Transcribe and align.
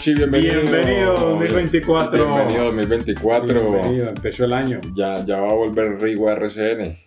Valenchi, 0.00 0.14
bienvenido. 0.14 0.60
Bienvenido 0.62 1.14
2024. 1.14 2.24
Bienvenido 2.24 2.64
2024. 2.64 3.70
Bienvenido, 3.70 4.08
empezó 4.08 4.44
el 4.46 4.52
año. 4.54 4.80
Ya, 4.96 5.22
ya 5.26 5.40
va 5.40 5.50
a 5.50 5.52
volver 5.54 6.00
Rigo 6.00 6.30
a 6.30 6.32
RCN. 6.36 6.98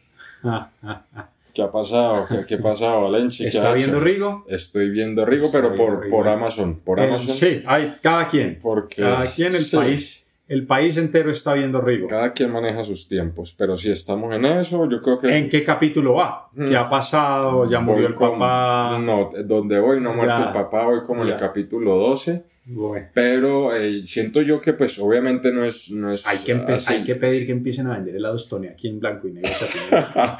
Ah, 0.43 0.69
ah, 0.83 1.01
ah. 1.15 1.29
¿Qué 1.51 1.63
ha 1.63 1.71
pasado? 1.71 2.27
¿Qué, 2.29 2.45
qué 2.47 2.55
ha 2.55 2.61
pasado, 2.61 3.01
Valenchi? 3.03 3.43
¿Qué 3.43 3.49
¿Está 3.49 3.71
ha 3.71 3.73
viendo? 3.73 3.99
Rigo? 3.99 4.45
Estoy 4.47 4.89
viendo 4.91 5.25
Rigo, 5.25 5.47
pero 5.51 5.75
por, 5.75 6.03
Rigo. 6.03 6.15
por 6.17 6.27
Amazon. 6.27 6.81
Por 6.83 6.99
Eh, 6.99 7.05
Amazon. 7.07 7.29
sí, 7.35 7.63
hay, 7.65 7.95
cada 8.01 8.27
quien. 8.27 8.59
Porque 8.61 9.01
Cada 9.01 9.25
quien, 9.25 9.47
el 9.47 9.53
sí, 9.53 9.75
país. 9.75 10.23
El 10.47 10.67
país 10.67 10.95
entero 10.97 11.31
está 11.31 11.53
viendo 11.55 11.81
Rigo. 11.81 12.07
Cada 12.07 12.31
quien 12.33 12.51
maneja 12.51 12.83
sus 12.83 13.07
tiempos. 13.07 13.55
Pero 13.57 13.75
si 13.75 13.89
estamos 13.91 14.35
en 14.35 14.45
eso, 14.45 14.87
yo 14.87 15.01
creo 15.01 15.17
que. 15.19 15.35
¿En 15.35 15.49
qué 15.49 15.63
capítulo 15.63 16.13
va? 16.15 16.47
Mm. 16.53 16.69
¿Qué 16.69 16.77
ha 16.77 16.87
pasado? 16.87 17.67
¿Ya 17.67 17.79
murió 17.79 18.03
voy 18.03 18.11
el 18.11 18.15
papá? 18.37 18.99
No, 18.99 19.29
donde 19.45 19.79
voy 19.79 19.99
no 19.99 20.11
ha 20.11 20.13
muerto 20.13 20.35
Ya. 20.41 20.47
el 20.47 20.53
papá, 20.53 20.83
voy 20.85 21.01
como 21.01 21.23
en 21.23 21.29
el 21.29 21.33
Ya. 21.35 21.39
capítulo 21.39 21.95
12. 21.95 22.52
Bueno, 22.65 23.07
Pero 23.13 23.75
eh, 23.75 24.03
siento 24.05 24.41
yo 24.41 24.61
que, 24.61 24.71
pues, 24.73 24.97
obviamente 24.97 25.51
no 25.51 25.65
es. 25.65 25.91
No 25.91 26.11
es 26.13 26.25
hay, 26.25 26.37
que 26.39 26.53
así. 26.53 26.93
hay 26.93 27.03
que 27.03 27.15
pedir 27.15 27.45
que 27.45 27.51
empiecen 27.51 27.87
a 27.87 27.95
vender 27.95 28.15
helados 28.15 28.47
Tony 28.47 28.67
aquí 28.67 28.87
en 28.87 28.99
blanco 28.99 29.27
y 29.27 29.33
negro. 29.33 29.49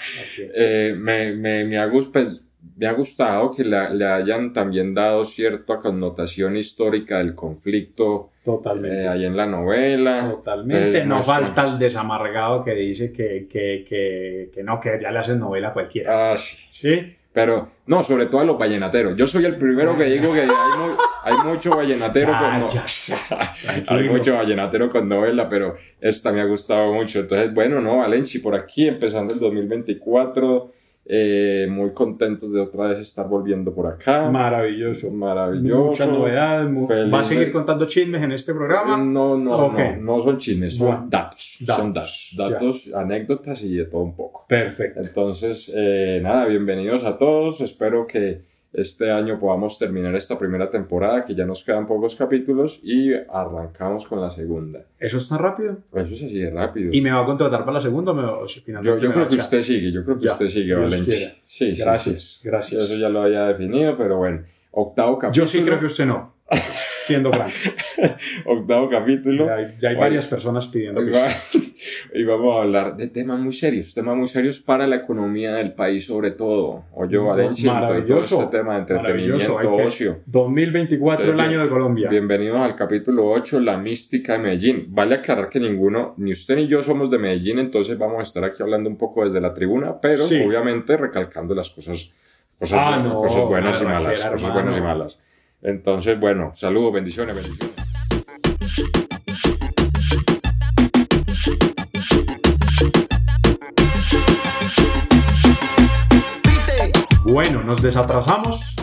Eh, 0.56 0.96
me, 0.98 1.34
me, 1.36 1.66
me, 1.66 1.78
ha 1.78 1.90
pues, 1.92 2.44
me 2.78 2.86
ha 2.88 2.94
gustado 2.94 3.52
que 3.52 3.64
le, 3.66 3.94
le 3.96 4.06
hayan 4.06 4.54
también 4.54 4.94
dado 4.94 5.26
cierta 5.26 5.78
connotación 5.78 6.56
histórica 6.56 7.18
del 7.18 7.36
conflicto 7.36 8.32
Totalmente. 8.44 9.04
eh, 9.04 9.08
ahí 9.08 9.26
en 9.26 9.36
la 9.36 9.46
novela. 9.46 10.30
Totalmente. 10.32 11.00
Eh, 11.00 11.06
no 11.06 11.22
falta 11.24 11.68
el 11.68 11.80
desamargado 11.80 12.64
que 12.64 12.74
dice 12.74 13.12
que, 13.12 13.48
que, 13.50 13.86
que, 13.88 14.50
que 14.54 14.64
no, 14.64 14.80
que 14.80 14.98
ya 15.02 15.12
le 15.12 15.20
hacen 15.20 15.40
novela 15.40 15.70
a 15.70 15.74
cualquiera. 15.74 16.32
Ah, 16.32 16.38
sí. 16.38 16.58
¿Sí? 16.72 17.16
Pero, 17.34 17.70
no, 17.88 18.04
sobre 18.04 18.28
todo 18.28 18.42
a 18.42 18.46
los 18.46 18.58
vallenateros. 18.60 19.16
Yo 19.18 19.26
soy 19.26 19.46
el 19.46 19.58
primero 19.58 19.98
que 19.98 20.06
digo 20.06 20.32
que 20.34 20.42
hay, 20.42 20.48
mu- 20.48 20.98
hay 21.24 21.36
mucho 21.52 21.72
vallenatero 21.76 22.32
con 22.32 22.60
no- 22.60 22.68
ya. 22.68 22.86
hay 23.88 24.08
mucho 24.08 24.36
vallenatero 24.36 24.90
con 24.92 25.10
novela, 25.10 25.50
pero 25.50 25.76
esta 26.00 26.32
me 26.32 26.42
ha 26.42 26.46
gustado 26.46 26.94
mucho. 26.94 27.22
Entonces, 27.22 27.52
bueno, 27.54 27.82
no, 27.82 27.98
Valenchi, 27.98 28.38
por 28.40 28.54
aquí, 28.56 28.88
empezando 28.88 29.34
el 29.34 29.40
2024, 29.40 30.72
eh, 31.06 31.68
muy 31.70 31.92
contentos 31.92 32.52
de 32.54 32.62
otra 32.62 32.88
vez 32.88 33.00
estar 33.00 33.28
volviendo 33.28 33.74
por 33.74 33.88
acá. 33.88 34.30
Maravilloso. 34.30 35.12
Maravilloso. 35.12 35.86
Muchas 35.90 36.08
novedades. 36.10 36.70
mu- 36.72 36.88
¿Va 36.88 37.20
a 37.20 37.24
seguir 37.24 37.52
contando 37.52 37.86
chismes 37.86 38.22
en 38.24 38.32
este 38.32 38.54
programa? 38.54 38.98
No, 38.98 39.38
no, 39.38 39.72
no, 39.72 39.96
no 39.98 40.22
son 40.22 40.38
chismes, 40.38 40.78
son 40.78 40.88
Bueno, 40.88 41.06
datos, 41.10 41.58
datos, 41.62 41.76
son 41.84 41.94
datos, 41.94 42.30
ya. 42.38 42.50
datos, 42.50 42.94
anécdotas 42.94 43.64
y 43.64 43.76
de 43.76 43.86
todo 43.86 44.02
un 44.02 44.16
poco. 44.16 44.46
Perfecto. 44.48 45.02
Entonces, 45.02 45.72
eh, 45.76 46.20
nada, 46.24 46.46
bienvenidos 46.46 47.04
a 47.04 47.18
todos, 47.18 47.60
espero 47.62 48.06
que 48.08 48.53
este 48.74 49.12
año 49.12 49.40
podamos 49.40 49.78
terminar 49.78 50.16
esta 50.16 50.38
primera 50.38 50.70
temporada, 50.70 51.24
que 51.26 51.36
ya 51.36 51.46
nos 51.46 51.64
quedan 51.64 51.86
pocos 51.86 52.16
capítulos 52.16 52.80
y 52.84 53.14
arrancamos 53.14 54.08
con 54.08 54.20
la 54.20 54.30
segunda. 54.32 54.84
¿Eso 55.00 55.18
es 55.18 55.30
tan 55.30 55.40
rápido? 55.40 55.78
Eso 55.94 56.16
es 56.16 56.24
así 56.24 56.40
de 56.40 56.50
rápido. 56.50 56.90
¿Y 56.92 57.00
me 57.02 57.12
va 57.12 57.22
a 57.22 57.26
contratar 57.26 57.60
para 57.62 57.74
la 57.74 57.82
segunda 57.82 58.12
o 58.12 58.16
me, 58.16 58.24
o 58.24 58.48
si 58.48 58.62
finalmente 58.62 58.98
Yo, 59.00 59.04
yo 59.04 59.10
me 59.10 59.16
va 59.16 59.28
creo 59.28 59.30
que 59.30 59.44
usted 59.44 59.62
sigue, 59.62 59.92
yo 59.92 60.04
creo 60.04 60.18
que 60.18 60.26
Ya, 60.26 60.32
usted 60.32 60.48
sigue, 60.48 60.74
Valencia. 60.74 61.36
Sí, 61.46 61.76
sí, 61.76 61.82
Gracias, 61.84 62.24
sí. 62.24 62.40
gracias. 62.48 62.84
Eso 62.84 62.96
ya 62.96 63.10
lo 63.10 63.22
había 63.22 63.46
definido, 63.46 63.96
pero 63.98 64.18
bueno. 64.18 64.42
Octavo 64.72 65.20
capítulo. 65.20 65.46
Yo 65.46 65.48
sí 65.52 65.64
creo 65.64 65.80
que 65.80 65.86
usted 65.86 66.08
no, 66.08 66.34
siendo 67.04 67.32
franco. 67.32 67.52
Octavo 68.46 68.90
capítulo. 68.90 69.46
Ya 69.46 69.56
hay, 69.56 69.78
ya 69.82 69.90
hay 69.90 69.96
varias 69.96 70.28
personas 70.28 70.68
pidiendo 70.68 71.02
que 71.04 71.12
hoy 72.16 72.24
vamos 72.26 72.56
a 72.58 72.62
hablar 72.64 72.96
de 72.96 73.08
temas 73.08 73.40
muy 73.40 73.54
serios, 73.54 73.94
temas 73.94 74.16
muy 74.16 74.28
serios 74.28 74.60
para 74.60 74.88
la 74.88 74.96
economía 74.98 75.56
del 75.56 75.74
país 75.74 76.06
sobre 76.06 76.32
todo. 76.32 76.86
Oye, 76.94 77.18
Valencia, 77.18 77.72
todo 77.72 77.82
maravilloso, 77.82 78.44
este 78.44 78.58
tema 78.58 78.74
de 78.76 78.80
entretenimiento, 78.80 79.58
que- 79.58 79.68
ocio. 79.68 80.20
2024, 80.26 81.26
el 81.26 81.34
Bien. 81.34 81.46
año 81.46 81.62
de 81.64 81.70
Colombia. 81.70 82.10
Bienvenidos 82.10 82.58
al 82.60 82.76
capítulo 82.76 83.30
8, 83.30 83.60
la 83.60 83.78
mística 83.78 84.34
de 84.34 84.40
Medellín. 84.40 84.86
Vale 84.90 85.16
aclarar 85.16 85.50
que 85.50 85.60
ninguno, 85.60 86.14
ni 86.18 86.32
usted 86.32 86.56
ni 86.56 86.68
yo 86.68 86.82
somos 86.84 87.12
de 87.12 87.18
Medellín, 87.20 87.60
entonces 87.60 87.98
vamos 87.98 88.20
a 88.20 88.24
estar 88.24 88.44
aquí 88.46 88.64
hablando 88.64 88.90
un 88.90 88.98
poco 88.98 89.26
desde 89.26 89.42
la 89.42 89.54
tribuna, 89.54 90.00
pero 90.02 90.24
Sí. 90.24 90.42
obviamente 90.42 90.96
recalcando 90.98 91.54
las 91.54 91.70
cosas, 91.70 92.12
cosas, 92.58 92.80
Ah, 92.82 92.90
buenas, 92.96 93.14
no, 93.14 93.16
cosas 93.20 93.46
buenas 93.46 93.82
y 93.82 93.86
malas, 93.86 94.26
cosas 94.26 94.54
buenas 94.54 94.78
y 94.78 94.82
malas. 94.82 95.20
Entonces, 95.64 96.20
bueno, 96.20 96.52
saludos, 96.54 96.94
bendiciones, 96.94 97.36
bendiciones. 97.36 97.74
Bueno, 107.26 107.64
nos 107.64 107.82
desatrasamos. 107.82 108.76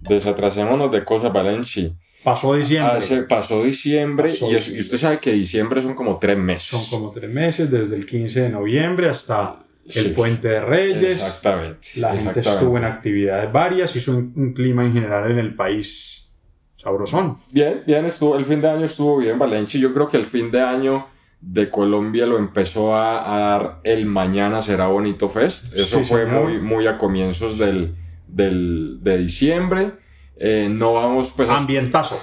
Desatrasémonos 0.00 0.90
de 0.92 1.04
cosas, 1.04 1.32
Valencia. 1.32 1.90
Pasó 2.22 2.54
diciembre. 2.54 2.96
Hace, 2.96 3.22
pasó 3.24 3.62
diciembre 3.62 4.30
Pasó 4.30 4.50
y, 4.50 4.56
es- 4.56 4.68
y 4.68 4.70
diciembre. 4.76 4.80
usted 4.80 4.96
sabe 4.98 5.18
que 5.18 5.32
diciembre 5.32 5.82
son 5.82 5.94
como 5.94 6.18
tres 6.18 6.38
meses. 6.38 6.68
Son 6.68 6.84
como 6.86 7.10
tres 7.12 7.30
meses, 7.30 7.70
desde 7.70 7.96
el 7.96 8.06
15 8.06 8.42
de 8.42 8.48
noviembre 8.48 9.08
hasta 9.10 9.58
el 9.88 10.12
Puente 10.12 10.48
de 10.48 10.60
Reyes. 10.60 11.12
Exactamente. 11.14 11.88
La 11.96 12.08
gente 12.14 12.28
exactamente. 12.30 12.50
estuvo 12.50 12.78
en 12.78 12.84
actividades 12.84 13.52
varias, 13.52 13.94
hizo 13.96 14.12
un, 14.16 14.32
un 14.36 14.52
clima 14.54 14.84
en 14.84 14.92
general 14.92 15.30
en 15.30 15.38
el 15.38 15.54
país 15.54 16.32
sabrosón. 16.76 17.38
Bien, 17.50 17.82
bien, 17.86 18.04
estuvo, 18.04 18.36
el 18.36 18.44
fin 18.44 18.60
de 18.60 18.68
año 18.68 18.84
estuvo 18.84 19.16
bien, 19.18 19.38
Valencia. 19.38 19.80
Yo 19.80 19.92
creo 19.94 20.08
que 20.08 20.16
el 20.16 20.26
fin 20.26 20.50
de 20.50 20.60
año 20.60 21.06
de 21.40 21.68
Colombia 21.70 22.26
lo 22.26 22.38
empezó 22.38 22.94
a, 22.94 23.34
a 23.34 23.38
dar 23.40 23.80
el 23.84 24.06
Mañana 24.06 24.60
Será 24.62 24.86
Bonito 24.86 25.28
Fest. 25.28 25.74
Eso 25.74 25.98
Sí, 25.98 26.04
fue 26.04 26.24
señor. 26.24 26.44
muy, 26.44 26.58
muy 26.60 26.86
a 26.86 26.96
comienzos 26.98 27.58
del, 27.58 27.94
del, 28.26 28.98
de 29.02 29.18
diciembre. 29.18 29.92
Eh, 30.36 30.68
no 30.70 30.94
vamos 30.94 31.32
pues 31.36 31.48
a- 31.50 31.56
Ambientazo. 31.56 32.18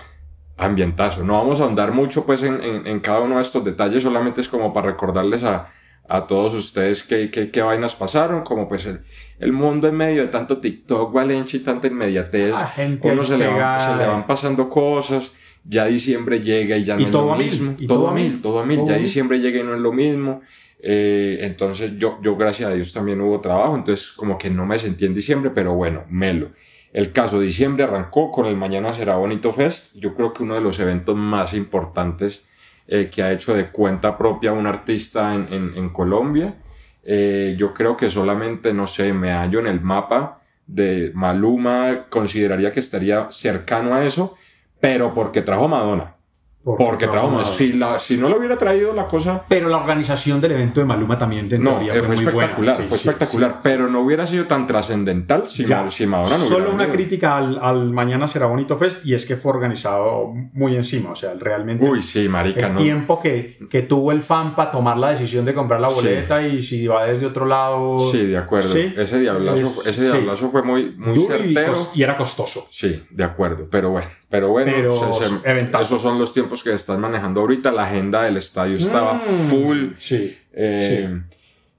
ambientazo. 0.58 1.24
No 1.24 1.34
vamos 1.34 1.60
a 1.60 1.64
ahondar 1.64 1.92
mucho 1.92 2.26
pues 2.26 2.44
en, 2.44 2.62
en- 2.64 2.86
en 2.88 3.00
cada 3.00 3.20
uno 3.22 3.38
de 3.38 3.42
estos 3.42 3.64
detalles, 3.64 4.04
solamente 4.04 4.42
es 4.42 4.48
como 4.50 4.74
para 4.74 4.88
recordarles 4.88 5.44
a, 5.44 5.70
a 6.14 6.28
todos 6.28 6.54
ustedes 6.54 7.04
qué, 7.04 7.32
qué, 7.32 7.52
qué 7.52 7.62
vainas 7.62 7.96
pasaron, 7.96 8.42
como 8.44 8.68
pues 8.68 8.86
el, 8.86 9.00
el 9.40 9.54
mundo 9.54 9.88
en 9.88 9.96
medio 9.96 10.24
de 10.24 10.28
tanto 10.28 10.58
TikTok, 10.58 11.14
Valencia 11.14 11.58
y 11.58 11.62
tanta 11.64 11.88
inmediatez, 11.88 12.52
La 12.52 12.68
gente 12.68 13.10
uno 13.10 13.24
se 13.24 13.38
le, 13.38 13.46
se 13.46 13.96
le 13.96 14.08
van 14.08 14.28
pasando 14.28 14.68
cosas, 14.68 15.32
ya 15.64 15.86
diciembre 15.86 16.42
llega 16.42 16.76
y 16.76 16.84
ya 16.84 16.96
no 16.96 17.02
Y 17.02 17.06
es 17.06 17.12
lo 17.12 17.36
mismo, 17.36 17.74
y 17.80 17.88
todo 17.88 18.10
a 18.10 18.14
mil, 18.14 18.42
todo 18.42 18.60
a 18.60 18.66
mil, 18.66 18.78
todo 18.80 18.88
ya 18.88 18.94
mil. 18.94 19.02
diciembre 19.04 19.40
llega 19.40 19.62
y 19.62 19.64
no 19.64 19.74
es 19.74 19.80
lo 19.80 19.94
mismo. 19.94 20.42
Eh, 20.84 21.38
entonces 21.42 21.94
yo, 21.98 22.20
yo 22.22 22.36
gracias 22.36 22.70
a 22.70 22.74
Dios 22.74 22.92
también 22.92 23.22
hubo 23.22 23.40
trabajo, 23.40 23.76
entonces 23.76 24.12
como 24.12 24.38
que 24.38 24.50
no 24.50 24.66
me 24.66 24.78
sentí 24.80 25.06
en 25.06 25.14
diciembre, 25.14 25.52
pero 25.54 25.76
bueno, 25.76 26.04
melo. 26.10 26.50
El 26.92 27.14
caso 27.14 27.40
de 27.40 27.46
diciembre 27.46 27.86
arrancó 27.86 28.32
con 28.32 28.48
el 28.48 28.58
Mañana 28.58 28.92
Será 28.92 29.16
Bonito 29.16 29.54
Fest. 29.54 29.96
Yo 29.96 30.14
creo 30.14 30.34
que 30.34 30.44
uno 30.44 30.56
de 30.56 30.62
los 30.62 30.78
eventos 30.80 31.16
más 31.16 31.54
importantes 31.54 32.44
eh, 32.92 33.10
que 33.10 33.24
ha 33.24 33.32
hecho 33.32 33.56
de 33.56 33.72
cuenta 33.72 34.18
propia 34.18 34.52
un 34.54 34.68
artista 34.68 35.34
en, 35.34 35.48
en- 35.52 35.90
Colombia. 35.90 36.56
Eh, 37.04 37.56
yo 37.58 37.74
creo 37.74 37.98
que 37.98 38.10
solamente, 38.10 38.74
no 38.74 38.86
sé, 38.86 39.14
me 39.14 39.32
hallo 39.32 39.60
en 39.62 39.68
el 39.68 39.82
mapa 39.82 40.42
de 40.68 41.12
Maluma, 41.16 42.06
consideraría 42.10 42.72
que 42.72 42.82
estaría 42.82 43.32
cercano 43.32 43.96
a 43.96 44.06
eso, 44.06 44.36
pero 44.80 45.14
porque 45.16 45.42
trajo 45.42 45.68
Madonna. 45.68 46.16
Porque 46.64 47.08
trajo 47.08 47.28
Madonna. 47.28 47.46
Si, 47.46 47.74
la, 47.74 47.98
si 47.98 48.18
no 48.18 48.30
lo 48.30 48.38
hubiera 48.38 48.56
traído 48.56 48.94
la 48.94 49.08
cosa, 49.08 49.44
Pero 49.50 49.68
la 49.68 49.78
organización 49.78 50.40
del 50.40 50.52
evento 50.52 50.80
de 50.80 50.86
Maluma 50.86 51.18
también 51.18 51.52
en 51.52 51.64
no, 51.64 51.82
eh, 51.82 51.92
fue, 52.04 52.16
muy 52.16 52.24
buena. 52.26 52.30
espectacular, 52.42 52.78
Sí, 52.78 52.84
fue 52.84 52.98
sí, 53.00 53.08
espectacular, 53.10 53.52
sí. 53.54 53.58
pero 53.64 53.88
no 53.90 54.02
hubiera 54.02 54.28
sido 54.28 54.46
tan 54.46 54.68
trascendental 54.68 55.48
si, 55.48 55.66
Ya. 55.66 55.90
Si 55.90 56.06
Madonna 56.06 56.38
no 56.38 56.46
Solo 56.46 56.66
una 56.70 56.84
venido. 56.86 56.94
crítica 56.94 57.38
al, 57.38 57.58
al 57.60 57.92
Mañana 57.92 58.28
Será 58.28 58.46
Bonito 58.46 58.78
Fest 58.78 59.04
y 59.08 59.16
es 59.16 59.26
que 59.26 59.38
fue 59.38 59.54
organizado 59.54 60.32
muy 60.54 60.76
encima, 60.76 61.12
o 61.12 61.16
sea, 61.16 61.34
realmente 61.40 61.84
Uy, 61.84 62.02
sí, 62.04 62.30
marica, 62.30 62.68
el 62.68 62.74
no. 62.76 62.80
tiempo 62.80 63.20
que, 63.20 63.58
que 63.70 63.82
tuvo 63.82 64.12
el 64.12 64.22
fan 64.22 64.56
para 64.56 64.70
tomar 64.70 64.98
la 64.98 65.10
decisión 65.12 65.44
de 65.46 65.56
comprar 65.56 65.82
la 65.82 65.88
boleta 65.90 66.46
y 66.46 66.62
si 66.62 66.86
va 66.86 67.06
desde 67.06 67.26
otro 67.26 67.46
lado. 67.48 67.98
Sí, 67.98 68.26
de 68.28 68.38
acuerdo. 68.38 68.76
Ese 68.76 69.20
diablazo, 69.20 69.66
Es- 69.82 69.88
ese 69.98 70.04
diablazo 70.12 70.50
fue 70.50 70.62
muy, 70.62 70.92
muy 70.96 71.18
certero. 71.18 71.74
y 71.96 72.04
era 72.04 72.16
costoso. 72.18 72.68
Sí, 72.70 73.04
de 73.10 73.24
acuerdo. 73.24 73.68
Pero 73.70 73.90
bueno, 73.90 74.08
pero 74.32 74.50
bueno, 74.50 74.72
Pero 74.76 75.14
se- 75.14 75.26
se- 75.26 75.50
eventazo. 75.52 75.84
esos 75.84 76.02
son 76.02 76.18
los 76.18 76.34
tiempos 76.34 76.64
que 76.64 76.74
están 76.74 77.00
manejando 77.02 77.42
ahorita. 77.42 77.72
La 77.72 77.84
agenda 77.84 78.24
del 78.24 78.38
estadio 78.38 78.78
estaba 78.78 79.14
Mm, 79.16 79.50
full. 79.50 79.88
Sí. 80.00 80.36
eh, 80.54 81.22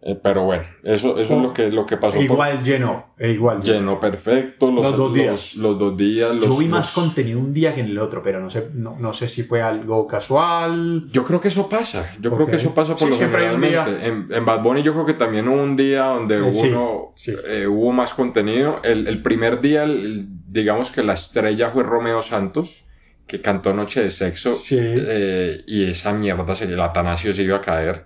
eh, 0.05 0.19
pero 0.23 0.43
bueno, 0.45 0.65
eso, 0.83 1.17
eso 1.19 1.37
es 1.37 1.43
lo 1.43 1.53
que, 1.55 1.71
lo 1.71 1.87
que 1.87 1.97
pasó. 1.97 2.17
por- 2.17 2.25
Igual 2.25 2.65
llenó, 2.65 3.15
e 3.19 3.31
igual 3.31 3.63
llenó. 3.63 3.79
Llenó 3.79 4.01
perfecto 4.01 4.71
los, 4.73 4.83
Los 4.83 4.97
dos 4.97 5.09
los- 5.11 5.15
días. 5.15 5.55
Los, 5.55 5.79
dos 5.79 5.97
días. 5.97 6.35
Los, 6.35 6.45
Yo 6.47 6.57
vi 6.57 6.65
los- 6.65 6.71
más 6.73 6.91
contenido 6.91 7.39
un 7.39 7.53
día 7.53 7.73
que 7.75 7.83
en 7.83 7.87
el 7.87 7.99
otro, 8.01 8.21
pero 8.23 8.41
no 8.41 8.51
sé, 8.51 8.69
no, 8.75 8.97
no 8.99 9.13
sé 9.15 9.29
si 9.29 9.45
fue 9.45 9.63
algo 9.63 10.07
casual. 10.09 11.09
Yo 11.13 11.23
creo 11.25 11.39
que 11.39 11.49
eso 11.49 11.69
pasa. 11.69 12.17
Yo 12.21 12.35
creo 12.35 12.47
que 12.49 12.57
eso 12.57 12.75
pasa 12.75 12.93
por 12.95 13.01
Sí, 13.05 13.11
lo 13.11 13.15
siempre 13.17 13.47
hay 13.47 13.55
un 13.55 13.63
generalmente. 13.63 14.09
En, 14.09 14.27
en 14.33 14.45
Bad 14.45 14.63
Bunny 14.63 14.83
yo 14.83 14.93
creo 14.93 15.07
que 15.07 15.15
también 15.15 15.47
hubo 15.49 15.63
un 15.63 15.77
día 15.77 16.03
donde 16.05 16.49
Eh, 16.49 16.53
sí, 16.53 16.69
uno 16.71 17.13
sí. 17.15 17.35
eh, 17.47 17.67
hubo 17.69 17.93
más 17.93 18.13
contenido. 18.15 18.81
El, 18.83 19.07
el 19.07 19.23
primer 19.23 19.61
día, 19.61 19.85
el- 19.85 20.27
digamos 20.53 20.91
que 20.91 21.03
la 21.03 21.15
estrella 21.15 21.71
fue 21.71 21.83
Romeo 21.83 22.21
Santos, 22.23 22.85
que 23.27 23.41
cantó 23.41 23.73
Noche 23.73 24.03
de 24.03 24.11
Sexo. 24.11 24.55
Sí. 24.55 24.79
eh, 24.81 25.63
y 25.67 25.89
esa 25.91 26.13
mierda, 26.13 26.55
se, 26.55 26.65
el 26.65 26.81
Atanasio 26.81 27.33
se 27.33 27.43
iba 27.43 27.57
a 27.57 27.61
caer. 27.61 28.05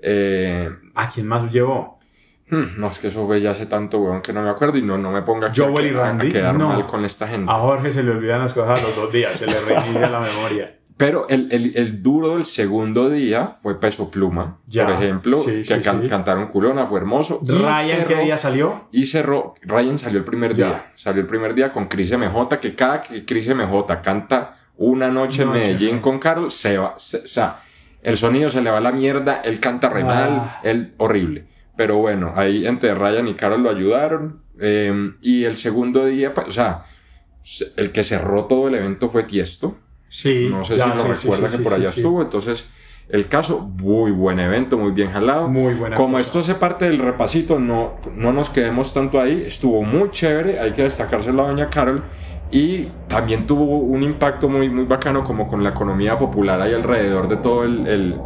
Eh, 0.00 0.68
¿A 0.94 1.10
quién 1.10 1.26
más 1.28 1.50
llevó? 1.52 2.00
Hmm, 2.50 2.78
no, 2.78 2.88
es 2.88 2.98
que 2.98 3.08
eso 3.08 3.26
fue 3.26 3.40
ya 3.40 3.52
hace 3.52 3.66
tanto, 3.66 3.98
weón, 4.00 4.20
que 4.20 4.32
no 4.32 4.42
me 4.42 4.50
acuerdo 4.50 4.76
y 4.78 4.82
no, 4.82 4.98
no 4.98 5.10
me 5.10 5.22
ponga 5.22 5.48
aquí 5.48 5.60
a, 5.62 5.64
Joel 5.64 5.86
y 5.86 5.90
que- 5.90 5.96
a- 5.96 6.00
a 6.00 6.04
Randy, 6.08 6.28
quedar 6.28 6.54
no. 6.54 6.68
mal 6.68 6.86
con 6.86 7.04
esta 7.04 7.26
gente. 7.28 7.50
A 7.50 7.56
Jorge 7.56 7.90
se 7.92 8.02
le 8.02 8.10
olvidan 8.10 8.40
las 8.40 8.52
cosas 8.52 8.80
a 8.80 8.82
los 8.86 8.96
dos 8.96 9.12
días, 9.12 9.38
se 9.38 9.46
le 9.46 9.58
reinicia 9.60 10.08
la 10.10 10.20
memoria. 10.20 10.76
Pero 10.96 11.26
el, 11.28 11.48
el, 11.52 11.72
el 11.76 12.02
duro 12.02 12.34
del 12.34 12.44
segundo 12.44 13.08
día 13.10 13.56
fue 13.62 13.80
Peso 13.80 14.10
Pluma, 14.10 14.58
Ya, 14.66 14.86
por 14.86 14.94
ejemplo, 15.02 15.38
sí, 15.38 15.62
que 15.62 15.76
sí, 15.76 15.80
can- 15.82 16.02
sí. 16.02 16.08
cantaron 16.08 16.46
Culona, 16.48 16.86
fue 16.86 16.98
hermoso. 17.00 17.40
Ryan, 17.44 18.04
¿qué 18.06 18.16
día 18.16 18.36
salió? 18.36 18.88
Y 18.92 19.06
cerró, 19.06 19.54
Ryan 19.62 19.98
salió 19.98 20.18
el 20.18 20.24
primer 20.24 20.54
Ya. 20.54 20.66
día, 20.66 20.92
salió 20.94 21.22
el 21.22 21.26
primer 21.26 21.54
día 21.54 21.72
con 21.72 21.86
Cris 21.86 22.12
MJ, 22.16 22.58
que 22.60 22.74
cada 22.74 23.00
que 23.00 23.24
Cris 23.24 23.48
MJ 23.48 24.02
canta 24.02 24.58
una 24.76 25.08
noche 25.10 25.42
en 25.42 25.52
Medellín 25.52 26.00
con 26.00 26.18
Carol, 26.18 26.50
se 26.50 26.76
va, 26.78 26.94
se- 26.98 27.18
o 27.18 27.26
sea, 27.26 27.60
el 28.02 28.16
sonido 28.16 28.50
se 28.50 28.60
le 28.62 28.70
va 28.70 28.78
a 28.78 28.80
la 28.82 28.92
mierda, 28.92 29.40
él 29.44 29.60
canta 29.60 29.88
re 29.88 30.02
Ah. 30.02 30.04
mal, 30.04 30.56
él 30.62 30.94
horrible. 30.98 31.46
Pero 31.76 31.96
bueno, 31.98 32.32
ahí 32.36 32.66
entre 32.66 32.94
Ryan 32.94 33.28
y 33.28 33.34
Carol 33.34 33.62
lo 33.62 33.70
ayudaron. 33.70 34.42
eh, 34.60 35.14
y 35.22 35.44
el 35.44 35.56
segundo 35.56 36.04
día, 36.04 36.34
pues, 36.34 36.46
o 36.46 36.52
sea, 36.52 36.84
se- 37.42 37.72
el 37.78 37.90
que 37.90 38.02
cerró 38.04 38.44
todo 38.44 38.68
el 38.68 38.74
evento 38.74 39.08
fue 39.08 39.22
Tiesto. 39.24 39.78
Sí. 40.12 40.48
No 40.50 40.62
sé 40.62 40.76
ya, 40.76 40.84
si 40.84 40.90
lo 40.90 40.96
sí, 41.16 41.22
recuerda 41.26 41.48
que 41.56 41.62
por 41.62 41.72
allá 41.72 41.88
estuvo. 41.88 42.20
Entonces, 42.20 42.70
el 43.08 43.28
caso, 43.28 43.60
muy 43.60 44.10
buen 44.10 44.38
evento, 44.38 44.76
muy 44.76 44.92
bien 44.92 45.10
jalado. 45.10 45.48
Muy 45.48 45.72
buena 45.74 45.96
Como 45.96 46.12
cosa. 46.18 46.20
esto 46.20 46.38
hace 46.40 46.54
parte 46.54 46.84
del 46.84 46.98
repasito, 46.98 47.58
no, 47.58 47.94
no 48.14 48.32
nos 48.32 48.50
quedemos 48.50 48.92
tanto 48.92 49.18
ahí. 49.18 49.44
Estuvo 49.46 49.82
muy 49.82 50.10
chévere, 50.10 50.60
hay 50.60 50.72
que 50.72 50.82
destacárselo 50.82 51.42
a 51.44 51.48
Doña 51.48 51.70
Carol. 51.70 52.02
Y 52.50 52.88
también 53.08 53.46
tuvo 53.46 53.64
un 53.78 54.02
impacto 54.02 54.50
muy, 54.50 54.68
muy 54.68 54.84
bacano 54.84 55.22
como 55.24 55.48
con 55.48 55.62
la 55.64 55.70
economía 55.70 56.18
popular 56.18 56.60
ahí 56.60 56.74
alrededor 56.74 57.26
de 57.26 57.36
todo 57.38 57.64
el, 57.64 57.86
el, 57.86 58.20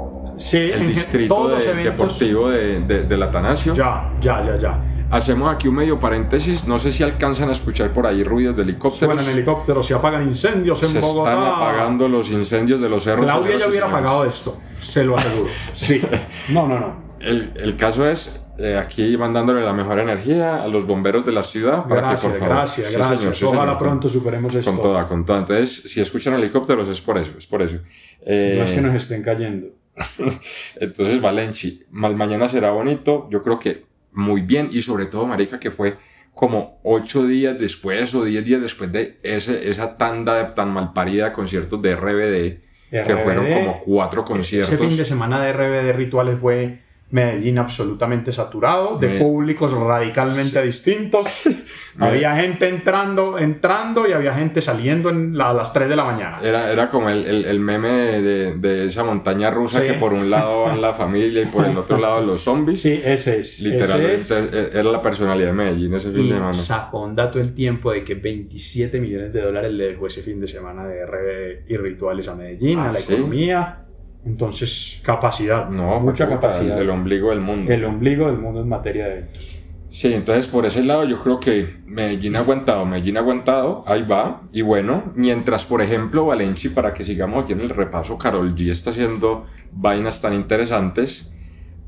distrito 0.88 1.48
de- 1.56 1.74
deportivo 1.84 2.50
de, 2.50 2.80
de, 2.80 3.02
del 3.04 3.22
Atanasio. 3.22 3.74
Ya, 3.74 4.12
ya, 4.20 4.44
ya, 4.44 4.58
ya. 4.58 4.95
Hacemos 5.10 5.54
aquí 5.54 5.68
un 5.68 5.76
medio 5.76 6.00
paréntesis. 6.00 6.66
No 6.66 6.78
sé 6.78 6.90
si 6.90 7.02
alcanzan 7.04 7.48
a 7.48 7.52
escuchar 7.52 7.92
por 7.92 8.06
ahí 8.06 8.24
ruidos 8.24 8.56
de 8.56 8.62
helicópteros. 8.62 9.14
Suenan 9.16 9.32
helicópteros, 9.34 9.86
se 9.86 9.94
apagan 9.94 10.24
incendios 10.26 10.82
en 10.82 10.88
Se 10.88 11.00
Bogotá. 11.00 11.32
están 11.34 11.46
apagando 11.48 12.08
los 12.08 12.30
incendios 12.30 12.80
de 12.80 12.88
los 12.88 13.04
cerros. 13.04 13.24
Claudia 13.24 13.56
ya 13.58 13.68
hubiera 13.68 13.86
señores. 13.86 14.04
pagado 14.04 14.24
esto, 14.24 14.58
se 14.80 15.04
lo 15.04 15.16
aseguro. 15.16 15.50
Sí. 15.74 16.02
No, 16.48 16.66
no, 16.66 16.80
no. 16.80 17.06
El, 17.20 17.52
el 17.56 17.76
caso 17.76 18.06
es 18.08 18.44
eh, 18.58 18.76
aquí 18.76 19.16
mandándole 19.16 19.62
la 19.62 19.72
mejor 19.72 19.98
energía 20.00 20.62
a 20.62 20.66
los 20.68 20.86
bomberos 20.86 21.24
de 21.24 21.32
la 21.32 21.42
ciudad 21.44 21.84
para 21.84 22.00
Gracias, 22.02 22.20
que 22.20 22.28
por 22.28 22.38
favor. 22.40 22.56
gracias, 22.56 22.88
Sí, 22.88 22.94
gracias. 22.96 23.18
señor, 23.20 23.34
sí, 23.34 23.44
Ojalá 23.44 23.60
señor, 23.62 23.78
con- 23.78 23.86
pronto 23.88 24.08
superemos 24.08 24.54
esto. 24.54 24.70
Con 24.72 24.82
toda, 24.82 25.06
con 25.08 25.24
toda. 25.24 25.38
Entonces, 25.38 25.82
si 25.92 26.00
escuchan 26.00 26.34
helicópteros 26.34 26.88
es 26.88 27.00
por 27.00 27.16
eso, 27.18 27.32
es 27.38 27.46
por 27.46 27.62
eso. 27.62 27.78
Eh, 28.22 28.56
No 28.58 28.64
es 28.64 28.72
que 28.72 28.80
nos 28.80 28.94
estén 28.94 29.22
cayendo. 29.22 29.68
Entonces, 30.76 31.20
Valenci, 31.20 31.84
mañana 31.90 32.48
será 32.48 32.70
bonito. 32.70 33.28
Yo 33.30 33.42
creo 33.42 33.58
que 33.58 33.85
muy 34.16 34.40
bien 34.40 34.68
y 34.72 34.82
sobre 34.82 35.06
todo, 35.06 35.26
Marica, 35.26 35.60
que 35.60 35.70
fue 35.70 35.96
como 36.32 36.80
ocho 36.82 37.26
días 37.26 37.58
después 37.58 38.14
o 38.14 38.24
diez 38.24 38.44
días 38.44 38.60
después 38.60 38.90
de 38.90 39.18
ese, 39.22 39.68
esa 39.68 39.96
tanda 39.96 40.36
de 40.42 40.54
tan 40.54 40.70
malparida 40.70 41.26
de 41.26 41.32
conciertos 41.32 41.80
de 41.80 41.94
RBD, 41.94 42.60
que 42.90 43.14
RBD, 43.14 43.22
fueron 43.22 43.52
como 43.52 43.80
cuatro 43.80 44.24
conciertos. 44.24 44.72
Ese 44.72 44.84
fin 44.84 44.96
de 44.96 45.04
semana 45.04 45.42
de 45.42 45.52
RBD 45.52 45.96
Rituales 45.96 46.38
fue 46.40 46.80
Medellín 47.08 47.56
absolutamente 47.58 48.32
saturado, 48.32 48.98
de 48.98 49.18
públicos 49.20 49.72
radicalmente 49.72 50.60
distintos. 50.62 51.28
Había 51.98 52.34
gente 52.36 52.68
entrando, 52.68 53.38
entrando 53.38 54.06
y 54.06 54.12
había 54.12 54.34
gente 54.34 54.60
saliendo 54.60 55.08
en 55.08 55.38
la- 55.38 55.48
a 55.50 55.54
las 55.54 55.72
3 55.72 55.88
de 55.88 55.96
la 55.96 56.04
mañana. 56.04 56.40
Era, 56.42 56.70
era 56.70 56.90
como 56.90 57.08
el, 57.08 57.24
el, 57.26 57.44
el 57.46 57.58
meme 57.60 57.88
de, 57.88 58.20
de- 58.22 58.54
de 58.58 58.84
esa 58.86 59.02
montaña 59.02 59.50
rusa 59.50 59.80
Sí. 59.80 59.86
que 59.86 59.92
por 59.94 60.12
un 60.12 60.28
lado 60.28 60.64
van 60.64 60.82
la 60.82 60.92
familia 60.92 61.40
y 61.42 61.46
por 61.46 61.64
el 61.64 61.74
otro 61.78 61.96
lado 61.96 62.20
los 62.20 62.42
zombies. 62.42 62.82
Sí, 62.82 63.00
ese 63.02 63.38
es. 63.38 63.60
ese 63.60 63.68
Literalmente 63.70 64.14
es. 64.16 64.30
e- 64.30 64.70
era 64.74 64.90
la 64.90 65.00
personalidad 65.00 65.46
de 65.48 65.52
Medellín 65.54 65.94
ese 65.94 66.10
fin 66.10 66.20
Y 66.24 66.28
de 66.28 66.34
semana. 66.34 66.52
sacó 66.54 67.02
un 67.04 67.14
dato 67.16 67.40
el 67.40 67.54
tiempo 67.54 67.92
de 67.92 68.04
que 68.04 68.14
27 68.16 69.00
millones 69.00 69.32
de 69.32 69.40
dólares 69.40 69.72
le 69.72 69.86
dejó 69.92 70.06
ese 70.08 70.20
fin 70.22 70.38
de 70.40 70.48
semana 70.48 70.86
de 70.86 71.06
RBD 71.06 71.70
y 71.70 71.76
rituales 71.78 72.28
a 72.28 72.34
Medellín, 72.34 72.78
Ah, 72.80 72.90
a 72.90 72.92
la 72.92 72.98
¿sí? 73.00 73.14
economía. 73.14 73.85
Entonces, 74.26 75.00
capacidad. 75.04 75.68
No, 75.70 76.00
mucha 76.00 76.28
capacidad. 76.28 76.76
El, 76.76 76.82
el 76.84 76.90
ombligo 76.90 77.30
del 77.30 77.40
mundo. 77.40 77.72
El 77.72 77.84
ombligo 77.84 78.26
del 78.26 78.38
mundo 78.38 78.60
en 78.60 78.68
materia 78.68 79.06
de 79.06 79.12
eventos. 79.12 79.62
Sí, 79.88 80.12
entonces 80.12 80.46
por 80.48 80.66
ese 80.66 80.84
lado 80.84 81.04
yo 81.04 81.22
creo 81.22 81.40
que 81.40 81.76
Medellín 81.86 82.36
ha 82.36 82.40
aguantado, 82.40 82.84
Medellín 82.84 83.16
ha 83.16 83.20
aguantado, 83.20 83.82
ahí 83.86 84.02
va. 84.02 84.42
Y 84.52 84.60
bueno, 84.60 85.04
mientras 85.14 85.64
por 85.64 85.80
ejemplo 85.80 86.26
Valenci, 86.26 86.68
para 86.68 86.92
que 86.92 87.02
sigamos 87.02 87.44
aquí 87.44 87.54
en 87.54 87.60
el 87.60 87.70
repaso, 87.70 88.18
Carol 88.18 88.54
G 88.54 88.70
está 88.70 88.90
haciendo 88.90 89.46
vainas 89.72 90.20
tan 90.20 90.34
interesantes. 90.34 91.32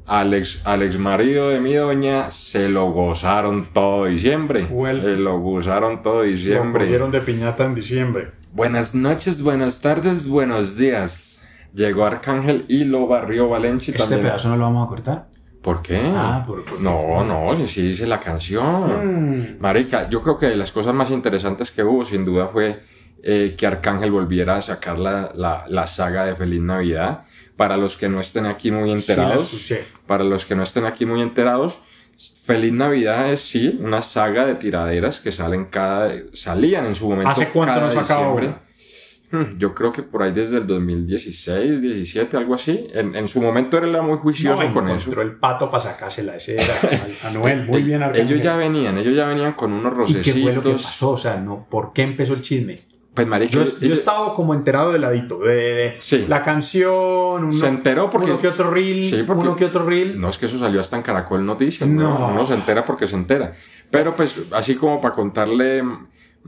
Alex, 0.07 0.63
Alex 0.65 0.99
marido 0.99 1.51
de 1.51 1.61
mi 1.61 1.75
doña, 1.75 2.31
se 2.31 2.71
lo 2.71 2.91
gozaron 2.93 3.69
todo 3.75 4.07
diciembre. 4.07 4.67
Well. 4.71 5.03
Se 5.03 5.17
lo 5.17 5.39
gozaron 5.41 6.03
todo 6.03 6.19
Lo 6.19 6.23
diciembre. 6.23 6.85
cogieron 6.85 7.11
de 7.11 7.21
piñata 7.21 7.65
en 7.67 7.75
diciembre. 7.75 8.31
Buenas 8.55 8.95
noches, 8.95 9.43
buenas 9.43 9.81
tardes, 9.81 10.27
buenos 10.27 10.79
días. 10.79 11.28
Llegó 11.75 12.05
Arcángel 12.05 12.65
y 12.69 12.85
lo 12.85 13.07
barrió 13.07 13.49
Valenci 13.49 13.91
¿Este 13.91 14.03
también. 14.03 14.23
pedazo 14.23 14.49
no 14.49 14.57
lo 14.57 14.65
vamos 14.65 14.87
a 14.87 14.89
cortar? 14.89 15.29
¿Por 15.63 15.83
qué? 15.83 16.01
Ah, 16.15 16.45
por- 16.47 16.65
por- 16.65 16.81
No, 16.81 17.25
no, 17.25 17.55
si 17.57 17.67
sí 17.67 17.83
dice 17.89 18.07
la 18.07 18.21
canción. 18.21 19.57
Mm. 19.57 19.61
Marica, 19.61 20.09
yo 20.09 20.23
creo 20.23 20.39
que 20.39 20.47
de 20.47 20.57
las 20.57 20.73
cosas 20.73 20.95
más 20.95 21.11
interesantes 21.11 21.71
que 21.71 21.83
hubo, 21.83 22.05
sin 22.05 22.25
duda, 22.25 22.49
fue 22.49 22.81
eh, 23.23 23.55
que 23.59 23.67
Arcángel 23.67 24.11
volviera 24.13 24.57
a 24.57 24.61
sacar 24.61 24.99
la, 24.99 25.33
la, 25.35 25.65
la 25.69 25.87
saga 25.89 26.25
de 26.25 26.37
Feliz 26.37 26.63
Navidad. 26.63 27.25
Para 27.57 27.77
los 27.77 27.97
que 27.97 28.09
no 28.09 28.21
estén 28.21 28.47
aquí 28.47 28.71
muy 28.71 28.93
enterados, 28.93 29.67
para 30.07 30.23
los 30.23 30.45
que 30.45 30.55
no 30.55 30.63
estén 30.63 30.87
aquí 30.87 31.05
muy 31.07 31.21
enterados, 31.21 31.81
Feliz 32.45 32.73
Navidad 32.73 33.31
es 33.33 33.41
sí 33.41 33.79
una 33.83 34.03
saga 34.03 34.47
de 34.47 34.55
tiraderas 34.55 35.19
que 35.19 35.33
salen 35.33 35.65
cada, 35.65 36.13
salían 36.33 36.87
en 36.87 36.95
su 36.95 37.09
momento 37.09 37.31
¿Hace 37.31 37.49
cuánto 37.49 37.75
cada 37.75 37.87
no 37.87 37.93
sacaba 38.05 38.21
diciembre. 38.33 38.55
Hmm, 39.31 39.59
Yo 39.59 39.75
creo 39.75 39.93
que 39.93 40.03
por 40.03 40.23
ahí 40.23 40.33
desde 40.33 40.57
el 40.59 40.67
2016, 40.67 41.83
17, 41.83 42.37
algo 42.37 42.55
así. 42.55 42.87
En, 42.95 43.15
en 43.15 43.29
su 43.29 43.41
momento 43.43 43.77
era 43.79 44.01
muy 44.03 44.17
juicioso 44.19 44.63
No, 44.63 44.73
con 44.73 44.89
eso. 44.89 45.21
el 45.21 45.37
pato 45.37 45.71
para 45.71 45.81
sacársela. 45.83 46.37
Ese 46.37 46.55
era 46.57 46.65
Anuel. 47.25 47.67
Muy 47.67 47.83
bien, 47.83 48.03
Arcángel. 48.03 48.27
Ellos 48.31 48.43
ya 48.43 48.57
venían, 48.57 48.97
ellos 48.99 49.15
ya 49.15 49.27
venían 49.27 49.53
con 49.53 49.73
unos 49.73 50.11
¿Y 50.11 50.15
qué 50.15 50.33
fue 50.33 50.53
lo 50.53 50.63
que 50.63 50.71
rocecitos. 50.71 50.83
pasó? 50.83 51.11
O 51.11 51.17
sea, 51.19 51.37
no, 51.37 51.67
¿por 51.69 51.93
qué 51.93 52.03
empezó 52.05 52.33
el 52.35 52.43
chisme? 52.43 52.81
Pues 53.15 53.27
marica, 53.27 53.51
Yo, 53.53 53.63
ellos- 53.63 53.81
yo 53.81 53.91
he 53.91 53.93
estado 53.95 54.33
como 54.35 54.55
enterado 54.55 54.93
de 54.93 54.99
ladito. 55.01 55.41
De, 55.41 55.55
de- 55.75 55.97
Sí. 55.99 56.25
La 56.29 56.43
canción, 56.45 56.95
uno, 57.45 57.53
Se 57.53 57.67
enteró 57.67 58.09
porque- 58.09 58.31
uno 58.31 58.41
que 58.41 58.49
otro 58.49 58.71
reel, 58.71 59.11
Sí, 59.11 59.25
porque- 59.27 59.43
uno 59.43 59.57
que 59.57 59.65
otro 59.65 59.85
reel. 59.85 60.21
No 60.21 60.29
es 60.29 60.39
que 60.39 60.47
eso 60.47 60.57
salió 60.59 60.79
hasta 60.81 60.97
en 60.97 61.03
Caracol 61.03 61.45
Noticias. 61.45 61.89
No. 61.89 62.17
No. 62.19 62.29
Uno 62.29 62.45
se 62.47 62.55
entera 62.55 62.85
porque 62.85 63.07
se 63.09 63.17
entera. 63.17 63.55
Pero 63.91 64.15
pues 64.15 64.37
así 64.53 64.77
como 64.77 65.01
para 65.01 65.15
contarle 65.15 65.83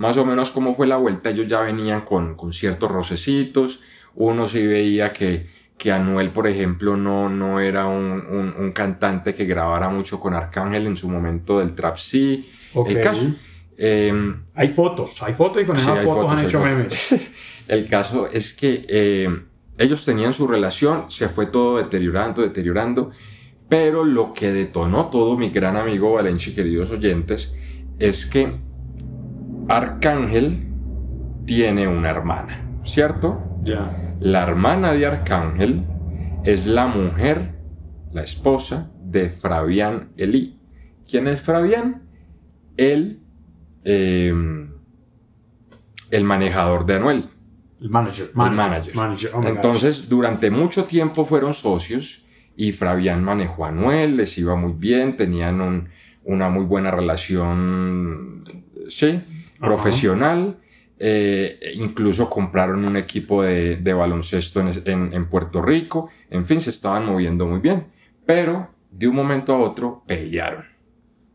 más 0.00 0.16
o 0.16 0.25
menos 0.25 0.50
cómo 0.50 0.75
fue 0.75 0.87
la 0.87 0.97
vuelta, 0.97 1.28
ellos 1.30 1.47
ya 1.47 1.61
venían 1.61 2.00
con, 2.02 2.35
con 2.35 2.52
ciertos 2.52 2.90
rocecitos. 2.90 3.80
Uno 4.14 4.49
sí 4.49 4.66
veía 4.66 5.12
que, 5.12 5.47
que 5.76 5.92
Anuel, 5.92 6.30
por 6.30 6.47
ejemplo, 6.47 6.97
no, 6.97 7.28
no 7.28 7.61
era 7.61 7.87
un, 7.87 8.25
un- 8.28 8.54
un 8.59 8.73
cantante 8.73 9.35
que 9.35 9.45
grabara 9.45 9.88
mucho 9.90 10.19
con 10.19 10.33
Arcángel 10.35 10.87
en 10.87 10.97
su 10.97 11.09
momento 11.09 11.59
del 11.59 11.75
trap 11.75 11.97
sí. 11.99 12.49
El 12.87 13.00
caso. 13.00 13.26
eh, 13.76 14.35
Hay 14.54 14.69
fotos, 14.69 15.23
hay 15.23 15.35
fotos 15.35 15.62
y 15.62 15.66
con 15.66 15.78
Sí, 15.78 15.83
esas 15.90 16.04
fotos, 16.04 16.23
fotos, 16.25 16.38
han 16.38 16.45
hecho 16.47 16.59
fotos. 16.61 16.75
memes. 16.76 17.30
El 17.69 17.87
caso 17.87 18.26
es 18.26 18.52
que 18.52 18.85
eh, 18.88 19.28
ellos 19.78 20.04
tenían 20.04 20.33
su 20.33 20.47
relación, 20.47 21.11
se 21.11 21.28
fue 21.28 21.47
todo 21.47 21.76
deteriorando, 21.78 22.42
deteriorando, 22.42 23.11
pero 23.69 24.04
lo 24.04 24.33
que 24.33 24.50
detonó 24.52 25.09
todo, 25.11 25.37
mi 25.38 25.50
gran 25.50 25.76
amigo 25.76 26.12
Valencia 26.14 26.50
y 26.52 26.54
queridos 26.57 26.90
oyentes, 26.90 27.54
es 27.99 28.26
que 28.26 28.57
Arcángel 29.71 30.67
tiene 31.47 31.87
una 31.87 32.11
hermana, 32.11 32.67
¿cierto? 32.85 33.41
Ya. 33.62 34.17
La 34.19 34.43
hermana 34.43 34.93
de 34.93 35.07
Arcángel 35.07 35.85
es 36.45 36.67
la 36.67 36.89
mujer, 36.89 37.55
la 38.12 38.23
esposa 38.23 38.91
de 39.00 39.31
Fabián 39.31 40.11
Elí. 40.17 40.59
¿Quién 41.09 41.29
es 41.29 41.43
Fabián? 41.43 42.03
El, 42.77 43.21
eh, 43.85 44.35
el 46.11 46.25
manejador 46.25 46.85
de 46.85 46.95
Anuel. 46.97 47.31
El 47.81 47.91
manager. 47.91 48.27
El 48.31 48.35
manager. 48.53 48.95
manager. 48.97 49.31
Oh 49.35 49.41
my 49.41 49.47
Entonces, 49.50 50.09
durante 50.09 50.50
mucho 50.50 50.85
tiempo 50.85 51.25
fueron 51.25 51.55
socios 51.55 52.27
y 52.57 52.73
Fabián 52.73 53.23
manejó 53.23 53.65
a 53.65 53.69
Anuel, 53.69 54.17
les 54.17 54.37
iba 54.37 54.57
muy 54.57 54.73
bien, 54.73 55.17
tenían 55.17 55.61
un- 55.61 55.89
una 56.25 56.50
muy 56.50 56.65
buena 56.65 56.91
relación, 56.91 58.45
sí, 58.89 59.23
Profesional. 59.61 60.59
eh, 61.02 61.73
incluso 61.76 62.29
compraron 62.29 62.85
un 62.85 62.97
equipo 62.97 63.43
de, 63.43 63.95
baloncesto 63.95 64.61
en, 64.61 65.29
Puerto 65.31 65.62
Rico. 65.62 66.11
En 66.29 66.45
fin, 66.45 66.61
se 66.61 66.71
estaban 66.71 67.07
moviendo 67.07 67.47
muy 67.47 67.61
bien. 67.61 67.87
Pero 68.26 68.69
de 68.90 69.09
un 69.09 69.14
momento 69.17 69.55
a 69.55 69.59
otro 69.61 70.02
pelearon. 70.07 70.64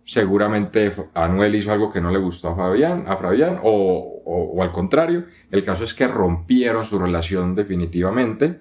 Seguramente 0.03 0.91
Anuel 1.15 1.55
hizo 1.55 1.71
algo 1.71 1.89
que 1.91 1.99
no 1.99 2.11
le 2.11 2.19
gustó 2.19 2.49
a 2.49 2.55
Fabián, 2.55 3.05
a 3.07 3.17
Fabián 3.17 3.59
o, 3.63 4.21
o- 4.25 4.51
o 4.53 4.61
al 4.61 4.71
contrario. 4.71 5.25
El 5.49 5.63
caso 5.63 5.83
es 5.83 5.95
que 5.95 6.07
rompieron 6.07 6.85
su 6.85 6.99
relación 6.99 7.55
definitivamente 7.55 8.59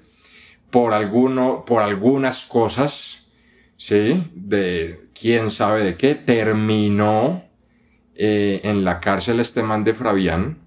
por, 0.71 0.95
alguno, 0.95 1.65
por 1.67 1.83
algunas 1.83 2.47
cosas 2.47 3.29
¿sí? 3.77 4.31
De 4.35 5.09
quién 5.19 5.51
sabe 5.51 5.85
de 5.85 5.97
qué, 5.97 6.15
terminó 6.15 7.45
eh, 8.15 8.61
en 8.65 8.85
la 8.85 9.01
cárcel 9.01 9.41
este 9.41 9.63
man 9.63 9.85
de 9.85 9.95
Fabián. 9.95 10.59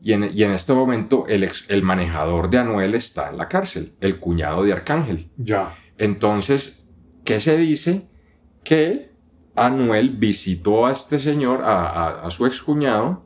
Y 0.00 0.12
en, 0.12 0.30
y 0.32 0.44
en 0.44 0.52
este 0.52 0.72
momento 0.72 1.24
el, 1.28 1.42
ex- 1.44 1.66
el 1.68 1.82
manejador 1.82 2.50
de 2.50 2.58
Anuel 2.58 2.94
está 2.94 3.30
en 3.30 3.36
la 3.36 3.48
cárcel, 3.48 3.94
el 4.00 4.18
cuñado 4.20 4.62
de 4.62 4.72
Arcángel. 4.72 5.28
Ya. 5.36 5.74
Entonces, 5.98 6.86
¿qué 7.24 7.40
se 7.40 7.56
dice? 7.56 8.06
Que 8.64 9.10
Anuel 9.56 10.10
visitó 10.10 10.86
a 10.86 10.92
este 10.92 11.18
señor, 11.18 11.62
a, 11.62 11.88
a- 11.88 12.26
a 12.26 12.30
su 12.30 12.46
excuñado, 12.46 13.24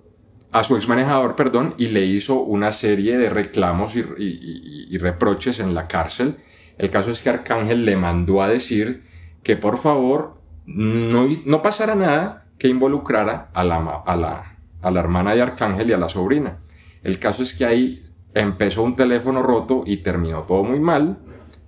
a 0.51 0.65
su 0.65 0.77
exmanejador, 0.77 1.37
perdón, 1.37 1.75
y 1.79 1.89
le 1.89 2.05
hizo 2.07 2.41
una 2.41 2.73
serie 2.73 3.19
de 3.19 3.29
reclamos 3.31 3.95
y, 3.97 4.01
y- 4.01 4.05
y- 4.19 4.87
y 4.95 4.99
reproches 4.99 5.61
en 5.61 5.75
la 5.75 5.87
cárcel. 5.89 6.37
El 6.79 6.89
caso 6.91 7.11
es 7.11 7.21
que 7.21 7.29
Arcángel 7.31 7.85
le 7.85 7.97
mandó 7.97 8.43
a 8.43 8.49
decir 8.49 9.05
que 9.43 9.57
por 9.57 9.77
favor 9.79 10.41
no, 10.65 11.29
no 11.45 11.61
pasara 11.63 11.95
nada 11.95 12.42
que 12.63 12.69
involucrara 12.69 13.51
a 13.53 13.65
la, 13.65 13.77
a, 14.07 14.15
la, 14.17 14.57
a 14.81 14.91
la 14.93 15.01
hermana 15.01 15.35
de 15.35 15.43
Arcángel 15.43 15.91
y 15.91 15.93
a 15.93 15.99
la 15.99 16.09
sobrina. 16.09 16.59
El 17.03 17.19
caso 17.19 17.43
es 17.43 17.55
que 17.55 17.65
ahí 17.67 18.05
empezó 18.35 18.85
un 18.85 18.95
teléfono 18.95 19.43
roto 19.43 19.83
y 19.85 19.97
terminó 19.97 20.43
todo 20.45 20.63
muy 20.63 20.79
mal 20.79 21.19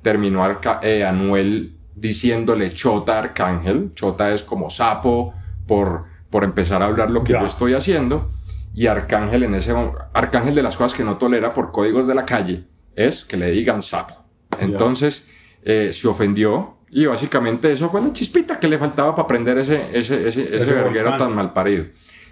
terminó 0.02 0.44
Arca- 0.44 0.78
eh, 0.82 1.02
Anuel 1.04 1.78
diciéndole 1.96 2.70
chota 2.72 3.16
a 3.16 3.18
Arcángel. 3.20 3.92
Chota 3.94 4.32
es 4.34 4.42
como 4.42 4.68
sapo 4.70 5.32
por, 5.66 6.04
por 6.30 6.44
empezar 6.44 6.82
a 6.82 6.86
hablar 6.86 7.10
lo 7.10 7.24
que 7.24 7.32
Ya. 7.32 7.40
yo 7.40 7.46
estoy 7.46 7.72
haciendo. 7.74 8.28
Y 8.74 8.86
Arcángel 8.86 9.42
en 9.44 9.54
ese 9.54 9.74
Arcángel 10.12 10.54
de 10.54 10.62
las 10.62 10.76
cosas 10.76 10.94
que 10.96 11.04
no 11.04 11.16
tolera 11.16 11.54
por 11.54 11.72
códigos 11.72 12.06
de 12.06 12.14
la 12.14 12.24
calle 12.26 12.64
es 12.94 13.24
que 13.24 13.36
le 13.38 13.50
digan 13.50 13.82
sapo. 13.82 14.14
Entonces 14.60 15.28
eh, 15.62 15.90
se 15.94 16.06
ofendió 16.06 16.76
y 16.96 17.06
básicamente 17.06 17.72
eso 17.72 17.88
fue 17.88 18.00
la 18.00 18.12
chispita 18.12 18.60
que 18.60 18.68
le 18.68 18.78
faltaba 18.78 19.16
para 19.16 19.26
prender 19.26 19.58
ese, 19.58 19.88
ese, 19.92 20.28
ese, 20.28 20.54
ese 20.54 20.72
verguero 20.72 21.16
tan 21.16 21.34
mal 21.34 21.52
parido. 21.52 21.86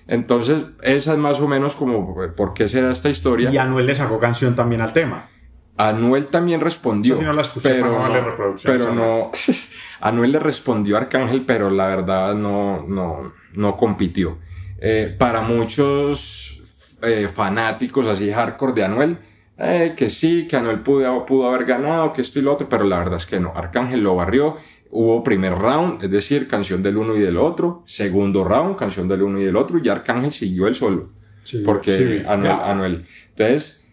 Entonces, 0.06 0.64
esa 0.82 1.12
es 1.12 1.18
más 1.18 1.40
o 1.40 1.48
menos 1.48 1.74
como 1.74 2.22
eh, 2.22 2.28
por 2.28 2.54
qué 2.54 2.68
se 2.68 2.80
da 2.80 2.92
esta 2.92 3.10
historia. 3.10 3.50
Y 3.50 3.58
Anuel 3.58 3.86
le 3.86 3.94
sacó 3.96 4.20
canción 4.20 4.54
también 4.54 4.80
al 4.80 4.92
tema. 4.92 5.28
Anuel 5.76 6.26
también 6.26 6.60
respondió. 6.60 7.20
No 7.20 7.32
la 7.32 7.40
escuché, 7.40 7.70
pero 7.70 8.08
no 8.08 8.56
pero 8.62 8.94
no. 8.94 9.32
Anuel 10.00 10.30
le 10.30 10.38
respondió 10.38 10.96
a 10.96 11.00
Arcángel, 11.00 11.44
pero 11.44 11.68
la 11.68 11.88
verdad 11.88 12.34
no, 12.36 12.84
no, 12.86 13.32
no 13.54 13.76
compitió. 13.76 14.38
Eh, 14.78 15.12
para 15.18 15.40
muchos 15.40 16.62
eh, 17.02 17.28
fanáticos 17.32 18.06
así 18.06 18.30
hardcore 18.30 18.74
de 18.74 18.84
Anuel, 18.84 19.18
eh, 19.58 19.94
que 19.96 20.10
sí, 20.10 20.46
que 20.46 20.56
Anuel 20.56 20.80
pudo, 20.80 21.24
pudo 21.26 21.48
haber 21.48 21.64
ganado, 21.66 22.12
que 22.12 22.22
esto 22.22 22.38
y 22.38 22.42
lo 22.42 22.52
otro, 22.52 22.68
pero 22.68 22.84
la 22.84 22.98
verdad 22.98 23.16
es 23.16 23.26
que 23.26 23.38
no. 23.40 23.52
Arcángel 23.54 24.00
lo 24.02 24.16
barrió. 24.16 24.56
Hubo 24.90 25.22
primer 25.24 25.54
round, 25.54 26.02
es 26.04 26.10
decir, 26.10 26.46
canción 26.46 26.82
del 26.82 26.98
uno 26.98 27.16
y 27.16 27.20
del 27.20 27.38
otro. 27.38 27.82
Segundo 27.86 28.44
round, 28.44 28.76
canción 28.76 29.08
del 29.08 29.22
uno 29.22 29.40
y 29.40 29.44
del 29.44 29.56
otro. 29.56 29.78
Y 29.82 29.88
Arcángel 29.88 30.32
siguió 30.32 30.66
él 30.66 30.74
solo 30.74 31.10
Sí, 31.44 31.62
porque 31.64 31.96
sí, 31.96 32.22
Anuel, 32.26 32.50
ya. 32.50 32.70
Anuel. 32.70 33.06
Entonces, 33.30 33.84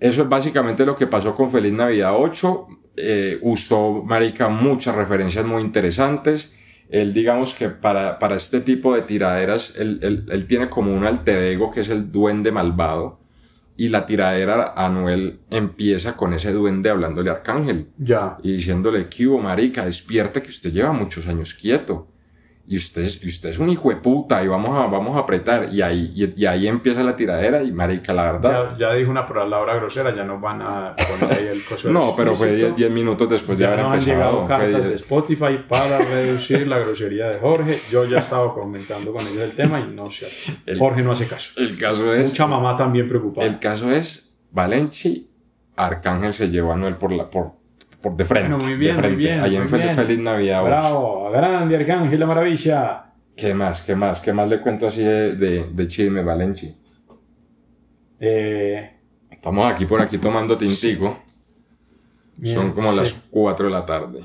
eso 0.00 0.22
es 0.22 0.28
básicamente 0.28 0.84
lo 0.84 0.94
que 0.96 1.06
pasó 1.06 1.34
con 1.34 1.50
Feliz 1.50 1.72
Navidad 1.72 2.14
8. 2.16 2.66
Eh, 2.96 3.38
usó, 3.42 4.02
Marica, 4.04 4.48
muchas 4.48 4.96
referencias 4.96 5.44
muy 5.46 5.62
interesantes. 5.62 6.52
Él, 6.90 7.14
digamos 7.14 7.54
que 7.54 7.68
para, 7.68 8.18
para 8.18 8.34
este 8.36 8.60
tipo 8.60 8.94
de 8.94 9.02
tiraderas, 9.02 9.74
él, 9.76 10.00
él- 10.02 10.26
él 10.30 10.46
tiene 10.46 10.68
como 10.68 10.92
un 10.94 11.04
alter 11.04 11.38
ego 11.38 11.70
que 11.70 11.80
es 11.80 11.88
el 11.90 12.10
duende 12.10 12.50
malvado. 12.50 13.17
Y 13.80 13.88
la 13.90 14.04
tiradera, 14.06 14.74
Anuel 14.76 15.38
empieza 15.50 16.16
con 16.16 16.34
ese 16.34 16.52
duende 16.52 16.90
hablándole 16.90 17.30
a 17.30 17.34
Arcángel 17.34 17.86
Ya. 17.96 18.36
y 18.42 18.52
diciéndole, 18.54 19.08
¿qué 19.08 19.26
hubo, 19.28 19.38
marica? 19.38 19.84
Despierte 19.86 20.42
que 20.42 20.48
usted 20.50 20.72
lleva 20.72 20.92
muchos 20.92 21.28
años 21.28 21.54
quieto. 21.54 22.08
Y 22.70 22.76
usted, 22.76 23.00
es- 23.02 23.24
y 23.24 23.28
usted 23.28 23.48
es 23.48 23.58
un 23.58 23.70
hijo 23.70 23.88
de 23.88 23.96
puta 23.96 24.44
y 24.44 24.48
vamos 24.48 24.78
a, 24.78 24.86
vamos 24.88 25.16
a 25.16 25.20
apretar. 25.20 25.70
Y 25.72 25.80
ahí, 25.80 26.12
y, 26.14 26.42
y 26.42 26.44
ahí 26.46 26.68
empieza 26.68 27.02
la 27.02 27.16
tiradera 27.16 27.62
y 27.62 27.72
marica, 27.72 28.12
la 28.12 28.32
verdad. 28.32 28.76
Ya, 28.78 28.88
ya 28.90 28.94
dijo 28.94 29.10
una 29.10 29.26
palabra 29.26 29.74
grosera, 29.76 30.14
ya 30.14 30.22
nos 30.22 30.38
van 30.40 30.60
a 30.60 30.94
poner 31.18 31.38
ahí 31.38 31.46
el 31.46 31.64
coso 31.64 31.88
no, 31.92 32.14
pero 32.14 32.34
fue 32.36 32.48
explícito. 32.48 32.76
10 32.76 32.76
10 32.76 32.90
minutos 32.90 33.28
después 33.30 33.56
de 33.58 33.62
ya 33.64 33.72
haber 33.72 33.84
no 33.86 33.90
han 33.92 34.00
llegado 34.00 34.42
empezado. 34.42 34.46
Fue 34.46 34.48
cartas 34.66 34.82
10 34.82 34.84
de 34.90 34.94
Spotify 34.96 35.58
para 35.66 35.98
reducir 36.12 36.66
la 36.68 36.78
grosería 36.78 37.26
de 37.30 37.38
Jorge. 37.38 37.74
Yo 37.90 38.04
ya 38.04 38.18
estaba 38.18 38.52
comentando 38.52 39.12
con 39.14 39.22
ellos 39.22 39.38
el 39.38 39.56
tema 39.56 39.80
y 39.80 39.90
no 39.94 40.10
sé. 40.10 40.26
Jorge 40.78 41.02
no 41.02 41.12
hace 41.12 41.26
caso. 41.26 41.58
El 41.60 41.78
caso 41.78 42.12
es, 42.14 42.30
Mucha 42.30 42.46
mamá 42.46 42.76
también 42.76 43.08
preocupada. 43.08 43.46
el 43.46 43.58
caso 43.58 43.90
es, 43.90 44.30
Valenci, 44.50 45.30
Arcángel 45.76 46.34
se 46.34 46.50
llevó 46.50 46.72
a 46.72 46.76
Noel 46.76 46.96
por 46.96 47.12
la, 47.12 47.30
por, 47.30 47.52
por 48.00 48.16
de 48.16 48.24
frente. 48.24 48.48
Bueno, 48.50 48.64
muy 48.64 48.74
bien, 48.76 48.96
de 48.96 49.00
muy 49.02 49.08
frente. 49.10 49.28
bien, 49.28 49.40
Ahí 49.40 49.54
en 49.56 49.62
muy 49.62 49.68
Feliz, 49.70 49.84
bien. 49.86 49.96
Feliz 49.96 50.18
Navidad. 50.18 50.64
Bravo, 50.64 51.30
grande 51.30 51.76
Arcángel, 51.76 52.20
la 52.20 52.26
maravilla. 52.26 53.04
¿Qué 53.36 53.54
más? 53.54 53.82
¿Qué 53.82 53.94
más? 53.94 54.20
¿Qué 54.20 54.32
más 54.32 54.48
le 54.48 54.60
cuento 54.60 54.86
así 54.88 55.02
de, 55.02 55.34
de, 55.36 55.64
de 55.72 55.88
chisme, 55.88 56.22
Valenci? 56.22 56.74
Eh, 58.20 58.90
Estamos 59.30 59.70
aquí 59.72 59.84
por 59.86 60.00
aquí 60.00 60.18
tomando 60.18 60.56
tintico. 60.58 61.18
bien, 62.36 62.54
Son 62.54 62.72
como 62.72 62.90
sí. 62.92 62.96
las 62.96 63.12
4 63.30 63.66
de 63.66 63.72
la 63.72 63.86
tarde. 63.86 64.20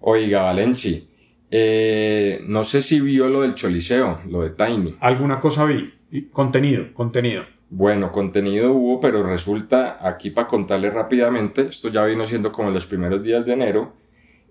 Oiga, 0.00 0.42
Valenci, 0.42 1.08
eh, 1.50 2.40
no 2.46 2.62
sé 2.62 2.82
si 2.82 3.00
vio 3.00 3.28
lo 3.28 3.42
del 3.42 3.54
Choliseo, 3.54 4.20
lo 4.28 4.42
de 4.42 4.50
Tiny. 4.50 4.96
Alguna 5.00 5.40
cosa 5.40 5.64
vi. 5.64 5.92
Contenido, 6.32 6.94
contenido. 6.94 7.42
Bueno, 7.68 8.12
contenido 8.12 8.72
hubo, 8.72 9.00
pero 9.00 9.22
resulta, 9.24 9.98
aquí 10.06 10.30
para 10.30 10.46
contarle 10.46 10.88
rápidamente, 10.90 11.62
esto 11.62 11.88
ya 11.88 12.04
vino 12.04 12.24
siendo 12.26 12.52
como 12.52 12.70
los 12.70 12.86
primeros 12.86 13.22
días 13.22 13.44
de 13.44 13.52
enero, 13.54 13.92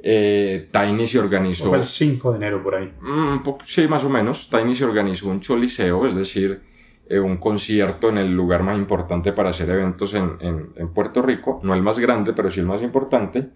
eh, 0.03 0.67
Tiny 0.71 1.07
se 1.07 1.19
organizó... 1.19 1.69
Fue 1.69 1.77
el 1.79 1.85
5 1.85 2.31
de 2.31 2.37
enero 2.37 2.61
por 2.61 2.75
ahí. 2.75 2.91
Mm, 3.01 3.27
un 3.33 3.43
poco- 3.43 3.63
sí, 3.65 3.87
más 3.87 4.03
o 4.03 4.09
menos. 4.09 4.49
Tiny 4.49 4.75
se 4.75 4.85
organizó 4.85 5.29
un 5.29 5.39
choliseo, 5.39 6.05
es 6.05 6.13
decir, 6.15 6.61
eh, 7.07 7.19
un 7.19 7.37
concierto 7.37 8.09
en 8.09 8.17
el 8.17 8.35
lugar 8.35 8.63
más 8.63 8.77
importante 8.77 9.31
para 9.31 9.49
hacer 9.51 9.69
eventos 9.69 10.13
en, 10.13 10.31
en- 10.41 10.69
en 10.75 10.89
Puerto 10.89 11.21
Rico. 11.21 11.59
No 11.63 11.73
el 11.73 11.81
más 11.81 11.97
grande, 11.99 12.33
pero 12.33 12.51
sí 12.51 12.59
el 12.59 12.65
más 12.65 12.81
importante. 12.83 13.49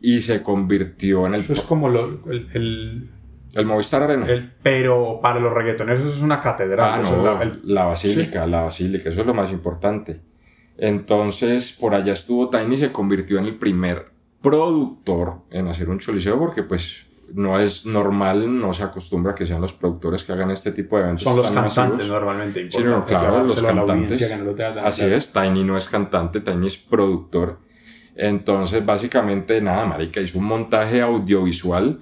Y 0.00 0.20
se 0.20 0.40
convirtió 0.42 1.26
en 1.26 1.34
el, 1.34 1.40
Eso 1.40 1.52
es 1.52 1.62
como 1.62 1.88
lo- 1.88 2.20
el, 2.30 2.48
el- 2.54 3.10
el 3.54 3.66
Movistar 3.66 4.02
Arena. 4.02 4.26
el- 4.26 4.52
Pero 4.62 5.20
para 5.22 5.40
los 5.40 5.52
reggaetoneros 5.52 6.02
eso 6.04 6.12
es 6.12 6.22
una 6.22 6.40
catedral. 6.40 6.90
ah, 6.92 6.98
no, 7.02 7.08
es 7.08 7.22
la- 7.22 7.42
el- 7.42 7.60
la 7.64 7.84
basílica, 7.86 8.46
la 8.46 8.62
basílica, 8.62 9.08
eso 9.10 9.20
es 9.22 9.26
lo 9.26 9.34
más 9.34 9.50
importante. 9.52 10.20
Entonces, 10.78 11.72
por 11.78 11.94
allá 11.94 12.12
estuvo 12.12 12.48
Tiny 12.48 12.74
y 12.74 12.78
se 12.78 12.92
convirtió 12.92 13.38
en 13.38 13.44
el 13.46 13.56
primer 13.56 14.10
productor 14.40 15.42
en 15.50 15.68
hacer 15.68 15.88
un 15.90 15.98
choliseo 15.98 16.38
porque 16.38 16.62
pues 16.62 17.06
no 17.34 17.60
es 17.60 17.86
normal, 17.86 18.58
no 18.58 18.72
se 18.74 18.82
acostumbra 18.82 19.34
que 19.34 19.46
sean 19.46 19.60
los 19.60 19.72
productores 19.72 20.24
que 20.24 20.32
hagan 20.32 20.50
este 20.50 20.72
tipo 20.72 20.96
de 20.96 21.04
eventos. 21.04 21.22
son 21.24 21.36
los 21.36 21.46
tan 21.46 21.54
cantantes 21.66 21.98
masivos. 21.98 22.08
normalmente. 22.08 22.70
Sí, 22.70 22.82
no, 22.82 23.04
claro, 23.04 23.44
los 23.44 23.62
cantantes. 23.62 24.38
no 24.42 24.80
Así 24.82 25.04
es, 25.04 25.32
Tiny 25.32 25.62
no 25.62 25.76
es 25.76 25.86
cantante, 25.86 26.40
Tiny 26.40 26.66
es 26.66 26.78
productor. 26.78 27.58
Entonces, 28.16 28.84
básicamente, 28.84 29.60
nada, 29.60 29.86
marica, 29.86 30.20
hizo 30.20 30.38
un 30.38 30.46
montaje 30.46 31.00
audiovisual 31.02 32.00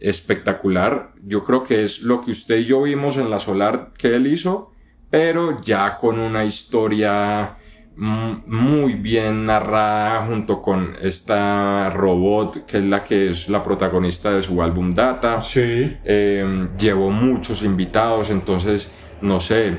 espectacular. 0.00 1.12
Yo 1.24 1.44
creo 1.44 1.62
que 1.62 1.84
es 1.84 2.02
lo 2.02 2.20
que 2.20 2.30
usted 2.30 2.58
y 2.58 2.66
yo 2.66 2.82
vimos 2.82 3.16
en 3.16 3.30
la 3.30 3.40
Solar 3.40 3.90
que 3.96 4.14
él 4.14 4.26
hizo, 4.26 4.72
pero 5.10 5.60
ya 5.62 5.96
con 5.96 6.18
una 6.18 6.44
historia 6.44 7.56
muy 7.96 8.94
bien 8.94 9.46
narrada 9.46 10.24
junto 10.24 10.62
con 10.62 10.94
esta 11.02 11.90
robot 11.90 12.64
que 12.64 12.78
es 12.78 12.84
la 12.84 13.02
que 13.02 13.30
es 13.30 13.48
la 13.48 13.64
protagonista 13.64 14.32
de 14.32 14.42
su 14.42 14.62
álbum 14.62 14.94
Data. 14.94 15.42
Sí. 15.42 15.96
Eh, 16.04 16.68
llevó 16.78 17.10
muchos 17.10 17.64
invitados, 17.64 18.30
entonces, 18.30 18.92
no 19.20 19.40
sé, 19.40 19.78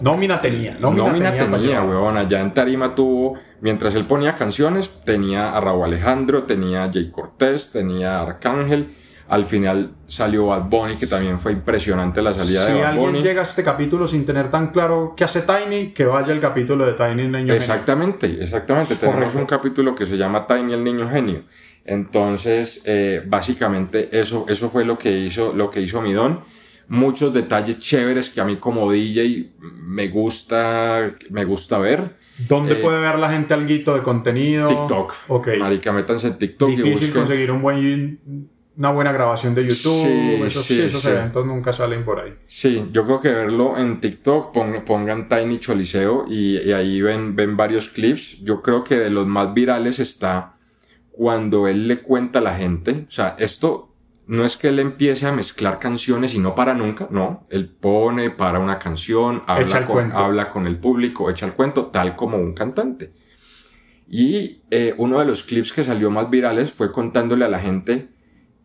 Nómina 0.00 0.40
tenía. 0.40 0.76
Nómina, 0.78 1.04
Nómina 1.04 1.36
tenía, 1.36 1.58
tenía, 1.58 1.82
weón. 1.82 2.16
Allá 2.16 2.40
en 2.40 2.52
Tarima 2.52 2.94
tuvo, 2.94 3.38
mientras 3.60 3.94
él 3.94 4.06
ponía 4.06 4.34
canciones, 4.34 5.00
tenía 5.04 5.56
a 5.56 5.60
Raúl 5.60 5.84
Alejandro, 5.84 6.44
tenía 6.44 6.84
a 6.84 6.92
Jay 6.92 7.10
Cortés, 7.10 7.70
tenía 7.72 8.18
a 8.18 8.22
Arcángel. 8.22 8.94
Al 9.26 9.46
final 9.46 9.92
salió 10.06 10.46
Bad 10.48 10.64
Bunny, 10.68 10.96
que 10.96 11.06
también 11.06 11.40
fue 11.40 11.52
impresionante 11.52 12.20
la 12.20 12.34
salida 12.34 12.66
Si 12.66 12.72
de 12.72 12.78
Bad 12.80 12.90
alguien 12.90 13.06
Bunny. 13.12 13.22
llega 13.22 13.40
a 13.40 13.44
este 13.44 13.64
capítulo 13.64 14.06
sin 14.06 14.26
tener 14.26 14.50
tan 14.50 14.68
claro 14.70 15.14
qué 15.16 15.24
hace 15.24 15.42
Tiny, 15.42 15.92
que 15.92 16.04
vaya 16.04 16.32
al 16.32 16.40
capítulo 16.40 16.84
de 16.84 16.92
Tiny 16.92 17.22
el 17.22 17.32
niño 17.32 17.54
Exactamente, 17.54 18.26
exactamente. 18.42 18.96
Tenemos 18.96 19.16
Correcto. 19.32 19.38
un 19.38 19.46
capítulo 19.46 19.94
que 19.94 20.04
se 20.04 20.18
llama 20.18 20.46
Tiny 20.46 20.74
el 20.74 20.84
niño 20.84 21.08
genio. 21.08 21.42
Entonces, 21.86 22.82
eh, 22.86 23.22
básicamente 23.26 24.08
eso, 24.12 24.44
eso 24.48 24.68
fue 24.68 24.84
lo 24.84 24.98
que 24.98 25.10
hizo, 25.18 25.52
lo 25.54 25.70
que 25.70 25.80
hizo 25.80 26.02
Midón. 26.02 26.40
Muchos 26.88 27.32
detalles 27.32 27.78
chéveres 27.80 28.28
que 28.28 28.40
a 28.42 28.44
mí 28.44 28.56
como 28.56 28.90
DJ 28.92 29.52
me 29.60 30.08
gusta, 30.08 31.14
me 31.30 31.44
gusta 31.46 31.78
ver. 31.78 32.16
¿Dónde 32.48 32.72
Eh, 32.72 32.76
puede 32.76 33.00
ver 33.00 33.18
la 33.18 33.30
gente 33.30 33.54
algo 33.54 33.94
de 33.94 34.02
contenido? 34.02 34.66
TikTok. 34.66 35.14
Ok. 35.28 35.48
Marica, 35.58 35.92
métanse 35.92 36.26
en 36.28 36.36
TikTok 36.38 36.68
y 36.70 36.76
Difícil 36.76 36.92
busquen. 36.92 37.12
conseguir 37.14 37.50
un 37.52 37.62
buen, 37.62 38.48
una 38.76 38.90
buena 38.90 39.12
grabación 39.12 39.54
de 39.54 39.62
YouTube. 39.62 40.04
Sí, 40.04 40.42
esos, 40.42 40.64
sí, 40.64 40.80
esos 40.80 41.02
sí. 41.02 41.08
eventos 41.08 41.46
nunca 41.46 41.72
salen 41.72 42.04
por 42.04 42.20
ahí. 42.20 42.34
Sí, 42.46 42.88
yo 42.92 43.04
creo 43.04 43.20
que 43.20 43.28
verlo 43.32 43.78
en 43.78 44.00
TikTok, 44.00 44.52
pon- 44.52 44.82
pongan 44.84 45.28
Tiny 45.28 45.60
Choliseo 45.60 46.26
y, 46.28 46.58
y 46.58 46.72
ahí 46.72 47.00
ven, 47.00 47.36
ven 47.36 47.56
varios 47.56 47.88
clips. 47.88 48.40
Yo 48.42 48.62
creo 48.62 48.82
que 48.82 48.96
de 48.98 49.10
los 49.10 49.26
más 49.26 49.54
virales 49.54 49.98
está 50.00 50.56
cuando 51.12 51.68
él 51.68 51.86
le 51.86 52.02
cuenta 52.02 52.40
a 52.40 52.42
la 52.42 52.56
gente. 52.56 53.04
O 53.06 53.10
sea, 53.10 53.36
esto 53.38 53.90
no 54.26 54.44
es 54.44 54.56
que 54.56 54.68
él 54.68 54.78
empiece 54.78 55.26
a 55.26 55.32
mezclar 55.32 55.78
canciones 55.78 56.34
y 56.34 56.38
no 56.40 56.54
para 56.54 56.74
nunca, 56.74 57.06
no. 57.10 57.46
Él 57.50 57.68
pone 57.68 58.30
para 58.30 58.58
una 58.58 58.78
canción, 58.78 59.42
habla, 59.46 59.84
con, 59.86 60.12
habla 60.12 60.50
con 60.50 60.66
el 60.66 60.78
público, 60.78 61.30
echa 61.30 61.46
el 61.46 61.52
cuento, 61.52 61.86
tal 61.86 62.16
como 62.16 62.38
un 62.38 62.54
cantante. 62.54 63.12
Y 64.08 64.62
eh, 64.70 64.94
uno 64.98 65.18
de 65.18 65.24
los 65.26 65.44
clips 65.44 65.72
que 65.72 65.84
salió 65.84 66.10
más 66.10 66.28
virales 66.30 66.72
fue 66.72 66.90
contándole 66.90 67.44
a 67.44 67.48
la 67.48 67.58
gente 67.60 68.08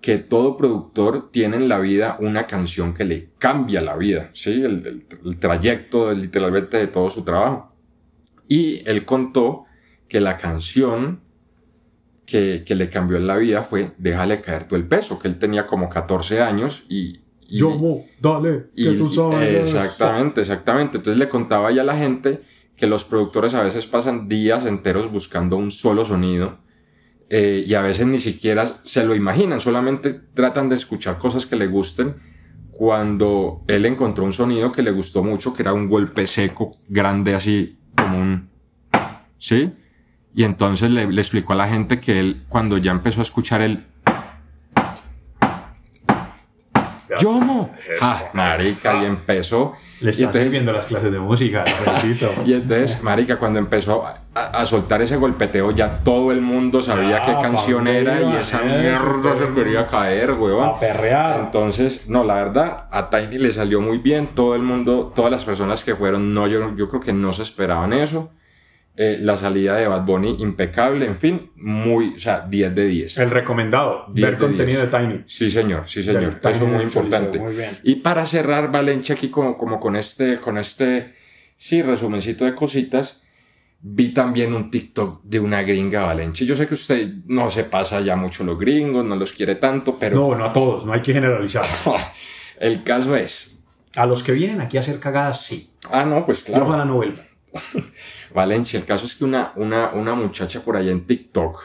que 0.01 0.17
todo 0.17 0.55
productor 0.55 1.29
tiene 1.31 1.57
en 1.57 1.67
la 1.67 1.79
vida 1.79 2.17
una 2.19 2.47
canción 2.47 2.93
que 2.93 3.03
le 3.03 3.29
cambia 3.37 3.81
la 3.81 3.97
vida, 3.97 4.31
¿sí? 4.33 4.51
El, 4.51 5.05
el, 5.25 5.37
trayecto 5.39 6.13
literalmente 6.13 6.77
de 6.77 6.87
todo 6.87 7.09
su 7.09 7.23
trabajo. 7.23 7.73
Y 8.47 8.81
él 8.89 9.05
contó 9.05 9.65
que 10.07 10.21
la 10.21 10.37
canción 10.37 11.21
que, 12.25 12.63
que, 12.65 12.75
le 12.75 12.89
cambió 12.89 13.19
la 13.19 13.35
vida 13.37 13.63
fue 13.63 13.91
Déjale 13.97 14.39
caer 14.39 14.67
tú 14.67 14.75
el 14.75 14.87
peso, 14.87 15.19
que 15.19 15.27
él 15.27 15.37
tenía 15.37 15.65
como 15.65 15.89
14 15.89 16.41
años 16.41 16.85
y... 16.89 17.21
Yo, 17.51 18.03
dale, 18.21 18.67
y, 18.75 18.87
Exactamente, 18.87 20.41
exactamente. 20.41 20.97
Entonces 20.97 21.17
le 21.17 21.29
contaba 21.29 21.71
ya 21.71 21.81
a 21.81 21.85
la 21.85 21.97
gente 21.97 22.43
que 22.75 22.85
los 22.85 23.03
productores 23.03 23.55
a 23.55 23.63
veces 23.63 23.87
pasan 23.87 24.29
días 24.29 24.67
enteros 24.67 25.11
buscando 25.11 25.57
un 25.57 25.71
solo 25.71 26.05
sonido 26.05 26.59
eh, 27.29 27.63
y 27.65 27.73
a 27.75 27.81
veces 27.81 28.07
ni 28.07 28.19
siquiera 28.19 28.65
se 28.83 29.05
lo 29.05 29.15
imaginan, 29.15 29.61
solamente 29.61 30.13
tratan 30.13 30.69
de 30.69 30.75
escuchar 30.75 31.17
cosas 31.17 31.45
que 31.45 31.55
le 31.55 31.67
gusten 31.67 32.15
cuando 32.71 33.63
él 33.67 33.85
encontró 33.85 34.23
un 34.23 34.33
sonido 34.33 34.71
que 34.71 34.81
le 34.81 34.91
gustó 34.91 35.23
mucho, 35.23 35.53
que 35.53 35.63
era 35.63 35.73
un 35.73 35.89
golpe 35.89 36.25
seco, 36.25 36.71
grande 36.87 37.35
así, 37.35 37.77
como 37.95 38.17
un... 38.19 38.49
¿Sí? 39.37 39.73
Y 40.33 40.43
entonces 40.43 40.89
le, 40.89 41.05
le 41.11 41.21
explicó 41.21 41.53
a 41.53 41.57
la 41.57 41.67
gente 41.67 41.99
que 41.99 42.19
él, 42.19 42.45
cuando 42.49 42.77
ya 42.77 42.91
empezó 42.91 43.19
a 43.19 43.23
escuchar 43.23 43.61
el 43.61 43.85
¿Yomo? 47.19 47.71
Ah, 48.01 48.29
marica, 48.33 49.01
y 49.01 49.05
empezó. 49.05 49.75
Le 50.01 50.11
está 50.11 50.31
sirviendo 50.31 50.71
las 50.71 50.85
clases 50.85 51.11
de 51.11 51.19
música, 51.19 51.65
Y 52.45 52.53
entonces, 52.53 53.03
marica, 53.03 53.37
cuando 53.37 53.59
empezó 53.59 54.05
a, 54.33 54.65
soltar 54.65 55.01
ese 55.01 55.17
golpeteo, 55.17 55.71
ya 55.71 55.97
todo 56.03 56.31
el 56.31 56.39
mundo 56.39 56.81
sabía 56.81 57.21
qué 57.21 57.33
canción 57.41 57.87
era 57.87 58.21
y 58.21 58.37
esa 58.37 58.61
mierda 58.61 59.35
se 59.37 59.53
quería 59.53 59.85
caer, 59.85 60.31
weón. 60.31 60.63
A 60.63 60.79
perrear. 60.79 61.41
Entonces, 61.41 62.07
no, 62.07 62.23
la 62.23 62.35
verdad, 62.35 62.85
a 62.91 63.09
Tiny 63.09 63.37
le 63.37 63.51
salió 63.51 63.81
muy 63.81 63.97
bien. 63.97 64.29
Todo 64.33 64.55
el 64.55 64.61
mundo, 64.61 65.11
todas 65.13 65.31
las 65.31 65.43
personas 65.43 65.83
que 65.83 65.95
fueron, 65.95 66.33
no, 66.33 66.47
yo, 66.47 66.75
yo 66.75 66.87
creo 66.87 67.01
que 67.01 67.11
no 67.11 67.33
se 67.33 67.43
esperaban 67.43 67.91
eso. 67.91 68.31
Eh, 69.01 69.17
la 69.17 69.37
salida 69.37 69.77
de 69.77 69.87
Bad 69.87 70.03
Bunny 70.03 70.35
impecable, 70.39 71.05
en 71.05 71.17
fin, 71.17 71.51
muy, 71.55 72.15
o 72.15 72.19
sea, 72.19 72.41
10 72.41 72.75
de 72.75 72.85
10. 72.85 73.17
El 73.19 73.31
recomendado, 73.31 74.03
ver 74.09 74.37
contenido 74.37 74.81
de 74.81 74.87
Tiny. 74.87 75.23
Sí, 75.25 75.49
señor, 75.49 75.83
sí, 75.85 76.03
señor. 76.03 76.41
Eso 76.43 76.49
es 76.49 76.61
muy 76.69 76.83
importante. 76.83 77.79
Y 77.83 77.95
para 77.95 78.25
cerrar, 78.25 78.69
Valencia, 78.69 79.15
aquí 79.15 79.29
como, 79.29 79.57
como 79.57 79.79
con 79.79 79.95
este, 79.95 80.41
con 80.41 80.57
este, 80.57 81.13
sí, 81.55 81.81
resumencito 81.81 82.43
de 82.43 82.53
cositas, 82.53 83.23
vi 83.79 84.13
también 84.13 84.53
un 84.53 84.69
TikTok 84.69 85.23
de 85.23 85.39
una 85.39 85.61
gringa 85.61 86.01
Valencia. 86.01 86.45
Yo 86.45 86.57
sé 86.57 86.67
que 86.67 86.73
usted 86.73 87.09
no 87.25 87.49
se 87.49 87.63
pasa 87.63 88.01
ya 88.01 88.17
mucho 88.17 88.43
los 88.43 88.59
gringos, 88.59 89.05
no 89.05 89.15
los 89.15 89.31
quiere 89.31 89.55
tanto, 89.55 89.95
pero... 89.97 90.17
No, 90.17 90.35
no 90.35 90.43
a 90.43 90.51
todos, 90.51 90.85
no 90.85 90.91
hay 90.91 91.01
que 91.01 91.13
generalizar. 91.13 91.63
El 92.59 92.83
caso 92.83 93.15
es... 93.15 93.61
A 93.95 94.05
los 94.05 94.23
que 94.23 94.33
vienen 94.33 94.59
aquí 94.59 94.75
a 94.75 94.81
hacer 94.81 94.99
cagadas, 94.99 95.45
sí. 95.45 95.71
Ah, 95.89 96.03
no, 96.03 96.25
pues 96.25 96.43
claro. 96.43 96.65
Ojalá 96.65 96.83
no 96.83 96.95
vuelvan. 96.95 97.28
Valencia, 98.33 98.79
el 98.79 98.85
caso 98.85 99.05
es 99.05 99.15
que 99.15 99.23
una, 99.23 99.53
una, 99.55 99.89
una 99.89 100.13
muchacha 100.15 100.61
por 100.61 100.77
allá 100.77 100.91
en 100.91 101.05
TikTok, 101.05 101.61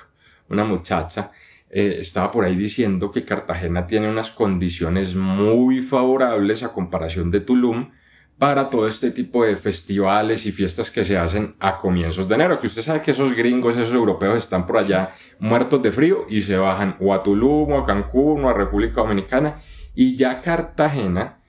una 0.49 0.65
muchacha, 0.65 1.33
eh, 1.71 1.97
estaba 1.99 2.31
por 2.31 2.45
ahí 2.45 2.55
diciendo 2.55 3.11
que 3.11 3.25
Cartagena 3.25 3.87
tiene 3.87 4.09
unas 4.09 4.31
condiciones 4.31 5.17
muy 5.17 5.83
favorables 5.83 6.63
a 6.63 6.73
comparación 6.73 7.31
de 7.31 7.41
Tulum 7.41 7.91
para 8.39 8.69
todo 8.69 8.89
este 8.89 9.11
tipo 9.11 9.45
de 9.45 9.57
festivales 9.57 10.45
y 10.47 10.53
fiestas 10.53 10.91
que 10.91 11.05
se 11.05 11.17
hacen 11.17 11.57
a 11.61 11.77
comienzos 11.77 12.29
de 12.29 12.35
enero, 12.35 12.59
que 12.59 12.67
usted 12.67 12.83
sabe 12.83 13.01
que 13.01 13.13
esos 13.13 13.35
gringos, 13.35 13.77
esos 13.77 13.95
europeos 13.95 14.37
están 14.39 14.67
por 14.67 14.79
allá 14.79 15.15
muertos 15.39 15.83
de 15.83 15.93
frío 15.93 16.27
y 16.29 16.43
se 16.43 16.57
bajan 16.57 16.97
o 17.01 17.15
a 17.15 17.23
Tulum 17.23 17.73
o 17.73 17.79
a 17.79 17.87
Cancún 17.87 18.45
o 18.45 18.49
a 18.49 18.55
República 18.55 19.01
Dominicana 19.01 19.63
y 19.95 20.17
ya 20.17 20.41
Cartagena 20.41 21.41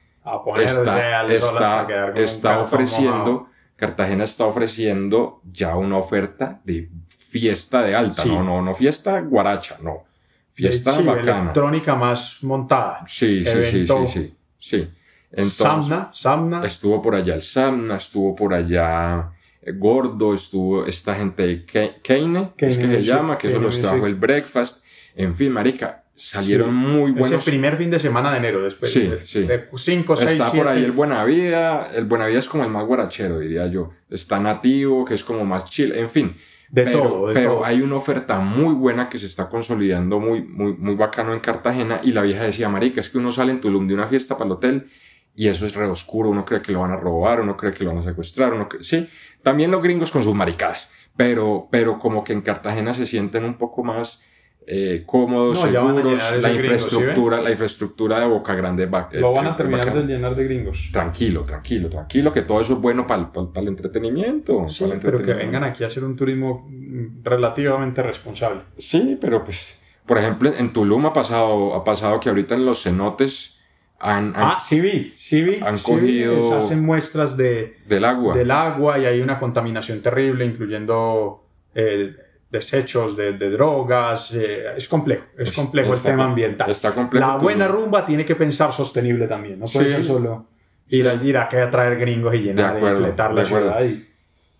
está, 0.58 1.26
está, 1.28 2.12
está 2.16 2.60
ofreciendo 2.62 3.50
Cartagena 3.76 4.24
está 4.24 4.46
ofreciendo 4.46 5.42
ya 5.52 5.76
una 5.76 5.98
oferta 5.98 6.62
de 6.64 6.90
fiesta 7.10 7.82
de 7.82 7.96
alta, 7.96 8.24
no, 8.26 8.44
no, 8.44 8.62
no 8.62 8.74
fiesta 8.74 9.20
guaracha, 9.20 9.78
no. 9.82 10.06
Fiesta 10.54 10.94
sí, 10.94 11.04
bacana. 11.04 11.42
electrónica 11.42 11.96
más 11.96 12.42
montada. 12.44 13.00
Sí, 13.08 13.44
sí, 13.44 13.64
sí, 13.64 13.86
sí, 13.86 14.08
sí, 14.08 14.36
sí. 14.58 14.90
Entonces, 15.32 15.58
Samna, 15.58 16.12
Samna. 16.14 16.66
Estuvo 16.66 17.02
por 17.02 17.14
allá 17.14 17.36
el 17.36 17.42
Samna, 17.42 17.98
estuvo 17.98 18.34
por 18.34 18.54
allá 18.54 19.32
eh, 19.62 19.74
Gordo, 19.74 20.34
estuvo 20.34 20.86
esta 20.86 21.14
gente 21.16 21.46
de 21.46 21.66
Keine, 22.02 22.54
que 22.56 22.68
es 22.68 22.78
que 22.78 22.88
se 22.88 23.04
llama, 23.04 23.38
que 23.38 23.50
eso 23.50 23.60
los 23.60 23.82
trajo 23.82 24.06
el 24.06 24.16
breakfast. 24.16 24.86
En 25.14 25.36
fin, 25.36 25.52
marica, 25.52 26.05
salieron 26.16 26.74
muy 26.74 27.12
buenos. 27.12 27.32
Es 27.32 27.46
el 27.46 27.52
primer 27.54 27.78
fin 27.78 27.92
de 27.92 28.00
semana 28.00 28.32
de 28.32 28.38
enero, 28.38 28.64
después 28.64 28.92
sí, 28.92 29.02
de, 29.02 29.28
sí. 29.28 29.44
de 29.44 29.68
cinco, 29.76 30.16
seis, 30.16 30.32
Está 30.32 30.52
por 30.52 30.68
ahí 30.68 30.84
el 30.84 30.94
Buena 30.94 31.24
Vida, 31.26 31.90
el 31.94 32.06
Buena 32.06 32.28
Vida 32.28 32.40
es 32.40 32.48
como 32.48 32.64
el 32.64 32.70
más 32.70 32.86
guarachero, 32.86 33.40
diría 33.40 33.68
yo. 33.68 33.92
Está 34.10 34.40
Nativo, 34.40 35.04
que 35.04 35.14
es 35.14 35.24
como 35.24 35.44
más 35.46 35.66
chill, 35.66 35.92
en 35.92 36.10
fin. 36.10 36.38
De 36.70 36.84
pero, 36.84 37.02
todo, 37.02 37.28
de 37.28 37.34
pero 37.34 37.54
todo. 37.56 37.66
hay 37.66 37.82
una 37.82 37.96
oferta 37.96 38.40
muy 38.40 38.74
buena 38.74 39.08
que 39.08 39.18
se 39.18 39.28
está 39.28 39.50
consolidando 39.50 40.20
muy, 40.20 40.42
muy, 40.42 40.74
muy 40.74 40.96
bacano 40.96 41.34
en 41.34 41.40
Cartagena 41.40 42.02
y 42.02 42.12
la 42.12 42.22
vieja 42.24 42.44
decía, 42.44 42.70
marica, 42.70 43.02
es 43.02 43.10
que 43.10 43.18
uno 43.18 43.32
sale 43.32 43.52
en 43.52 43.62
Tulum 43.62 43.88
de 43.88 43.94
una 43.94 44.08
fiesta 44.08 44.36
para 44.36 44.46
el 44.46 44.52
hotel 44.54 44.90
y 45.36 45.48
eso 45.48 45.66
es 45.66 45.76
re 45.76 45.86
oscuro, 45.86 46.30
uno 46.30 46.46
cree 46.46 46.62
que 46.62 46.72
lo 46.72 46.80
van 46.80 46.92
a 46.92 46.98
robar, 46.98 47.42
uno 47.42 47.56
cree 47.58 47.74
que 47.74 47.84
lo 47.84 47.92
van 47.92 48.00
a 48.00 48.04
secuestrar, 48.04 48.54
uno 48.54 48.70
cree... 48.70 48.84
sí, 48.84 49.10
también 49.44 49.70
los 49.70 49.84
gringos 49.84 50.12
con 50.12 50.24
sus 50.24 50.34
maricadas, 50.34 50.90
pero, 51.16 51.68
pero 51.70 52.00
como 52.00 52.24
que 52.24 52.34
en 52.34 52.42
Cartagena 52.42 52.94
se 52.94 53.06
sienten 53.06 53.44
un 53.44 53.58
poco 53.58 53.84
más 53.84 54.22
eh, 54.68 55.04
cómodos, 55.06 55.60
No, 55.64 55.72
seguros, 55.72 55.96
la 55.96 56.02
gringos, 56.02 56.42
¿sí 56.42 56.48
infraestructura, 56.56 57.42
la 57.42 57.52
infraestructura 57.52 58.20
de 58.20 58.26
Boca 58.28 58.56
Grande 58.56 58.88
va- 58.88 59.10
Lo 59.14 59.32
van 59.34 59.46
eh, 59.46 59.50
a 59.50 59.56
terminar 59.58 59.86
bacana. 59.86 60.02
de 60.06 60.14
llenar 60.14 60.36
de 60.36 60.44
gringos. 60.44 60.90
Tranquilo, 60.92 61.42
tranquilo, 61.44 61.90
tranquilo, 61.90 62.32
que 62.32 62.42
todo 62.42 62.62
eso 62.62 62.74
es 62.74 62.80
bueno 62.80 63.06
para 63.06 63.30
el 63.56 63.68
entretenimiento. 63.68 64.68
Sí, 64.70 64.86
pero 65.02 65.24
que 65.24 65.34
vengan 65.34 65.64
aquí 65.64 65.84
a 65.84 65.88
hacer 65.88 66.04
un 66.04 66.16
turismo 66.16 66.66
mm, 66.68 67.24
relativamente 67.24 68.02
responsable. 68.02 68.62
Sí, 68.78 69.18
pero 69.22 69.44
pues, 69.44 69.80
por 70.06 70.18
ejemplo, 70.18 70.52
en 70.58 70.74
Tulum 70.74 71.06
ha 71.06 71.14
pasado, 71.14 71.76
ha 71.76 71.84
pasado 71.84 72.20
que 72.20 72.30
ahorita 72.30 72.56
en 72.56 72.66
los 72.66 72.82
cenotes 72.82 73.60
han, 74.00 74.30
han- 74.36 74.56
Ah, 74.56 74.58
sí 74.60 74.82
vi, 74.82 75.14
sí 75.16 75.44
vi. 75.44 75.60
han 75.64 75.78
sí 75.78 75.92
cogido- 75.92 76.58
hacen 76.58 76.84
muestras 76.84 77.38
de, 77.38 77.76
del 77.88 78.04
agua. 78.04 78.36
del 78.36 78.52
agua 78.52 79.00
y 79.00 79.06
hay 79.06 79.22
una 79.22 79.40
contaminación 79.40 80.02
terrible, 80.02 80.44
incluyendo 80.46 81.44
eh, 81.76 82.16
desechos 82.60 83.16
de, 83.16 83.34
de 83.34 83.50
drogas. 83.52 84.34
eh, 84.34 84.66
es 84.78 84.88
complejo, 84.88 85.24
es 85.38 85.52
complejo 85.52 85.90
el 85.90 85.96
está 85.96 86.10
tema 86.10 86.24
com- 86.24 86.30
ambiental. 86.32 86.70
Está 86.72 86.92
complejo. 86.92 87.26
La 87.28 87.38
buena 87.38 87.68
rumba 87.68 88.06
tiene 88.06 88.26
que 88.26 88.36
pensar 88.36 88.72
sostenible 88.74 89.28
también, 89.28 89.60
no 89.60 89.66
puede 89.66 89.86
Sí. 89.88 89.92
ser 89.96 90.04
solo 90.04 90.48
ir, 90.90 91.08
a, 91.08 91.14
ir 91.16 91.38
acá 91.38 91.64
a 91.64 91.70
traer 91.70 91.98
gringos 92.00 92.34
y 92.36 92.40
llenar 92.40 92.72
De 92.74 92.78
acuerdo, 92.78 93.00
y 93.02 93.04
fletar 93.04 93.34
la 93.34 93.42
de 93.42 93.48
ciudad. 93.48 93.84
y- 93.84 94.06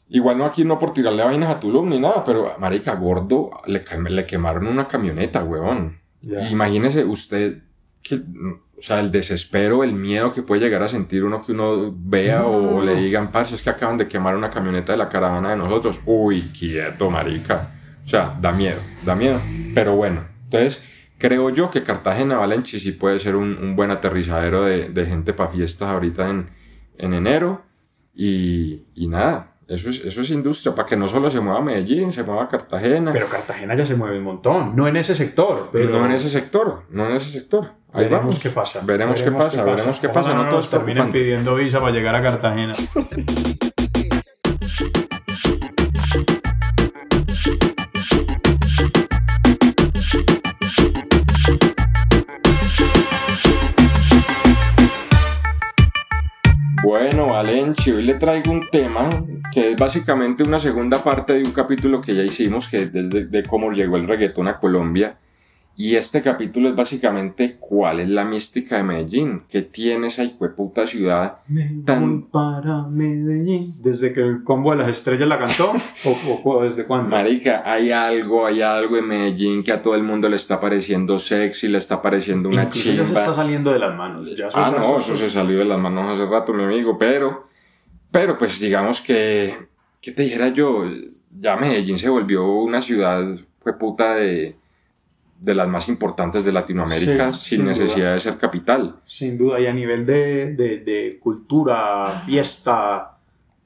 Igual 0.08 0.38
no 0.38 0.46
aquí 0.46 0.64
no 0.64 0.78
por 0.78 0.94
tirarle 0.94 1.24
vainas 1.24 1.50
a 1.56 1.60
Tulum 1.60 1.90
ni 1.90 2.00
nada, 2.00 2.24
pero 2.24 2.54
marica, 2.60 2.94
gordo, 2.94 3.50
le, 3.66 3.82
le 4.10 4.26
quemaron 4.26 4.68
una 4.68 4.88
camioneta, 4.88 5.44
weón. 5.44 5.98
ya. 6.22 6.48
Imagínese 6.50 7.04
usted 7.04 7.64
que, 8.04 8.16
o 8.78 8.82
sea, 8.82 9.00
el 9.00 9.10
desespero, 9.12 9.84
el 9.84 9.94
miedo 9.94 10.32
que 10.32 10.44
puede 10.44 10.62
llegar 10.62 10.84
a 10.84 10.88
sentir 10.88 11.24
uno 11.24 11.44
que 11.44 11.54
uno 11.54 11.92
vea 11.98 12.40
No, 12.42 12.48
o, 12.50 12.76
o 12.78 12.82
le 12.84 12.94
digan, 12.96 13.32
parce, 13.32 13.56
es 13.56 13.64
que 13.64 13.72
acaban 13.72 13.98
de 13.98 14.08
quemar 14.08 14.36
una 14.36 14.52
camioneta 14.52 14.92
de 14.92 15.00
la 15.00 15.10
caravana 15.10 15.50
de 15.52 15.56
nosotros. 15.58 16.00
Uy, 16.06 16.52
quieto, 16.58 17.10
marica. 17.10 17.72
O 18.06 18.08
sea, 18.08 18.38
da 18.40 18.52
miedo, 18.52 18.82
da 19.04 19.16
miedo. 19.16 19.42
Pero 19.74 19.96
bueno, 19.96 20.26
entonces 20.44 20.86
creo 21.18 21.50
yo 21.50 21.70
que 21.72 21.82
Cartagena 21.82 22.38
Valenchi 22.38 22.80
sí 22.80 22.92
puede 22.92 23.18
ser 23.20 23.36
un, 23.36 23.58
un 23.58 23.76
buen 23.76 23.90
aterrizadero 23.92 24.64
de, 24.64 24.90
de 24.90 25.06
gente 25.08 25.34
para 25.34 25.50
fiestas 25.50 25.90
ahorita 25.90 26.30
en, 26.30 26.50
en 26.98 27.14
enero. 27.14 27.64
Y, 28.14 28.84
y 28.94 29.08
nada, 29.08 29.56
eso 29.68 29.90
es, 29.90 30.06
eso 30.06 30.22
es 30.22 30.30
industria, 30.30 30.76
para 30.76 30.86
que 30.86 30.96
no 30.96 31.08
solo 31.08 31.32
se 31.32 31.40
mueva 31.42 31.60
Medellín, 31.62 32.12
se 32.12 32.24
mueva 32.24 32.48
Cartagena. 32.48 33.12
Pero 33.12 33.28
Cartagena 33.28 33.76
ya 33.76 33.86
se 33.86 33.96
mueve 33.96 34.20
un 34.20 34.24
montón, 34.24 34.76
no 34.76 34.88
en 34.88 34.96
ese 34.96 35.16
sector, 35.16 35.70
pero 35.72 35.90
no 35.90 36.06
en 36.06 36.12
ese 36.12 36.30
sector, 36.30 36.84
no 36.92 37.10
en 37.10 37.16
ese 37.16 37.32
sector. 37.32 37.72
Ahí 37.92 38.04
veremos 38.04 38.26
vamos. 38.26 38.40
qué 38.44 38.50
pasa. 38.50 38.82
Veremos, 38.86 39.22
qué 39.22 39.32
pasa, 39.32 39.64
veremos 39.64 40.00
qué 40.00 40.10
pasa. 40.10 40.30
Ojalá 40.30 40.44
No 40.44 40.50
todo 40.50 40.58
nos 40.58 40.66
es 40.66 40.72
terminen 40.72 41.12
pidiendo 41.12 41.56
visa 41.56 41.80
para 41.80 41.92
llegar 41.94 42.14
a 42.14 42.22
Cartagena. 42.22 42.74
Bueno, 56.98 57.28
Valenchi, 57.28 57.92
hoy 57.92 58.04
le 58.04 58.14
traigo 58.14 58.54
un 58.54 58.70
tema 58.70 59.10
que 59.52 59.72
es 59.72 59.76
básicamente 59.76 60.44
una 60.44 60.60
segunda 60.60 61.04
parte 61.04 61.34
de 61.34 61.44
un 61.44 61.52
capítulo 61.52 62.00
que 62.00 62.16
ya 62.16 62.24
hicimos, 62.24 62.70
que 62.70 62.86
de 62.86 63.44
cómo 63.44 63.72
llegó 63.72 63.98
el 63.98 64.08
reggaetón 64.08 64.48
a 64.48 64.58
Colombia. 64.58 65.18
Y 65.78 65.96
este 65.98 66.22
capítulo 66.22 66.70
es 66.70 66.76
básicamente 66.76 67.58
cuál 67.60 68.00
es 68.00 68.08
la 68.08 68.24
mística 68.24 68.78
de 68.78 68.84
Medellín, 68.84 69.44
qué 69.50 69.62
tiene 69.62 70.08
esa 70.08 70.24
puta 70.56 70.88
ciudad 70.88 71.40
Me 71.50 71.70
Tan- 71.84 72.22
voy 72.22 72.30
para 72.32 72.84
Medellín. 72.84 73.62
¿Desde 73.84 74.14
que 74.14 74.22
el 74.22 74.44
combo 74.46 74.72
de 74.72 74.78
las 74.78 74.88
estrellas 74.90 75.28
la 75.28 75.38
cantó? 75.38 75.74
¿O, 76.06 76.42
o 76.50 76.64
desde 76.64 76.86
cuándo? 76.86 77.10
Marica, 77.10 77.62
hay 77.66 77.92
algo, 77.92 78.46
hay 78.46 78.62
algo 78.62 78.96
en 78.96 79.06
Medellín 79.08 79.64
que 79.64 79.74
a 79.74 79.82
todo 79.82 79.96
el 79.96 80.04
mundo 80.04 80.30
le 80.30 80.38
está 80.38 80.62
pareciendo 80.62 81.20
sexy, 81.20 81.68
le 81.68 81.78
está 81.78 82.02
pareciendo 82.02 82.48
una 82.48 82.64
Incluso 82.64 82.92
ya 82.92 83.00
se 83.02 83.06
chimba. 83.08 83.20
está 83.20 83.34
saliendo 83.34 83.74
de 83.74 83.80
las 83.80 83.98
manos. 83.98 84.34
Ya 84.34 84.48
Ah, 84.54 84.74
no, 84.78 84.98
eso 84.98 85.16
se 85.18 85.30
salió 85.30 85.60
de 85.60 85.66
las 85.66 85.78
manos 85.80 86.10
hace 86.10 86.26
rato, 86.30 86.54
mi 86.54 86.64
amigo, 86.64 86.98
pero, 86.98 87.48
pero 88.12 88.38
pues 88.38 88.62
digamos 88.62 89.02
que, 89.02 89.54
¿qué 90.02 90.14
te 90.14 90.24
dijera 90.24 90.48
yo? 90.50 90.86
Ya 91.38 91.58
Medellín 91.58 92.00
se 92.00 92.08
volvió 92.08 92.48
una 92.50 92.80
ciudad, 92.80 93.26
fue 93.62 93.78
puta, 93.78 94.16
de, 94.16 94.56
de 95.46 95.54
las 95.54 95.68
más 95.68 95.88
importantes 95.88 96.44
de 96.44 96.52
Latinoamérica, 96.52 97.32
Sí, 97.32 97.56
sin 97.56 97.66
necesidad 97.66 98.14
de 98.14 98.20
ser 98.20 98.38
capital. 98.38 98.96
Sin 99.06 99.38
duda, 99.38 99.60
y 99.60 99.68
a 99.68 99.74
nivel 99.74 100.06
de, 100.06 100.54
de, 100.56 100.80
de 100.80 101.20
cultura, 101.22 102.24
fiesta, 102.26 103.18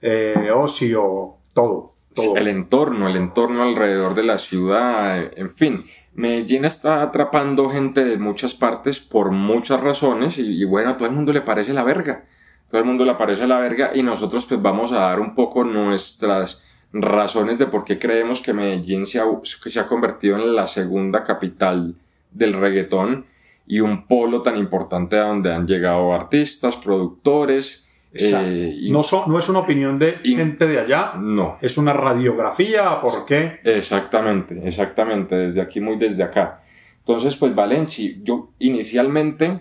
eh, 0.01 0.51
ocio, 0.53 1.35
todo. 1.53 1.93
todo. 2.13 2.35
El 2.35 2.47
entorno, 2.49 3.07
el 3.07 3.15
entorno 3.15 3.63
alrededor 3.63 4.13
de 4.13 4.23
la 4.23 4.37
ciudad, 4.37 5.31
en 5.35 5.49
fin. 5.49 5.85
Medellín 6.13 6.65
está 6.65 7.01
atrapando 7.01 7.69
gente 7.69 8.03
de 8.03 8.17
muchas 8.17 8.53
partes 8.53 8.99
por 8.99 9.31
muchas 9.31 9.79
razones 9.79 10.37
y, 10.37 10.61
y 10.61 10.65
bueno, 10.65 10.89
a 10.91 10.97
todo 10.97 11.07
el 11.07 11.15
mundo 11.15 11.31
le 11.31 11.41
parece 11.41 11.73
la 11.73 11.83
verga. 11.83 12.25
Todo 12.69 12.81
el 12.81 12.85
mundo 12.85 13.05
le 13.05 13.15
parece 13.15 13.47
la 13.47 13.59
verga 13.59 13.91
y 13.95 14.03
nosotros 14.03 14.45
pues 14.45 14.61
vamos 14.61 14.91
a 14.91 14.99
dar 14.99 15.19
un 15.21 15.33
poco 15.33 15.63
nuestras 15.63 16.63
razones 16.91 17.59
de 17.59 17.67
por 17.67 17.83
qué 17.83 17.99
creemos 17.99 18.41
que 18.41 18.53
Medellín 18.53 19.05
se 19.05 19.19
ha, 19.19 19.25
que 19.63 19.69
se 19.69 19.79
ha 19.79 19.87
convertido 19.87 20.37
en 20.37 20.55
la 20.55 20.65
segunda 20.67 21.23
capital 21.23 21.95
del 22.31 22.53
reggaetón 22.53 23.25
y 23.67 23.79
un 23.81 24.07
polo 24.07 24.41
tan 24.41 24.57
importante 24.57 25.17
a 25.17 25.23
donde 25.23 25.53
han 25.53 25.67
llegado 25.67 26.13
artistas, 26.13 26.75
productores. 26.77 27.85
Eh, 28.11 28.75
y- 28.79 28.91
no, 28.91 29.01
es 29.01 29.49
una 29.49 29.59
opinión 29.59 29.99
de 29.99 30.17
y- 30.23 30.35
gente 30.35 30.65
de 30.65 30.79
allá, 30.79 31.13
no, 31.15 31.57
es 31.61 31.77
una 31.77 31.93
radiografía, 31.93 32.99
¿por 33.01 33.25
qué? 33.27 33.59
Exactamente, 33.63 34.59
exactamente, 34.67 35.35
desde 35.35 35.61
aquí, 35.61 35.79
muy 35.79 35.97
desde 35.97 36.23
acá. 36.23 36.63
Entonces, 36.99 37.35
pues 37.37 37.53
Valenci, 37.53 38.19
yo 38.23 38.49
inicialmente, 38.57 39.59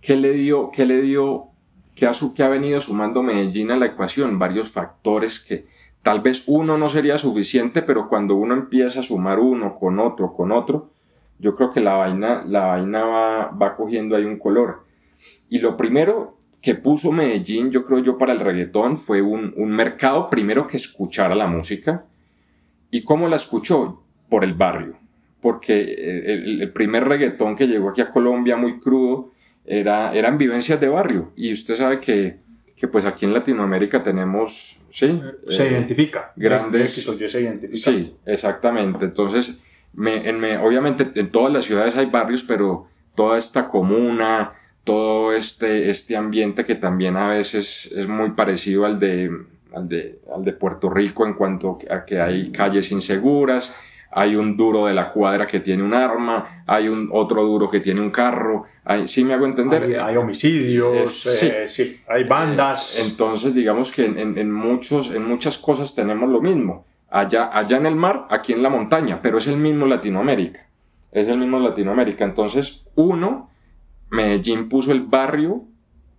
¿qué 0.00 0.14
le 0.16 0.32
dio, 0.32 0.70
qué 0.70 0.86
le 0.86 1.00
dio, 1.02 1.46
qué 1.96 2.06
ha, 2.06 2.14
su- 2.14 2.32
qué 2.34 2.44
ha 2.44 2.48
venido 2.48 2.80
sumando 2.80 3.22
Medellín 3.24 3.72
a 3.72 3.76
la 3.76 3.86
ecuación? 3.86 4.38
Varios 4.38 4.70
factores 4.70 5.40
que 5.40 5.66
tal 6.02 6.20
vez 6.20 6.44
uno 6.46 6.78
no 6.78 6.88
sería 6.88 7.18
suficiente, 7.18 7.82
pero 7.82 8.08
cuando 8.08 8.36
uno 8.36 8.54
empieza 8.54 9.00
a 9.00 9.04
sumar 9.04 9.38
uno 9.38 9.74
con 9.74 9.98
otro, 9.98 10.32
con 10.32 10.52
otro, 10.52 10.90
yo 11.38 11.54
creo 11.54 11.70
que 11.70 11.80
la 11.80 11.94
vaina, 11.94 12.44
la 12.46 12.66
vaina 12.66 13.04
va, 13.04 13.46
va 13.50 13.74
cogiendo 13.74 14.16
ahí 14.16 14.24
un 14.24 14.38
color. 14.38 14.84
Y 15.48 15.58
lo 15.58 15.76
primero 15.76 16.38
que 16.60 16.74
puso 16.74 17.12
Medellín, 17.12 17.70
yo 17.70 17.84
creo 17.84 18.00
yo, 18.00 18.18
para 18.18 18.32
el 18.32 18.40
reggaetón 18.40 18.98
fue 18.98 19.22
un, 19.22 19.54
un 19.56 19.70
mercado 19.70 20.28
primero 20.28 20.66
que 20.66 20.76
escuchara 20.76 21.34
la 21.34 21.46
música. 21.46 22.04
¿Y 22.90 23.02
cómo 23.02 23.28
la 23.28 23.36
escuchó? 23.36 24.02
Por 24.28 24.44
el 24.44 24.54
barrio. 24.54 24.98
Porque 25.40 26.22
el, 26.26 26.70
primer 26.72 27.08
reggaetón 27.08 27.56
que 27.56 27.66
llegó 27.66 27.90
aquí 27.90 28.02
a 28.02 28.10
Colombia 28.10 28.56
muy 28.56 28.78
crudo 28.78 29.32
era, 29.64 30.12
eran 30.12 30.36
vivencias 30.36 30.80
de 30.80 30.88
barrio. 30.88 31.32
Y 31.34 31.52
usted 31.52 31.76
sabe 31.76 31.98
que, 31.98 32.40
que 32.80 32.88
pues 32.88 33.04
aquí 33.04 33.26
en 33.26 33.34
Latinoamérica 33.34 34.02
tenemos, 34.02 34.80
sí, 34.90 35.20
Se 35.48 35.66
eh, 35.66 35.72
identifica. 35.72 36.32
grandes- 36.34 36.96
X 36.96 37.08
o 37.10 37.14
Y 37.22 37.28
se 37.28 37.42
identifica. 37.42 37.76
Sí, 37.90 38.16
exactamente. 38.24 39.04
Entonces, 39.04 39.60
me, 39.92 40.26
en 40.28 40.40
me- 40.40 40.56
obviamente 40.56 41.10
en 41.14 41.30
todas 41.30 41.52
las 41.52 41.66
ciudades 41.66 41.94
hay 41.96 42.06
barrios, 42.06 42.42
pero 42.42 42.86
toda 43.14 43.36
esta 43.36 43.66
comuna, 43.68 44.54
todo 44.82 45.34
este, 45.34 45.90
este 45.90 46.16
ambiente 46.16 46.64
que 46.64 46.74
también 46.74 47.18
a 47.18 47.28
veces 47.28 47.92
es 47.94 48.08
muy 48.08 48.30
parecido 48.30 48.86
al 48.86 48.98
de, 48.98 49.30
al 49.74 49.86
de, 49.86 50.18
al 50.34 50.42
de 50.42 50.52
Puerto 50.52 50.88
Rico 50.88 51.26
en 51.26 51.34
cuanto 51.34 51.76
a 51.90 52.04
que 52.06 52.18
hay 52.18 52.50
calles 52.50 52.90
inseguras, 52.92 53.76
hay 54.12 54.34
un 54.36 54.56
duro 54.56 54.86
de 54.86 54.94
la 54.94 55.08
cuadra 55.10 55.46
que 55.46 55.60
tiene 55.60 55.82
un 55.82 55.94
arma, 55.94 56.64
hay 56.66 56.88
un 56.88 57.08
otro 57.12 57.44
duro 57.44 57.70
que 57.70 57.80
tiene 57.80 58.00
un 58.00 58.10
carro, 58.10 58.64
hay, 58.84 59.06
¿sí 59.06 59.24
me 59.24 59.34
hago 59.34 59.46
entender? 59.46 59.82
Hay, 59.84 59.94
hay 59.94 60.16
homicidios, 60.16 61.26
Es- 61.26 61.42
eh, 61.42 61.68
sí. 61.68 62.00
hay 62.08 62.24
bandas. 62.24 62.98
Eh, 62.98 63.02
Entonces, 63.08 63.54
digamos 63.54 63.92
que 63.92 64.06
en, 64.06 64.18
en- 64.18 64.36
en 64.38 64.50
muchos, 64.52 65.10
en 65.12 65.26
muchas 65.26 65.58
cosas 65.58 65.94
tenemos 65.94 66.28
lo 66.28 66.40
mismo. 66.40 66.84
Allá, 67.08 67.50
allá 67.52 67.76
en 67.76 67.86
el 67.86 67.96
mar, 67.96 68.26
aquí 68.30 68.52
en 68.52 68.62
la 68.62 68.68
montaña, 68.68 69.20
pero 69.22 69.38
es 69.38 69.46
el 69.46 69.56
mismo 69.56 69.86
Latinoamérica. 69.86 70.66
Es 71.12 71.26
el 71.28 71.38
mismo 71.38 71.58
Latinoamérica. 71.58 72.24
Entonces, 72.24 72.86
uno, 72.94 73.50
Medellín 74.10 74.68
puso 74.68 74.92
el 74.92 75.02
barrio 75.02 75.64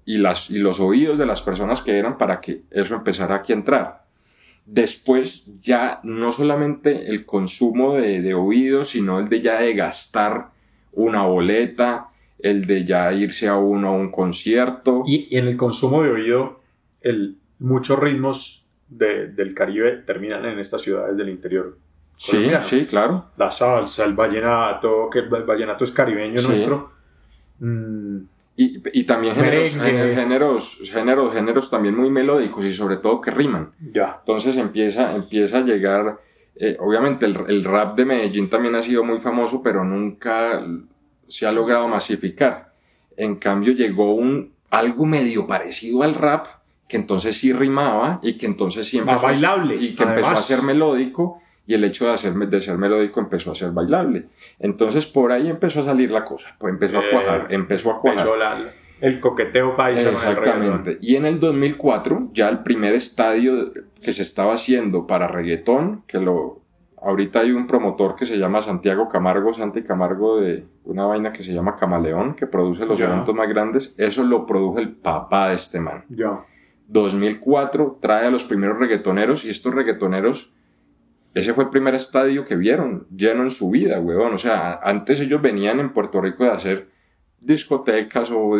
y, 0.05 0.17
las, 0.17 0.49
y 0.49 0.59
los 0.59 0.79
oídos 0.79 1.17
de 1.17 1.25
las 1.25 1.41
personas 1.41 1.81
que 1.81 1.97
eran 1.97 2.17
para 2.17 2.39
que 2.41 2.61
eso 2.71 2.95
empezara 2.95 3.35
aquí 3.35 3.51
a 3.53 3.55
entrar. 3.55 4.03
Después, 4.73 5.45
ya 5.59 5.99
no 6.03 6.31
solamente 6.31 7.09
el 7.09 7.25
consumo 7.25 7.95
de, 7.95 8.21
de 8.21 8.33
oídos, 8.33 8.89
sino 8.89 9.19
el 9.19 9.27
de 9.27 9.41
ya 9.41 9.59
de 9.59 9.73
gastar 9.73 10.47
una 10.93 11.23
boleta, 11.25 12.07
el 12.39 12.65
de 12.65 12.85
ya 12.85 13.11
irse 13.11 13.49
a 13.49 13.57
uno 13.57 13.89
a 13.89 13.91
un 13.91 14.09
concierto. 14.11 15.03
y, 15.05 15.27
y 15.29 15.37
en 15.37 15.47
el 15.47 15.57
consumo 15.57 16.03
de 16.03 16.11
oído, 16.11 16.61
el, 17.01 17.35
muchos 17.59 17.99
ritmos 17.99 18.65
de- 18.87 19.27
del 19.27 19.53
Caribe 19.53 19.97
terminan 20.05 20.45
en 20.45 20.57
estas 20.59 20.81
ciudades 20.81 21.17
del 21.17 21.27
interior. 21.29 21.77
Sí, 22.15 22.49
sí, 22.61 22.85
claro. 22.85 23.25
La 23.35 23.49
salsa, 23.51 24.05
el 24.05 24.13
vallenato, 24.13 25.09
que 25.09 25.19
el 25.19 25.27
vallenato 25.27 25.83
es 25.83 25.91
caribeño 25.91 26.37
Sí. 26.37 26.47
nuestro. 26.47 26.91
Mm, 27.59 28.19
Y, 28.61 28.83
y 28.93 29.05
también 29.05 29.33
géneros, 29.33 29.71
géneros, 29.71 30.91
géneros, 30.93 31.33
géneros 31.33 31.69
también 31.71 31.97
muy 31.97 32.11
melódicos 32.11 32.63
y 32.63 32.71
sobre 32.71 32.97
todo 32.97 33.19
que 33.19 33.31
riman. 33.31 33.71
ya. 33.91 34.17
Entonces 34.19 34.55
empieza, 34.57 35.15
empieza 35.15 35.57
a 35.57 35.61
llegar, 35.61 36.19
eh, 36.55 36.77
obviamente 36.79 37.25
el, 37.25 37.37
el 37.47 37.63
rap 37.63 37.97
de 37.97 38.05
Medellín 38.05 38.51
también 38.51 38.75
ha 38.75 38.83
sido 38.83 39.03
muy 39.03 39.19
famoso, 39.19 39.63
pero 39.63 39.83
nunca 39.83 40.63
se 41.27 41.47
ha 41.47 41.51
logrado 41.51 41.87
masificar. 41.87 42.73
En 43.17 43.37
cambio 43.37 43.73
llegó 43.73 44.13
un, 44.13 44.53
algo 44.69 45.07
medio 45.07 45.47
parecido 45.47 46.03
al 46.03 46.13
rap, 46.13 46.45
que 46.87 46.97
entonces 46.97 47.35
sí 47.37 47.53
rimaba 47.53 48.19
y 48.21 48.37
que 48.37 48.45
entonces 48.45 48.87
sí 48.87 49.01
Más 49.01 49.23
bailable, 49.23 49.75
y 49.75 49.95
que 49.95 50.03
empezó 50.03 50.31
a 50.31 50.37
ser 50.37 50.61
melódico 50.61 51.41
y 51.71 51.73
el 51.73 51.83
hecho 51.85 52.05
de, 52.11 52.45
de 52.47 52.61
ser 52.61 52.77
melódico 52.77 53.19
empezó 53.21 53.51
a 53.51 53.55
ser 53.55 53.71
bailable. 53.71 54.25
Entonces 54.59 55.05
por 55.07 55.31
ahí 55.31 55.47
empezó 55.49 55.79
a 55.79 55.83
salir 55.83 56.11
la 56.11 56.23
cosa, 56.25 56.55
pues 56.59 56.73
empezó 56.73 56.97
a 56.99 57.01
Eh, 57.01 57.09
cuajar, 57.11 57.47
empezó 57.49 57.91
a 57.91 57.99
cuajar. 57.99 58.19
Empezó 58.19 58.37
la- 58.37 58.73
el 58.99 59.19
coqueteo 59.19 59.75
paisa. 59.75 60.09
Exactamente. 60.11 60.97
Y 61.01 61.15
en 61.15 61.25
el 61.25 61.39
2004, 61.39 62.29
ya 62.33 62.49
el 62.49 62.59
primer 62.59 62.93
estadio 62.93 63.71
que 64.01 64.11
se 64.11 64.21
estaba 64.21 64.53
haciendo 64.53 65.07
para 65.07 65.27
reggaetón, 65.27 66.03
que 66.07 66.19
lo 66.19 66.59
ahorita 67.03 67.39
hay 67.39 67.51
un 67.51 67.65
promotor 67.65 68.13
que 68.15 68.27
se 68.27 68.37
llama 68.37 68.61
Santiago 68.61 69.09
Camargo, 69.09 69.51
Santi 69.53 69.81
Camargo 69.81 70.39
de 70.39 70.65
una 70.83 71.05
vaina 71.07 71.31
que 71.33 71.41
se 71.41 71.51
llama 71.51 71.75
Camaleón, 71.75 72.35
que 72.35 72.45
produce 72.45 72.85
los 72.85 72.99
Ya. 72.99 73.05
eventos 73.05 73.33
más 73.33 73.49
grandes, 73.49 73.95
eso 73.97 74.23
lo 74.23 74.45
produjo 74.45 74.77
el 74.77 74.91
papá 74.91 75.49
de 75.49 75.55
este 75.55 75.79
man. 75.79 76.05
Ya. 76.09 76.45
2004 76.87 77.97
trae 78.01 78.27
a 78.27 78.29
los 78.29 78.43
primeros 78.43 78.77
reggaetoneros 78.77 79.45
y 79.45 79.49
estos 79.49 79.73
reggaetoneros, 79.73 80.53
ese 81.33 81.53
fue 81.53 81.63
el 81.65 81.69
primer 81.69 81.95
estadio 81.95 82.43
que 82.45 82.55
vieron 82.55 83.07
lleno 83.15 83.43
en 83.43 83.51
su 83.51 83.69
vida, 83.69 83.99
huevón. 83.99 84.33
O 84.33 84.37
sea, 84.37 84.79
antes 84.83 85.19
ellos 85.21 85.41
venían 85.41 85.79
en 85.79 85.93
Puerto 85.93 86.19
Rico 86.21 86.43
de 86.43 86.51
hacer 86.51 86.87
discotecas 87.39 88.31
o 88.33 88.57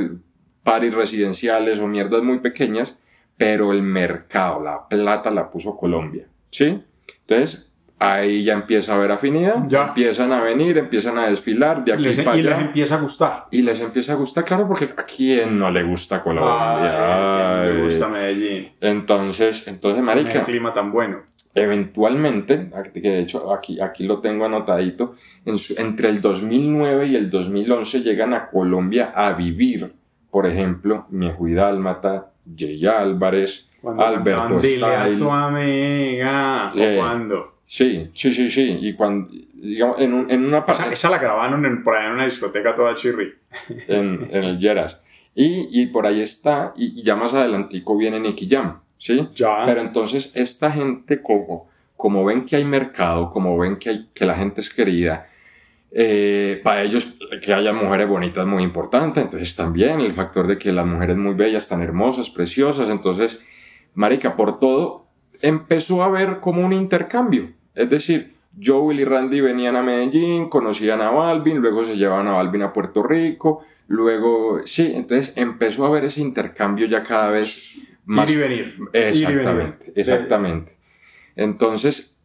paris 0.63 0.93
residenciales 0.93 1.79
o 1.79 1.87
mierdas 1.87 2.23
muy 2.23 2.39
pequeñas, 2.39 2.97
pero 3.37 3.71
el 3.71 3.81
mercado, 3.81 4.61
la 4.61 4.87
plata 4.87 5.31
la 5.31 5.49
puso 5.49 5.75
Colombia, 5.75 6.27
¿sí? 6.51 6.83
Entonces, 7.27 7.71
ahí 7.97 8.43
ya 8.43 8.53
empieza 8.53 8.93
a 8.93 8.95
haber 8.95 9.11
afinidad, 9.11 9.67
Ya. 9.67 9.87
empiezan 9.87 10.31
a 10.31 10.41
venir, 10.41 10.77
empiezan 10.77 11.17
a 11.17 11.27
desfilar 11.27 11.83
de 11.83 11.93
aquí 11.93 12.03
Les- 12.03 12.19
para 12.21 12.37
y 12.37 12.43
les 12.43 12.59
empieza 12.59 12.95
a 12.95 12.99
gustar. 13.01 13.45
Y 13.51 13.61
les 13.63 13.79
empieza 13.81 14.13
a 14.13 14.15
gustar, 14.15 14.43
claro, 14.43 14.67
porque 14.67 14.85
a 14.85 15.03
quién 15.03 15.57
no 15.57 15.71
le 15.71 15.83
gusta 15.83 16.21
Colombia. 16.23 17.61
Ay, 17.63 17.69
me 17.69 17.75
Ay. 17.77 17.81
gusta 17.83 18.07
Medellín. 18.07 18.71
Entonces, 18.81 19.67
entonces, 19.67 20.03
marica, 20.03 20.39
El 20.39 20.45
clima 20.45 20.73
tan 20.73 20.91
bueno. 20.91 21.21
Eventualmente, 21.53 22.69
que 22.93 22.99
de 23.01 23.19
hecho 23.21 23.53
aquí, 23.53 23.79
aquí 23.79 24.05
lo 24.05 24.19
tengo 24.19 24.45
anotadito, 24.45 25.15
en 25.45 25.57
su- 25.57 25.79
entre 25.79 26.09
el 26.09 26.21
2009 26.21 27.07
y 27.07 27.15
el 27.15 27.29
2011 27.29 28.01
llegan 28.01 28.33
a 28.33 28.47
Colombia 28.49 29.11
a 29.15 29.33
vivir, 29.33 29.93
por 30.29 30.45
ejemplo, 30.47 31.05
Miejo 31.09 31.47
y 31.47 31.53
Dálmata, 31.53 32.31
Jay 32.57 32.85
Álvarez, 32.85 33.69
Cuando 33.81 34.03
Alberto 34.05 34.61
Style. 34.61 35.17
tu 35.17 35.29
amiga. 35.31 36.71
Eh, 36.75 36.97
¿O 36.97 37.01
cuándo? 37.01 37.57
Sí, 37.65 38.09
sí, 38.13 38.33
sí, 38.33 38.49
sí, 38.49 38.77
y 38.81 38.93
cuando, 38.93 39.29
digamos, 39.53 39.99
en, 40.01 40.13
un- 40.13 40.29
en 40.29 40.45
una 40.45 40.65
parte, 40.65 40.83
Esa, 40.83 40.93
esa 40.93 41.09
la 41.09 41.17
grabaron 41.19 41.65
en, 41.65 41.83
por 41.83 41.95
ahí 41.95 42.05
en 42.07 42.13
una 42.13 42.25
discoteca 42.25 42.75
toda 42.75 42.95
chirri. 42.95 43.33
en, 43.87 44.27
en 44.31 44.43
el 44.43 44.59
Yeras, 44.59 44.99
y, 45.33 45.67
y 45.81 45.87
por 45.87 46.05
ahí 46.05 46.19
está, 46.21 46.73
y, 46.75 46.99
y 46.99 47.03
ya 47.03 47.15
más 47.15 47.33
adelantico 47.33 47.97
viene 47.97 48.19
Nicky 48.19 48.47
Jam, 48.49 48.79
¿sí? 49.01 49.27
Ya. 49.35 49.65
Pero 49.65 49.81
entonces 49.81 50.31
esta 50.35 50.71
gente 50.71 51.23
como, 51.23 51.67
como 51.97 52.23
ven 52.23 52.45
que 52.45 52.55
hay 52.55 52.65
mercado, 52.65 53.31
como 53.31 53.57
ven 53.57 53.77
que, 53.77 53.89
hay, 53.89 54.09
que 54.13 54.25
la 54.27 54.35
gente 54.35 54.61
es 54.61 54.69
querida, 54.69 55.27
Eh, 55.93 56.61
para 56.63 56.83
ellos, 56.83 57.17
que 57.43 57.53
haya 57.53 57.73
mujeres 57.73 58.07
bonitas 58.07 58.45
es 58.45 58.49
muy 58.49 58.63
importante. 58.63 59.19
Entonces, 59.19 59.53
también 59.57 59.99
el 59.99 60.13
factor 60.13 60.47
de 60.47 60.57
que 60.57 60.71
las 60.71 60.85
mujeres 60.85 61.17
muy 61.17 61.33
bellas, 61.33 61.67
tan 61.67 61.81
hermosas, 61.81 62.29
preciosas. 62.29 62.89
Entonces, 62.89 63.43
Marica, 63.93 64.37
por 64.37 64.57
todo, 64.57 65.07
empezó 65.41 66.01
a 66.01 66.05
haber 66.05 66.39
como 66.39 66.65
un 66.65 66.71
intercambio. 66.71 67.51
Es 67.75 67.89
decir, 67.89 68.35
Joel 68.55 69.01
y 69.01 69.05
Randy 69.05 69.41
venían 69.41 69.75
a 69.75 69.81
Medellín, 69.81 70.47
conocían 70.47 71.01
a 71.01 71.11
Balvin, 71.11 71.57
luego 71.57 71.83
se 71.83 71.97
llevaban 71.97 72.27
a 72.29 72.33
Balvin 72.33 72.61
a 72.61 72.71
Puerto 72.71 73.03
Rico, 73.03 73.59
luego, 73.87 74.61
sí, 74.65 74.93
entonces 74.95 75.33
empezó 75.35 75.83
a 75.83 75.89
haber 75.89 76.05
ese 76.05 76.21
intercambio 76.21 76.87
ya 76.87 77.03
cada 77.03 77.31
vez 77.31 77.81
más. 78.05 78.29
Ir 78.31 78.37
y 78.37 78.39
venir. 78.39 78.77
Exactamente, 78.93 79.93
exactamente. 79.95 80.77
Entonces, 81.35 82.17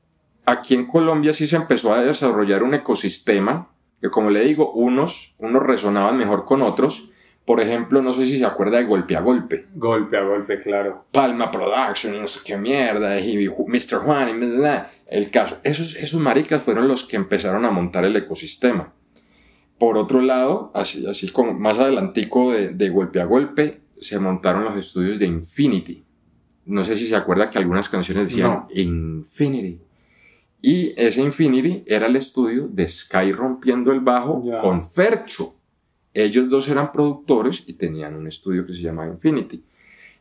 aquí 0.44 0.74
en 0.74 0.86
Colombia 0.86 1.32
sí 1.32 1.46
se 1.46 1.56
empezó 1.56 1.92
a 1.92 2.02
desarrollar 2.02 2.62
un 2.62 2.74
ecosistema 2.74 3.70
que, 4.00 4.10
como 4.10 4.30
le 4.30 4.44
digo, 4.44 4.72
unos, 4.72 5.34
unos 5.38 5.62
resonaban 5.62 6.16
mejor 6.16 6.44
con 6.44 6.62
otros. 6.62 7.10
Por 7.44 7.60
ejemplo, 7.60 8.02
no 8.02 8.12
sé 8.12 8.26
si 8.26 8.38
se 8.38 8.44
acuerda 8.44 8.78
de 8.78 8.84
Golpe 8.84 9.16
a 9.16 9.20
Golpe. 9.20 9.66
Golpe 9.74 10.16
a 10.16 10.22
Golpe, 10.22 10.58
claro. 10.58 11.04
Palma 11.12 11.50
Production 11.50 12.20
no 12.20 12.26
sé 12.26 12.40
qué 12.44 12.56
mierda, 12.56 13.20
y 13.20 13.48
Mr. 13.48 13.98
Juan, 14.04 14.42
y 14.42 14.56
el 15.06 15.30
caso. 15.30 15.58
Esos, 15.62 15.94
esos 15.94 16.20
maricas 16.20 16.62
fueron 16.62 16.88
los 16.88 17.04
que 17.04 17.16
empezaron 17.16 17.64
a 17.64 17.70
montar 17.70 18.04
el 18.04 18.16
ecosistema. 18.16 18.92
Por 19.78 19.96
otro 19.96 20.20
lado, 20.22 20.72
así, 20.74 21.06
así 21.06 21.30
como 21.30 21.52
más 21.52 21.78
adelantico 21.78 22.52
de, 22.52 22.70
de 22.70 22.88
Golpe 22.88 23.20
a 23.20 23.26
Golpe, 23.26 23.80
se 24.00 24.18
montaron 24.18 24.64
los 24.64 24.76
estudios 24.76 25.18
de 25.18 25.26
Infinity. 25.26 26.04
No 26.66 26.82
sé 26.84 26.96
si 26.96 27.06
se 27.06 27.16
acuerda 27.16 27.48
que 27.48 27.58
algunas 27.58 27.88
canciones 27.88 28.28
decían 28.28 28.50
No. 28.50 28.68
Infinity. 28.74 29.80
Y 30.62 30.92
ese 30.96 31.22
Infinity 31.22 31.84
era 31.86 32.06
el 32.06 32.16
estudio 32.16 32.68
de 32.68 32.88
Sky 32.88 33.32
rompiendo 33.32 33.92
el 33.92 34.00
bajo 34.00 34.42
con 34.58 34.88
Fercho. 34.90 35.54
Ellos 36.12 36.48
dos 36.48 36.68
eran 36.68 36.92
productores 36.92 37.64
y 37.66 37.74
tenían 37.74 38.16
un 38.16 38.26
estudio 38.26 38.66
que 38.66 38.72
se 38.72 38.80
llamaba 38.80 39.10
Infinity. 39.10 39.62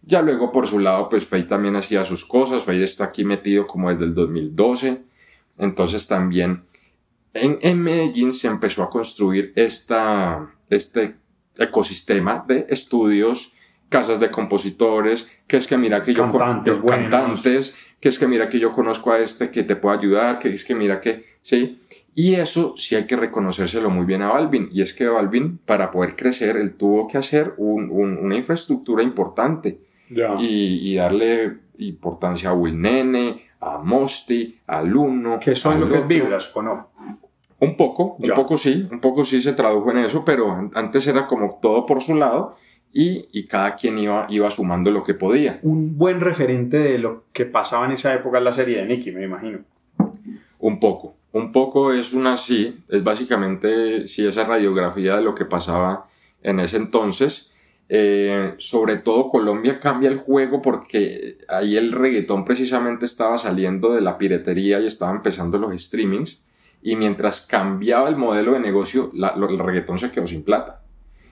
Ya 0.03 0.21
luego 0.21 0.51
por 0.51 0.67
su 0.67 0.77
lado, 0.79 1.09
pues 1.09 1.25
Faye 1.25 1.45
también 1.45 1.75
hacía 1.75 2.05
sus 2.05 2.25
cosas. 2.25 2.63
Faye 2.63 2.83
está 2.83 3.05
aquí 3.05 3.23
metido 3.23 3.65
como 3.65 3.89
desde 3.89 4.05
el 4.05 4.13
2012. 4.13 5.01
Entonces 5.57 6.05
también 6.05 6.63
en, 7.35 7.59
en 7.61 7.81
Medellín 7.81 8.33
se 8.33 8.47
empezó 8.47 8.81
a 8.81 8.89
construir 8.89 9.51
esta, 9.55 10.55
este 10.69 11.15
ecosistema 11.57 12.43
de 12.47 12.65
estudios, 12.69 13.53
casas 13.89 14.19
de 14.19 14.29
compositores, 14.31 15.29
que 15.47 15.57
es 15.57 15.67
que 15.67 15.77
mira 15.77 16.01
que 16.01 16.13
yo 16.13 16.27
con- 16.27 16.39
Cantantes 16.39 16.81
buenos. 16.81 17.09
cantantes, 17.11 17.75
que 17.99 18.09
es 18.09 18.19
que 18.19 18.27
mira 18.27 18.49
que 18.49 18.59
yo 18.59 18.71
conozco 18.71 19.11
a 19.11 19.19
este 19.19 19.51
que 19.51 19.63
te 19.63 19.75
puede 19.75 19.97
ayudar, 19.97 20.39
que 20.39 20.49
es 20.49 20.63
que 20.65 20.75
mira 20.75 20.99
que, 21.01 21.25
sí. 21.41 21.81
Y 22.17 22.35
eso 22.35 22.75
sí 22.77 22.95
hay 22.95 23.05
que 23.05 23.17
reconocérselo 23.17 23.89
muy 23.89 24.05
bien 24.05 24.21
a 24.21 24.29
Balvin. 24.29 24.69
Y 24.71 24.81
es 24.81 24.93
que 24.93 25.05
Balvin, 25.07 25.57
para 25.65 25.91
poder 25.91 26.15
crecer, 26.15 26.55
él 26.55 26.75
tuvo 26.75 27.07
que 27.07 27.17
hacer 27.17 27.53
un- 27.57 27.89
un- 27.91 28.17
una 28.17 28.35
infraestructura 28.37 29.03
importante 29.03 29.79
Ya. 30.09 30.35
y, 30.39 30.91
y 30.91 30.95
darle 30.95 31.57
importancia 31.77 32.49
a 32.51 32.53
Will 32.53 32.79
Nene, 32.79 33.47
a 33.59 33.77
Mosti, 33.79 34.59
al 34.67 34.95
Uno. 34.95 35.39
¿Qué 35.41 35.55
son 35.55 35.79
lo 35.81 35.89
que 35.89 36.01
vibras 36.01 36.55
o 36.55 36.61
no? 36.61 36.89
Un 37.59 37.75
poco, 37.75 38.15
un 38.19 38.25
Ya. 38.27 38.33
poco 38.33 38.57
sí, 38.57 38.87
un 38.91 38.99
poco 39.01 39.25
sí 39.25 39.41
se 39.41 39.53
tradujo 39.53 39.91
en 39.91 39.97
eso, 39.99 40.23
pero 40.23 40.51
an- 40.51 40.71
antes 40.73 41.05
era 41.07 41.25
como 41.27 41.59
todo 41.61 41.85
por 41.85 42.01
su 42.01 42.15
lado 42.15 42.55
y, 42.97 43.27
y 43.33 43.43
cada 43.45 43.75
quien 43.75 43.99
iba, 43.99 44.25
iba 44.29 44.49
sumando 44.49 44.89
lo 44.89 45.03
que 45.03 45.13
podía. 45.13 45.59
Un 45.63 45.97
buen 45.97 46.21
referente 46.21 46.77
de 46.77 46.97
lo 46.97 47.25
que 47.33 47.45
pasaba 47.45 47.85
en 47.85 47.91
esa 47.91 48.13
época 48.13 48.37
en 48.37 48.45
la 48.45 48.53
serie 48.53 48.77
de 48.77 48.85
Nicky, 48.85 49.11
me 49.11 49.25
imagino. 49.25 49.59
Un 50.59 50.79
poco. 50.79 51.17
Un 51.33 51.51
poco 51.51 51.91
es 51.91 52.13
una 52.13 52.37
sí, 52.37 52.79
es 52.87 53.03
básicamente 53.03 54.07
sí 54.07 54.25
esa 54.25 54.45
radiografía 54.45 55.17
de 55.17 55.23
lo 55.23 55.35
que 55.35 55.43
pasaba 55.43 56.07
en 56.41 56.61
ese 56.61 56.77
entonces. 56.77 57.51
Eh, 57.89 58.53
sobre 58.57 58.95
todo 58.95 59.27
Colombia 59.27 59.79
cambia 59.81 60.09
el 60.09 60.17
juego 60.17 60.61
porque 60.61 61.37
ahí 61.49 61.75
el 61.75 61.91
reggaetón 61.91 62.45
precisamente 62.45 63.03
estaba 63.03 63.37
saliendo 63.37 63.93
de 63.93 63.99
la 64.01 64.17
piratería 64.17 64.79
y 64.79 64.87
estaba 64.87 65.11
empezando 65.11 65.57
los 65.57 65.79
streamings 65.83 66.41
y 66.81 66.95
mientras 66.95 67.41
cambiaba 67.45 68.07
el 68.07 68.15
modelo 68.15 68.53
de 68.53 68.59
negocio 68.61 69.11
la- 69.13 69.35
el 69.37 69.59
reggaetón 69.59 69.97
se 69.99 70.09
quedó 70.11 70.25
sin 70.25 70.43
plata. 70.43 70.81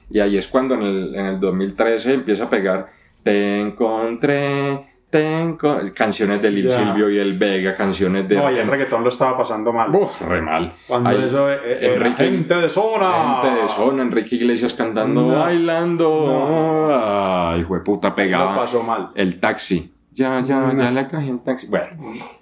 Y 0.09 0.19
ahí 0.19 0.37
es 0.37 0.47
cuando 0.47 0.75
en 0.75 0.81
el, 0.83 1.15
en 1.15 1.25
el 1.25 1.39
2013 1.39 2.13
empieza 2.13 2.45
a 2.45 2.49
pegar 2.49 2.89
Te 3.23 3.59
encontré, 3.61 4.85
te 5.09 5.41
enco-", 5.41 5.79
canciones 5.95 6.41
de 6.41 6.51
Lil 6.51 6.67
Ya. 6.67 6.77
Silvio 6.77 7.09
y 7.09 7.17
el 7.17 7.37
Vega, 7.37 7.73
canciones 7.73 8.27
de... 8.27 8.35
No, 8.35 8.51
y 8.51 8.57
el 8.59 8.67
reggaetón 8.67 9.01
lo 9.03 9.09
estaba 9.09 9.37
pasando 9.37 9.71
mal. 9.71 9.93
Uf, 9.95 10.21
re 10.23 10.41
mal. 10.41 10.73
Cuando 10.87 11.09
Ahí, 11.09 11.23
eso 11.25 11.49
eh, 11.51 11.59
era 11.79 11.93
Enrique- 12.07 12.25
gente 12.25 12.55
de 12.55 12.69
zona. 12.69 13.39
Gente 13.41 13.61
de 13.61 13.67
zona, 13.67 14.03
Enrique 14.03 14.35
Iglesias 14.35 14.73
cantando, 14.73 15.21
No. 15.21 15.35
bailando. 15.39 16.25
No. 16.27 17.49
Ay, 17.49 17.61
hijo 17.61 17.75
de 17.75 17.79
puta, 17.81 18.09
Lo 18.09 18.15
pegaba 18.15 18.55
pasó 18.57 18.83
mal. 18.83 19.09
el 19.15 19.39
taxi. 19.39 19.89
Ya, 20.11 20.41
ya, 20.41 20.59
No. 20.59 20.79
ya 20.83 20.91
le 20.91 21.07
cogí 21.07 21.29
el 21.29 21.39
taxi. 21.39 21.67
Bueno, 21.67 21.87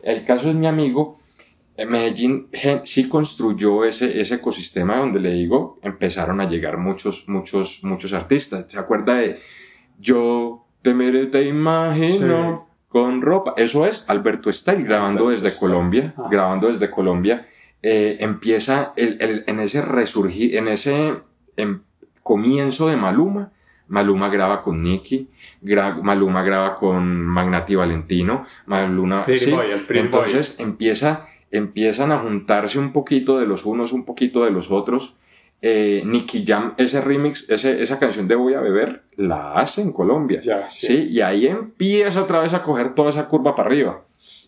el 0.03 0.25
caso 0.25 0.49
es 0.49 0.55
mi 0.55 0.67
amigo. 0.67 1.20
Medellín 1.77 2.47
sí 2.83 3.07
construyó 3.07 3.85
ese, 3.85 4.19
ese 4.21 4.35
ecosistema 4.35 4.97
donde 4.97 5.19
le 5.19 5.31
digo, 5.33 5.79
empezaron 5.81 6.39
a 6.41 6.49
llegar 6.49 6.77
muchos, 6.77 7.27
muchos, 7.27 7.83
muchos 7.83 8.13
artistas. 8.13 8.65
¿Se 8.69 8.77
acuerda 8.77 9.15
de 9.15 9.39
Yo 9.99 10.65
te 10.81 10.93
miré, 10.93 11.27
te 11.27 11.43
imagino 11.47 12.67
con 12.87 13.21
ropa? 13.21 13.53
Eso 13.57 13.85
es 13.85 14.09
Alberto 14.09 14.51
Style 14.51 14.83
grabando 14.83 15.27
Alberto 15.27 15.45
desde. 15.45 15.59
Colombia, 15.59 16.13
Ah. 16.17 16.27
grabando 16.29 16.67
desde 16.69 16.89
Colombia. 16.89 17.47
Eh, 17.83 18.17
empieza 18.19 18.93
el, 18.95 19.17
el- 19.21 19.43
en 19.47 19.59
ese 19.59 19.81
resurgir, 19.81 20.55
en 20.55 20.67
ese 20.67 21.15
em, 21.57 21.81
comienzo 22.23 22.87
de 22.89 22.97
Maluma. 22.97 23.51
Maluma 23.87 24.29
graba 24.29 24.61
con 24.61 24.81
Nicky, 24.83 25.29
gra- 25.61 26.01
Maluma 26.01 26.43
graba 26.43 26.75
con 26.75 27.25
Magnati 27.25 27.75
Valentino, 27.75 28.45
Maluma, 28.65 29.25
sí. 29.35 29.51
Boy, 29.51 29.67
entonces 29.89 30.59
empieza, 30.59 31.25
empiezan 31.51 32.11
a 32.11 32.19
juntarse 32.19 32.79
un 32.79 32.93
poquito 32.93 33.39
de 33.39 33.45
los 33.45 33.65
unos, 33.65 33.93
un 33.93 34.05
poquito 34.05 34.45
de 34.45 34.51
los 34.51 34.71
otros. 34.71 35.17
Eh, 35.63 36.01
Nicky 36.05 36.43
Jam, 36.43 36.73
ese 36.77 37.01
remix, 37.01 37.47
ese, 37.47 37.83
esa 37.83 37.99
canción 37.99 38.27
de 38.27 38.33
Voy 38.33 38.55
a 38.55 38.61
beber, 38.61 39.03
la 39.15 39.53
hace 39.53 39.81
en 39.81 39.91
Colombia. 39.91 40.41
Ya, 40.41 40.67
sí. 40.69 40.87
sí. 40.87 41.07
y 41.11 41.21
ahí 41.21 41.45
empieza 41.45 42.23
otra 42.23 42.39
vez 42.39 42.53
a 42.55 42.63
coger 42.63 42.95
toda 42.95 43.11
esa 43.11 43.27
curva 43.27 43.53
para 43.53 43.67
arriba. 43.69 44.01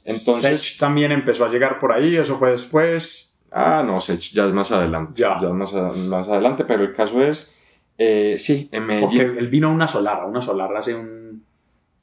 Entonces, 0.05 0.61
Sech 0.61 0.79
también 0.79 1.11
empezó 1.11 1.45
a 1.45 1.49
llegar 1.49 1.79
por 1.79 1.91
ahí, 1.91 2.15
eso 2.15 2.39
fue 2.39 2.51
después. 2.51 3.37
Ah, 3.51 3.83
no, 3.85 3.99
Sech 3.99 4.31
ya 4.33 4.47
es 4.47 4.53
más 4.53 4.71
adelante. 4.71 5.21
Ya. 5.21 5.37
es 5.39 5.51
más, 5.51 5.73
más 6.07 6.27
adelante, 6.27 6.65
pero 6.65 6.83
el 6.83 6.95
caso 6.95 7.21
es, 7.21 7.51
eh, 7.97 8.37
sí, 8.39 8.69
en 8.71 8.87
Porque 9.01 9.17
Medellín. 9.17 9.37
él 9.37 9.47
vino 9.49 9.67
a 9.67 9.71
una 9.71 9.87
solar, 9.87 10.21
a 10.21 10.25
una 10.25 10.41
solar 10.41 10.75
hace 10.75 10.95
un. 10.95 11.43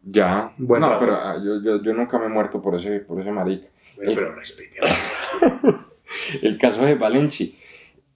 Ya. 0.02 0.52
Buen 0.56 0.80
no, 0.80 0.98
pero 0.98 1.14
ah, 1.16 1.36
yo, 1.44 1.60
yo, 1.62 1.82
yo 1.82 1.92
nunca 1.94 2.18
me 2.18 2.26
he 2.26 2.28
muerto 2.28 2.62
por 2.62 2.76
ese, 2.76 3.00
por 3.00 3.20
ese 3.20 3.32
marica. 3.32 3.66
Pero, 4.00 4.34
pero. 4.34 5.90
El 6.42 6.58
caso 6.58 6.84
de 6.84 6.94
Valenci. 6.94 7.56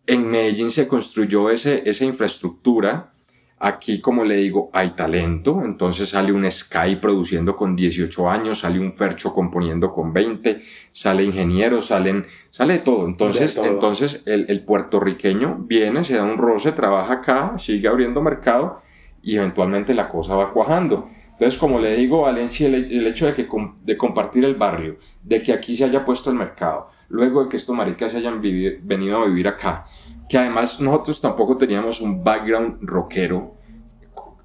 En 0.06 0.30
Medellín 0.30 0.70
se 0.70 0.86
construyó 0.86 1.50
ese, 1.50 1.88
esa 1.88 2.04
infraestructura. 2.04 3.12
Aquí, 3.58 4.00
como 4.00 4.24
le 4.24 4.36
digo, 4.36 4.68
hay 4.72 4.90
talento. 4.90 5.62
Entonces 5.64 6.10
sale 6.10 6.32
un 6.32 6.50
Sky 6.50 6.96
produciendo 6.96 7.56
con 7.56 7.76
18 7.76 8.28
años, 8.28 8.58
sale 8.58 8.80
un 8.80 8.92
Fercho 8.92 9.32
componiendo 9.32 9.90
con 9.92 10.12
20, 10.12 10.62
sale 10.92 11.24
ingeniero, 11.24 11.80
salen, 11.80 12.26
sale 12.50 12.78
todo. 12.78 13.06
Entonces, 13.06 13.54
todo. 13.54 13.66
entonces 13.66 14.22
el, 14.26 14.46
el 14.48 14.64
puertorriqueño 14.64 15.58
viene, 15.60 16.04
se 16.04 16.16
da 16.16 16.24
un 16.24 16.36
roce, 16.36 16.72
trabaja 16.72 17.14
acá, 17.14 17.56
sigue 17.56 17.88
abriendo 17.88 18.20
mercado 18.20 18.82
y 19.22 19.36
eventualmente 19.36 19.94
la 19.94 20.08
cosa 20.08 20.34
va 20.34 20.52
cuajando. 20.52 21.08
Entonces, 21.34 21.58
como 21.58 21.80
le 21.80 21.96
digo, 21.96 22.22
Valencia, 22.22 22.68
el, 22.68 22.74
el 22.74 23.06
hecho 23.08 23.26
de, 23.26 23.34
que, 23.34 23.48
de 23.82 23.96
compartir 23.96 24.44
el 24.44 24.54
barrio, 24.54 24.98
de 25.22 25.42
que 25.42 25.52
aquí 25.52 25.74
se 25.74 25.84
haya 25.84 26.04
puesto 26.04 26.30
el 26.30 26.36
mercado, 26.36 26.90
luego 27.08 27.42
de 27.42 27.48
que 27.48 27.56
estos 27.56 27.76
maricas 27.76 28.12
se 28.12 28.18
hayan 28.18 28.40
venido 28.40 29.18
a 29.18 29.26
vivir 29.26 29.48
acá, 29.48 29.86
que 30.28 30.38
además 30.38 30.80
nosotros 30.80 31.20
tampoco 31.20 31.56
teníamos 31.56 32.00
un 32.00 32.22
background 32.22 32.78
rockero 32.82 33.56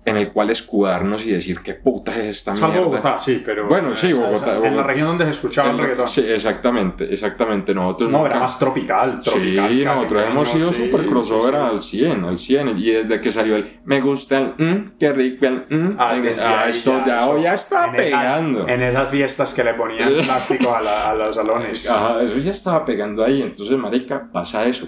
en 0.10 0.18
el 0.18 0.30
cual 0.30 0.50
escudarnos 0.50 1.26
y 1.26 1.32
decir 1.32 1.60
qué 1.64 1.76
puta 1.76 2.12
es 2.12 2.38
esta 2.38 2.56
Salvo 2.56 2.74
mierda. 2.74 2.88
Bogotá, 2.88 3.20
sí, 3.20 3.42
pero. 3.46 3.68
Bueno, 3.68 3.96
sí, 3.96 4.08
esa- 4.08 4.20
Bogotá, 4.20 4.58
En 4.68 4.76
la 4.78 4.84
región 4.84 5.08
donde 5.08 5.26
se 5.26 5.32
escuchaba 5.32 5.70
el 5.72 5.78
reggaetón. 5.78 6.08
Sí, 6.08 6.26
exactamente, 6.28 7.12
exactamente. 7.14 7.74
Nosotros 7.74 8.10
No, 8.12 8.18
nunca- 8.20 8.32
era 8.32 8.40
más 8.42 8.58
tropical. 8.60 9.20
tropical 9.24 9.70
Sí, 9.70 9.84
nosotros 9.86 10.24
hemos 10.28 10.50
sido 10.50 10.74
sí, 10.74 10.84
super 10.86 11.06
crossover 11.06 11.54
sí, 11.54 11.60
sí. 11.60 12.06
al 12.06 12.14
100, 12.14 12.24
al 12.26 12.38
100. 12.38 12.78
Y 12.78 12.92
desde 12.92 13.22
que 13.22 13.32
salió 13.32 13.56
el 13.56 13.80
me 13.86 14.02
gusta 14.02 14.38
el 14.38 14.46
mm, 14.58 14.92
qué 15.00 15.14
rico 15.14 15.46
el 15.46 15.66
mm, 15.70 15.96
Ah, 15.98 16.16
en- 16.18 16.40
ah, 16.40 16.62
ahí 16.64 16.70
eso 16.72 17.04
ya, 17.06 17.20
eso. 17.20 17.38
ya 17.40 17.54
está 17.54 17.86
En 17.86 17.96
esas- 17.96 18.06
pegando. 18.10 18.68
en 18.68 18.82
esas 18.84 19.10
fiestas 19.10 19.54
que 19.54 19.64
le 19.64 19.74
ponían 19.76 20.10
plástico 20.26 20.74
a, 20.76 20.82
la- 20.82 21.10
a 21.12 21.16
los 21.16 21.36
salones. 21.36 21.90
Ajá, 21.90 22.22
eso 22.24 22.38
ya 22.40 22.52
estaba 22.52 22.84
pegando 22.86 23.24
ahí. 23.24 23.42
Entonces, 23.42 23.78
marica, 23.78 24.30
pasa 24.32 24.66
eso. 24.66 24.88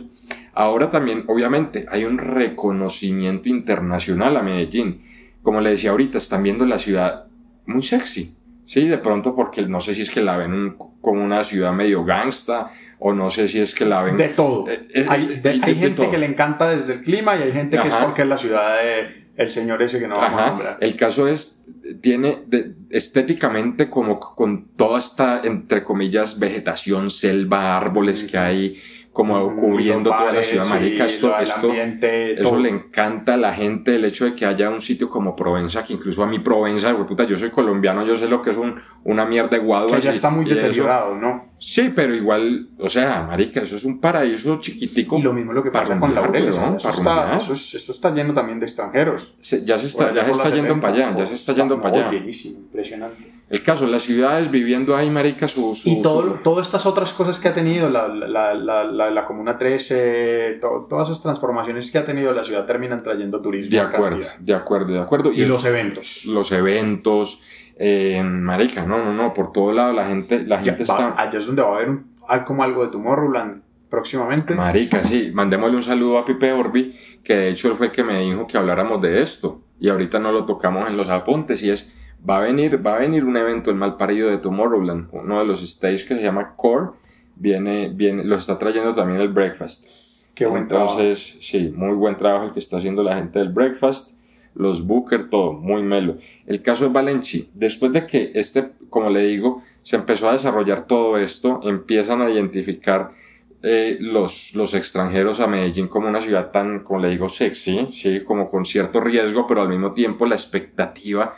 Ahora 0.54 0.90
también, 0.90 1.24
obviamente, 1.28 1.86
hay 1.90 2.04
un 2.04 2.18
reconocimiento 2.18 3.50
internacional 3.50 4.36
a 4.38 4.42
Medellín. 4.42 5.02
Como 5.42 5.62
le 5.62 5.72
decía 5.72 5.92
ahorita, 5.92 6.18
están 6.18 6.44
viendo 6.44 6.66
la 6.66 6.80
ciudad 6.80 7.26
muy 7.66 7.82
sexy. 7.82 8.36
Sí, 8.66 8.88
de 8.88 8.98
pronto 8.98 9.36
porque 9.36 9.64
no 9.64 9.82
sé 9.82 9.94
si 9.94 10.04
es 10.04 10.10
que 10.10 10.22
la 10.22 10.38
ven 10.38 10.76
como 11.02 11.24
una 11.24 11.44
ciudad 11.44 11.74
medio 11.74 12.06
gangsta 12.06 12.72
o 13.00 13.14
no 13.14 13.30
sé 13.30 13.48
si 13.48 13.60
es 13.60 13.74
que 13.74 13.86
la 13.86 14.04
ven... 14.04 14.18
De 14.18 14.30
todo. 14.30 14.70
Eh, 14.70 14.88
eh, 14.94 15.06
hay, 15.10 15.42
hay 15.44 15.76
gente 15.76 16.10
que 16.10 16.18
le 16.18 16.28
encanta 16.28 16.70
desde 16.70 16.94
el 16.94 17.02
clima 17.02 17.36
y 17.36 17.42
hay 17.42 17.52
gente 17.52 17.78
que 17.78 17.88
es 17.88 17.96
porque 17.96 18.22
es 18.22 18.28
la 18.28 18.38
ciudad 18.38 18.78
de 18.78 19.22
el 19.36 19.50
señor 19.50 19.82
ese 19.82 20.00
que 20.00 20.08
no 20.08 20.18
vamos 20.18 20.40
a 20.40 20.48
nombrar. 20.48 20.78
El 20.80 20.96
caso 20.96 21.28
es, 21.28 21.64
tiene 22.02 22.44
estéticamente 22.90 23.90
como 23.90 24.20
con 24.20 24.68
toda 24.76 25.00
esta, 25.00 25.42
entre 25.44 25.84
comillas, 25.84 26.38
vegetación, 26.38 27.10
selva, 27.10 27.78
árboles 27.78 28.24
que 28.30 28.38
hay 28.38 28.82
como 29.12 29.56
cubriendo 29.56 30.10
toda 30.12 30.32
la 30.32 30.42
ciudad 30.42 30.66
marica. 30.66 31.06
Esto, 31.06 31.38
esto, 31.38 31.74
eso 31.74 32.60
le 32.60 32.70
encanta 32.70 33.34
a 33.34 33.38
la 33.38 33.54
gente, 33.54 33.96
el 33.96 34.06
hecho 34.06 34.26
de 34.26 34.36
que 34.36 34.46
haya 34.46 34.70
un 34.70 34.82
sitio 34.82 35.10
como 35.10 35.36
Provenza, 35.36 35.84
que 35.84 35.94
incluso 35.94 36.24
a 36.24 36.28
mí 36.28 36.40
Provenza, 36.40 36.96
puta, 37.06 37.26
yo 37.26 37.38
soy 37.38 37.50
colombiano, 37.50 38.06
yo 38.06 38.16
sé 38.16 38.28
lo 38.28 38.42
que 38.42 38.52
es 38.52 38.58
un, 38.58 38.76
una 39.04 39.26
mierda 39.26 39.50
de 39.50 39.60
guado. 39.60 39.90
Que 39.90 40.00
ya 40.00 40.12
está 40.12 40.30
muy 40.30 40.46
deteriorado, 40.46 41.16
¿no? 41.16 41.52
Sí, 41.58 41.92
pero 41.94 42.16
igual, 42.16 42.70
o 42.80 42.90
sea, 42.90 43.24
marica, 43.24 43.62
eso 43.62 43.76
es 43.76 43.84
un 43.84 44.00
paraíso 44.00 44.60
chiquitico. 44.60 45.18
Y 45.18 45.22
lo 45.22 45.34
mismo 45.34 45.52
lo 45.54 45.64
que 45.64 45.72
pasa 45.72 46.00
con 46.00 46.16
la 46.16 46.22
¿no? 46.28 46.36
Eso, 46.38 46.90
está, 46.90 47.38
eso, 47.38 47.54
está 47.54 48.12
lleno 48.12 48.34
también 48.34 48.60
de 48.60 48.66
extranjeros. 48.66 49.36
ya 49.66 49.78
se 49.78 49.88
está, 49.88 50.14
ya 50.14 50.24
se 50.24 50.32
está 50.32 50.50
yendo 50.50 50.80
para 50.80 50.94
allá, 50.94 51.16
ya 51.18 51.28
se 51.28 51.34
está 51.34 51.54
yendo 51.54 51.82
para 51.82 52.10
allá. 52.10 52.18
impresionante. 52.18 53.31
El 53.52 53.64
caso, 53.64 53.86
las 53.86 54.04
ciudades 54.04 54.50
viviendo 54.50 54.96
ahí, 54.96 55.10
marica, 55.10 55.46
su... 55.46 55.78
y 55.84 56.02
todo, 56.02 56.40
todas 56.42 56.68
estas 56.68 56.86
otras 56.86 57.12
cosas 57.12 57.38
que 57.38 57.50
ha 57.50 57.54
tenido 57.54 57.90
la, 57.90 58.08
la, 58.08 58.54
la, 58.54 59.12
la 59.12 59.26
Comuna 59.26 59.58
13, 59.58 60.60
todas 60.62 61.10
esas 61.10 61.22
transformaciones 61.22 61.92
que 61.92 61.98
ha 61.98 62.06
tenido 62.06 62.32
la 62.32 62.46
ciudad 62.46 62.66
terminan 62.66 63.04
trayendo 63.04 63.42
turismo. 63.42 63.70
De 63.70 63.82
acuerdo, 63.82 64.26
de 64.40 64.54
acuerdo, 64.56 64.94
de 64.94 65.00
acuerdo. 65.00 65.32
Y, 65.34 65.44
los 65.44 65.66
eventos. 65.66 66.24
Los 66.26 66.54
eventos, 66.54 67.42
eh, 67.76 68.24
marica, 68.24 68.86
no, 68.86 69.04
no, 69.04 69.14
no, 69.14 69.34
por 69.34 69.52
todo 69.52 69.74
lado 69.74 69.92
la 69.92 70.06
gente, 70.06 70.46
la 70.46 70.64
gente 70.64 70.84
está... 70.84 71.14
Allá 71.18 71.38
es 71.38 71.46
donde 71.46 71.62
va 71.62 71.72
a 71.72 71.76
haber 71.76 71.90
un, 71.90 72.06
como 72.46 72.64
algo 72.64 72.86
de 72.86 72.92
Tomorrowland 72.92 73.64
próximamente. 73.90 74.56
Marica, 74.56 75.04
sí, 75.04 75.32
mandémosle 75.34 75.76
un 75.76 75.84
saludo 75.84 76.18
a 76.18 76.26
Pipe 76.26 76.54
Orbi, 76.54 76.96
que 77.24 77.36
de 77.36 77.50
hecho 77.50 77.68
él 77.68 77.76
fue 77.76 77.88
el 77.88 77.92
que 77.92 78.04
me 78.04 78.22
dijo 78.22 78.48
que 78.48 78.58
habláramos 78.58 79.02
de 79.02 79.22
esto, 79.22 79.62
y 79.80 79.90
ahorita 79.90 80.20
no 80.20 80.32
lo 80.32 80.46
tocamos 80.46 80.88
en 80.88 80.96
los 80.96 81.10
apuntes, 81.10 81.62
y 81.62 81.70
es, 81.70 81.94
va 82.28 82.38
a 82.38 82.42
venir, 82.42 82.86
va 82.86 82.96
a 82.96 83.00
venir 83.00 83.24
un 83.24 83.38
evento, 83.38 83.72
el 83.72 83.78
mal 83.78 83.98
parido 83.98 84.30
de 84.30 84.38
Tomorrowland, 84.38 85.10
uno 85.12 85.40
de 85.40 85.46
los 85.46 85.62
stages 85.62 86.04
que 86.04 86.16
se 86.16 86.22
llama 86.22 86.56
Core, 86.56 86.92
viene, 87.36 87.90
viene, 87.94 88.24
lo 88.24 88.36
está 88.36 88.58
trayendo 88.60 88.94
también 88.96 89.22
el 89.22 89.30
Breakfast. 89.30 90.30
Qué 90.34 90.46
buen 90.46 90.64
Entonces, 90.64 91.38
sí, 91.42 91.74
muy 91.76 91.94
buen 91.96 92.18
trabajo 92.18 92.46
el 92.46 92.54
que 92.54 92.60
está 92.60 92.78
haciendo 92.78 93.04
la 93.04 93.16
gente 93.16 93.40
del 93.40 93.50
Breakfast 93.50 94.14
los 94.54 94.86
Booker, 94.86 95.30
todo, 95.30 95.54
muy 95.54 95.82
melo. 95.82 96.18
El 96.46 96.62
caso 96.62 96.86
de 96.86 96.92
Valenci, 96.92 97.50
después 97.54 97.92
de 97.94 98.06
que 98.06 98.32
este, 98.36 98.72
como 98.90 99.10
le 99.10 99.24
digo, 99.24 99.64
se 99.84 99.96
empezó 99.96 100.30
a 100.30 100.34
desarrollar 100.34 100.88
todo 100.88 101.18
esto, 101.18 101.62
empiezan 101.64 102.22
a 102.22 102.30
identificar 102.30 103.14
eh, 103.64 103.98
los, 104.00 104.54
los 104.56 104.74
extranjeros 104.74 105.40
a 105.40 105.48
Medellín 105.48 105.88
como 105.88 106.08
una 106.08 106.22
ciudad 106.22 106.52
tan, 106.52 106.82
como 106.82 107.00
le 107.00 107.10
digo, 107.10 107.30
sexy, 107.30 107.90
sí, 107.94 108.22
como 108.22 108.50
con 108.50 108.66
cierto 108.66 109.00
riesgo, 109.00 109.48
pero 109.48 109.62
al 109.62 109.70
mismo 109.70 109.94
tiempo 109.94 110.26
la 110.26 110.36
expectativa 110.36 111.38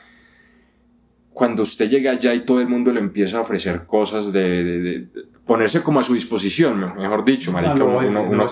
cuando 1.34 1.64
usted 1.64 1.90
llega 1.90 2.12
allá 2.12 2.34
y 2.34 2.42
todo 2.42 2.62
el 2.62 2.68
mundo 2.68 2.92
le 2.92 3.00
empieza 3.00 3.38
a 3.38 3.42
ofrecer 3.42 3.86
cosas 3.86 4.32
de, 4.32 5.08
ponerse 5.46 5.82
como 5.82 6.00
a 6.00 6.04
su 6.04 6.14
disposición, 6.14 6.94
mejor 6.96 7.26
dicho, 7.26 7.52
marica, 7.52 7.84
uno, 7.84 8.24
uno, 8.24 8.48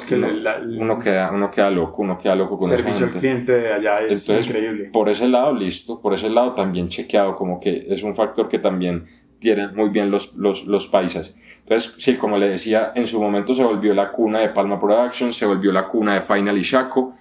queda, 0.99 1.31
uno 1.31 1.49
queda 1.49 1.69
loco, 1.69 2.01
uno 2.01 2.17
queda 2.17 2.35
loco 2.35 2.57
con 2.57 2.69
Servicio 2.69 3.05
al 3.05 3.11
cliente 3.11 3.53
de 3.53 3.73
allá 3.73 4.01
es 4.01 4.27
increíble. 4.27 4.89
Por 4.91 5.09
ese 5.09 5.27
lado, 5.27 5.53
listo, 5.53 6.01
por 6.01 6.13
ese 6.13 6.29
lado 6.29 6.53
también 6.53 6.89
chequeado, 6.89 7.35
como 7.35 7.59
que 7.59 7.85
es 7.89 8.03
un 8.03 8.15
factor 8.15 8.49
que 8.49 8.59
también 8.59 9.05
tienen 9.39 9.75
muy 9.75 9.89
bien 9.89 10.11
los, 10.11 10.35
los, 10.35 10.65
los 10.65 10.87
paisas. 10.87 11.35
Entonces, 11.59 11.95
sí, 11.99 12.15
como 12.15 12.37
le 12.37 12.49
decía, 12.49 12.91
en 12.95 13.07
su 13.07 13.21
momento 13.21 13.53
se 13.53 13.63
volvió 13.63 13.93
la 13.93 14.11
cuna 14.11 14.39
de 14.39 14.49
Palma 14.49 14.79
Productions, 14.79 15.35
se 15.35 15.45
volvió 15.45 15.71
la 15.71 15.87
cuna 15.87 16.15
de 16.15 16.21
Final 16.21 16.57
y 16.57 16.63
Shaco, 16.63 17.15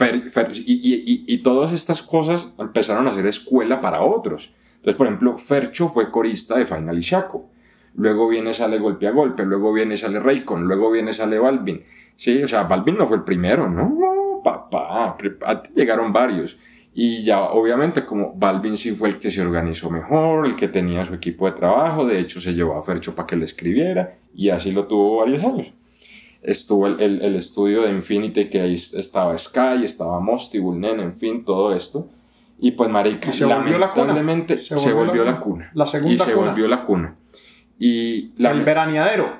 y, 0.00 0.74
y, 0.74 1.24
y 1.26 1.38
todas 1.38 1.72
estas 1.72 2.02
cosas 2.02 2.52
empezaron 2.58 3.06
a 3.06 3.14
ser 3.14 3.26
escuela 3.26 3.80
para 3.80 4.02
otros. 4.02 4.52
Entonces, 4.84 4.98
por 4.98 5.06
ejemplo, 5.06 5.38
Fercho 5.38 5.88
fue 5.88 6.10
corista 6.10 6.58
de 6.58 6.66
Final 6.66 6.98
y 6.98 7.00
Shaco. 7.00 7.48
Luego 7.94 8.28
viene, 8.28 8.52
sale 8.52 8.78
golpe 8.78 9.06
a 9.06 9.12
golpe, 9.12 9.46
luego 9.46 9.72
viene, 9.72 9.96
sale 9.96 10.20
Raycon, 10.20 10.64
luego 10.64 10.90
viene, 10.90 11.14
sale 11.14 11.38
Balvin. 11.38 11.82
Sí, 12.14 12.42
o 12.42 12.46
sea, 12.48 12.64
Balvin 12.64 12.98
no 12.98 13.08
fue 13.08 13.16
el 13.16 13.24
primero, 13.24 13.70
¿no? 13.70 14.42
papá, 14.44 15.16
llegaron 15.74 16.12
varios. 16.12 16.58
Y 16.92 17.24
ya, 17.24 17.44
obviamente, 17.44 18.04
como 18.04 18.34
Balvin 18.34 18.76
sí 18.76 18.90
fue 18.90 19.08
el 19.08 19.18
que 19.18 19.30
se 19.30 19.40
organizó 19.40 19.90
mejor, 19.90 20.46
el 20.46 20.54
que 20.54 20.68
tenía 20.68 21.06
su 21.06 21.14
equipo 21.14 21.46
de 21.46 21.52
trabajo, 21.52 22.04
de 22.04 22.20
hecho 22.20 22.42
se 22.42 22.52
llevó 22.52 22.76
a 22.76 22.82
Fercho 22.82 23.16
para 23.16 23.26
que 23.26 23.36
le 23.36 23.46
escribiera, 23.46 24.18
y 24.34 24.50
así 24.50 24.70
lo 24.70 24.86
tuvo 24.86 25.16
varios 25.16 25.42
años. 25.42 25.72
Estuvo 26.42 26.86
el, 26.86 27.00
el, 27.00 27.36
estudio 27.36 27.82
de 27.82 27.90
Infinity, 27.90 28.50
que 28.50 28.60
ahí 28.60 28.74
estaba 28.74 29.38
Sky, 29.38 29.82
estaba 29.82 30.20
Mosty, 30.20 30.58
Bullnen, 30.58 31.00
en 31.00 31.14
fin, 31.14 31.42
todo 31.42 31.74
esto. 31.74 32.06
Y 32.64 32.70
pues, 32.70 32.88
marica, 32.88 33.30
se 33.30 33.44
volvió 33.44 33.78
la 33.78 33.92
cuna. 33.92 34.14
Se 34.64 34.94
volvió, 34.94 35.22
la, 35.22 35.38
cuna. 35.38 35.70
La 35.74 35.84
segunda 35.84 36.14
Y 36.14 36.16
se 36.16 36.34
volvió 36.34 36.66
la 36.66 36.82
cuna. 36.82 37.14
Y 37.78 38.32
la, 38.38 38.52
el 38.52 38.62
veraneadero. 38.62 39.36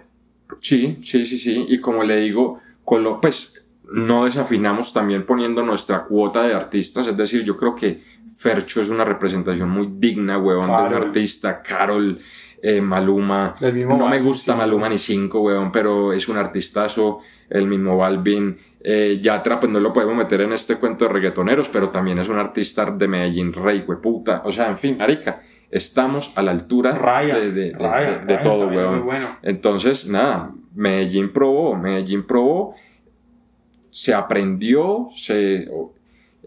Sí, 0.59 0.99
sí, 1.03 1.25
sí, 1.25 1.39
sí. 1.39 1.65
Y 1.71 1.81
como 1.81 2.05
le 2.05 2.19
digo, 2.19 2.61
con 2.85 3.23
pues 3.23 3.65
no 3.91 4.27
desafinamos 4.27 4.93
también 4.93 5.25
poniendo 5.25 5.63
nuestra 5.63 6.05
cuota 6.05 6.43
de 6.43 6.53
artistas. 6.53 7.09
Es 7.09 7.17
decir, 7.17 7.45
yo 7.45 7.57
creo 7.57 7.75
que 7.75 8.03
Fercho 8.37 8.83
es 8.83 8.91
una 8.91 9.07
representación 9.07 9.71
muy 9.71 9.89
digna, 9.97 10.37
huevón, 10.37 10.67
de 10.67 10.83
un 10.83 11.03
artista. 11.07 11.63
Carol, 11.63 12.21
eh, 12.63 12.83
Maluma. 12.83 13.57
no 13.59 14.07
me 14.07 14.21
gusta 14.21 14.55
Maluma 14.55 14.91
ni 14.91 14.99
cinco, 14.99 15.41
huevón, 15.41 15.73
pero 15.73 16.13
es 16.13 16.29
un 16.29 16.37
artistazo. 16.37 17.21
El 17.49 17.69
mismo 17.69 17.97
Balvin. 17.97 18.59
Eh, 18.87 19.19
Yatra, 19.23 19.59
pues 19.59 19.73
no 19.73 19.81
lo 19.81 19.95
podemos 19.95 20.15
meter 20.15 20.43
en 20.43 20.53
este 20.53 20.77
cuento 20.77 21.07
de 21.07 21.13
reggaetoneros, 21.15 21.71
pero 21.71 21.89
también 21.89 22.19
es 22.19 22.29
un 22.29 22.37
artista 22.37 22.85
de 22.85 23.09
Medellín, 23.09 23.55
rey, 23.55 23.83
hueputa. 23.89 24.43
O 24.45 24.53
sea, 24.53 24.69
en 24.69 24.77
fin, 24.77 24.99
marica, 24.99 25.41
estamos 25.71 26.33
a 26.37 26.43
la 26.43 26.51
altura 26.51 26.93
de, 26.93 27.51
de, 27.51 28.39
todo, 28.43 28.69
weón. 28.69 29.07
Entonces, 29.41 30.07
nada, 30.07 30.53
Medellín 30.75 31.33
probó, 31.33 31.75
Medellín 31.77 32.27
probó, 32.27 32.75
se 33.89 34.13
aprendió, 34.13 35.09
se... 35.15 35.67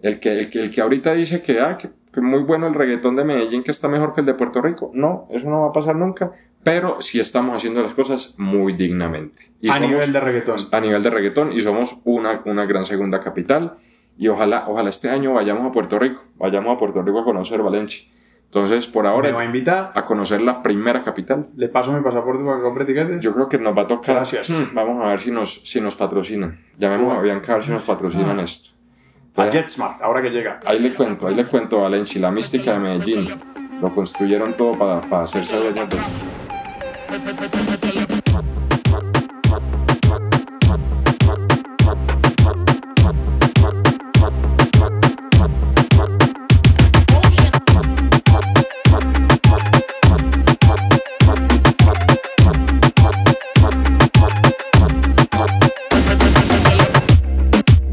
El 0.03 0.19
que, 0.19 0.39
el 0.39 0.49
que, 0.51 0.59
el 0.59 0.69
que 0.69 0.81
ahorita 0.81 1.15
dice 1.15 1.41
que, 1.41 1.59
ah, 1.59 1.75
que, 1.75 1.89
que 2.13 2.21
muy 2.21 2.43
bueno 2.43 2.67
el 2.67 2.75
reggaetón 2.75 3.15
de 3.15 3.23
Medellín, 3.23 3.63
que 3.63 3.71
está 3.71 3.87
mejor 3.87 4.13
que 4.13 4.21
el 4.21 4.27
de 4.27 4.35
Puerto 4.35 4.61
Rico, 4.61 4.91
no, 4.93 5.27
eso 5.31 5.49
no 5.49 5.61
va 5.61 5.69
a 5.69 5.73
pasar 5.73 5.95
nunca 5.95 6.33
pero 6.63 7.01
sí 7.01 7.19
estamos 7.19 7.55
haciendo 7.55 7.81
las 7.81 7.93
cosas 7.93 8.35
muy 8.37 8.73
dignamente. 8.73 9.51
a 9.69 9.79
nivel 9.79 10.11
de 10.11 10.19
reggaetón. 10.19 10.57
A 10.71 10.79
nivel 10.79 11.01
de 11.01 11.09
reggaetón 11.09 11.53
y 11.53 11.61
somos 11.61 12.01
una, 12.03 12.41
una 12.45 12.65
gran 12.65 12.85
segunda 12.85 13.19
capital 13.19 13.77
y 14.17 14.27
ojalá, 14.27 14.65
ojalá 14.67 14.89
este 14.89 15.09
año 15.09 15.33
vayamos 15.33 15.65
a 15.65 15.71
Puerto 15.71 15.99
Rico, 15.99 16.23
vayamos 16.37 16.75
a 16.75 16.79
Puerto 16.79 17.01
Rico 17.01 17.19
a 17.19 17.23
conocer 17.23 17.61
Valencia. 17.61 18.09
Entonces, 18.45 18.87
por 18.87 19.05
ahora, 19.05 19.29
¿Me 19.29 19.35
va 19.35 19.41
a 19.41 19.45
invitar? 19.45 19.91
A 19.93 20.05
conocer 20.05 20.39
la 20.39 20.63
primera 20.63 21.03
capital. 21.03 21.49
¿Le 21.57 21.67
paso 21.67 21.91
mi 21.91 22.01
pasaporte 22.01 22.43
para 22.45 22.57
que 22.57 22.63
compre 22.63 22.85
tiquetes? 22.85 23.19
Yo 23.19 23.33
creo 23.33 23.49
que 23.49 23.57
nos 23.57 23.77
va 23.77 23.81
a 23.81 23.87
tocar. 23.87 24.15
Gracias. 24.15 24.49
Hmm, 24.49 24.73
vamos 24.73 25.03
a 25.03 25.09
ver 25.09 25.19
si 25.19 25.31
nos, 25.31 25.61
si 25.65 25.81
nos 25.81 25.95
patrocinan. 25.95 26.57
Llamemos 26.77 27.17
a 27.17 27.21
Bianca 27.21 27.51
a 27.51 27.55
ver 27.55 27.65
si 27.65 27.71
nos 27.71 27.83
patrocinan 27.83 28.39
ah. 28.39 28.43
esto. 28.43 28.69
a 29.35 29.49
JetSmart, 29.49 30.01
ahora 30.01 30.21
que 30.21 30.29
llega. 30.29 30.61
Ahí 30.65 30.79
le 30.79 30.93
cuento, 30.93 31.27
ahí 31.27 31.35
le 31.35 31.43
cuento, 31.43 31.81
Valencia, 31.81 32.21
la 32.21 32.31
mística 32.31 32.73
de 32.73 32.79
Medellín. 32.79 33.27
Lo 33.81 33.93
construyeron 33.93 34.55
todo 34.55 34.77
para, 34.77 35.01
para 35.01 35.23
hacerse 35.23 35.57
dueños 35.57 35.89
de 35.89 36.46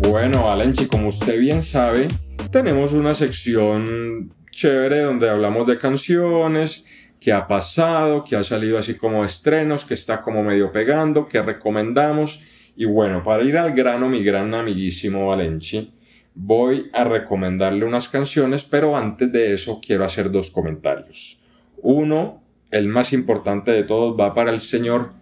bueno, 0.00 0.50
Alenchi, 0.50 0.86
como 0.86 1.08
usted 1.08 1.38
bien 1.38 1.62
sabe, 1.62 2.08
tenemos 2.50 2.92
una 2.92 3.14
sección 3.14 4.32
chévere 4.50 5.00
donde 5.00 5.28
hablamos 5.28 5.66
de 5.66 5.78
canciones 5.78 6.86
que 7.24 7.32
ha 7.32 7.48
pasado, 7.48 8.22
que 8.22 8.36
ha 8.36 8.42
salido 8.42 8.76
así 8.76 8.98
como 8.98 9.24
estrenos, 9.24 9.86
que 9.86 9.94
está 9.94 10.20
como 10.20 10.42
medio 10.42 10.70
pegando, 10.72 11.26
que 11.26 11.40
recomendamos. 11.40 12.42
Y 12.76 12.84
bueno, 12.84 13.24
para 13.24 13.42
ir 13.44 13.56
al 13.56 13.72
grano, 13.72 14.10
mi 14.10 14.22
gran 14.22 14.52
amiguísimo 14.52 15.28
Valenci, 15.28 15.94
voy 16.34 16.90
a 16.92 17.04
recomendarle 17.04 17.86
unas 17.86 18.10
canciones, 18.10 18.64
pero 18.64 18.94
antes 18.94 19.32
de 19.32 19.54
eso 19.54 19.80
quiero 19.80 20.04
hacer 20.04 20.30
dos 20.30 20.50
comentarios. 20.50 21.40
Uno, 21.78 22.42
el 22.70 22.88
más 22.88 23.14
importante 23.14 23.70
de 23.70 23.84
todos, 23.84 24.20
va 24.20 24.34
para 24.34 24.52
el 24.52 24.60
señor 24.60 25.12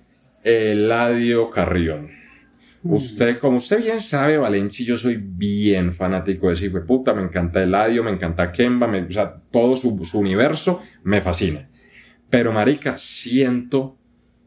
Eladio 0.42 1.50
Carrión. 1.50 2.10
Usted, 2.82 3.38
como 3.38 3.58
usted 3.58 3.80
bien 3.80 4.00
sabe, 4.00 4.38
Valenci, 4.38 4.84
yo 4.84 4.96
soy 4.96 5.22
bien 5.22 5.92
fanático 5.92 6.48
de 6.48 6.54
ese 6.54 6.68
puta, 6.68 7.14
me 7.14 7.22
encanta 7.22 7.62
Eladio, 7.62 8.02
me 8.02 8.10
encanta 8.10 8.50
Kemba, 8.50 8.88
me, 8.88 9.02
o 9.02 9.12
sea, 9.12 9.36
todo 9.52 9.76
su, 9.76 10.04
su 10.04 10.18
universo 10.18 10.82
me 11.04 11.20
fascina. 11.20 11.68
Pero 12.32 12.50
marica, 12.50 12.96
siento... 12.96 13.98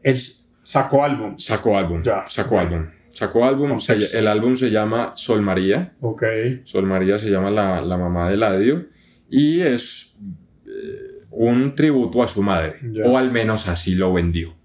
Él 0.02 0.18
sacó 0.64 1.04
álbum. 1.04 1.38
Sacó 1.38 1.78
álbum. 1.78 2.02
Ya. 2.02 2.24
Sacó 2.26 2.58
álbum. 2.58 2.86
Sacó 3.12 3.44
álbum. 3.44 3.78
se- 3.78 4.18
el 4.18 4.26
álbum 4.26 4.56
se 4.56 4.70
llama 4.72 5.12
Sol 5.14 5.40
María. 5.40 5.94
Ok. 6.00 6.24
Sol 6.64 6.84
María 6.84 7.16
se 7.16 7.30
llama 7.30 7.48
la, 7.52 7.80
la 7.80 7.96
mamá 7.96 8.28
de 8.28 8.34
Eladio. 8.34 8.86
Y 9.30 9.60
es 9.60 10.16
eh, 10.66 11.22
un 11.30 11.76
tributo 11.76 12.24
a 12.24 12.26
su 12.26 12.42
madre. 12.42 12.74
Ya. 12.92 13.04
O 13.04 13.16
al 13.18 13.30
menos 13.30 13.68
así 13.68 13.94
lo 13.94 14.12
vendió. 14.12 14.56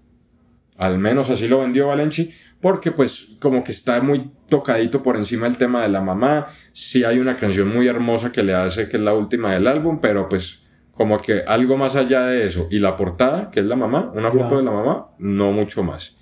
Al 0.76 0.98
menos 0.98 1.30
así 1.30 1.46
lo 1.46 1.60
vendió 1.60 1.86
Valenci. 1.86 2.32
Porque 2.60 2.90
pues 2.90 3.36
como 3.40 3.62
que 3.62 3.70
está 3.70 4.00
muy 4.02 4.32
tocadito 4.48 5.00
por 5.04 5.16
encima 5.16 5.46
del 5.46 5.58
tema 5.58 5.82
de 5.82 5.88
la 5.90 6.00
mamá. 6.00 6.48
Sí 6.72 7.04
hay 7.04 7.18
una 7.20 7.36
canción 7.36 7.68
muy 7.72 7.86
hermosa 7.86 8.32
que 8.32 8.42
le 8.42 8.52
hace 8.54 8.88
que 8.88 8.96
es 8.96 9.02
la 9.02 9.14
última 9.14 9.52
del 9.52 9.68
álbum. 9.68 10.00
Pero 10.00 10.28
pues 10.28 10.61
como 11.02 11.20
que 11.20 11.42
algo 11.46 11.76
más 11.76 11.96
allá 11.96 12.26
de 12.26 12.46
eso. 12.46 12.68
Y 12.70 12.78
la 12.78 12.96
portada, 12.96 13.50
que 13.50 13.58
es 13.58 13.66
la 13.66 13.74
mamá. 13.74 14.12
Una 14.14 14.30
foto 14.30 14.58
de 14.58 14.62
la 14.62 14.70
mamá. 14.70 15.08
No 15.18 15.50
mucho 15.50 15.82
más. 15.82 16.16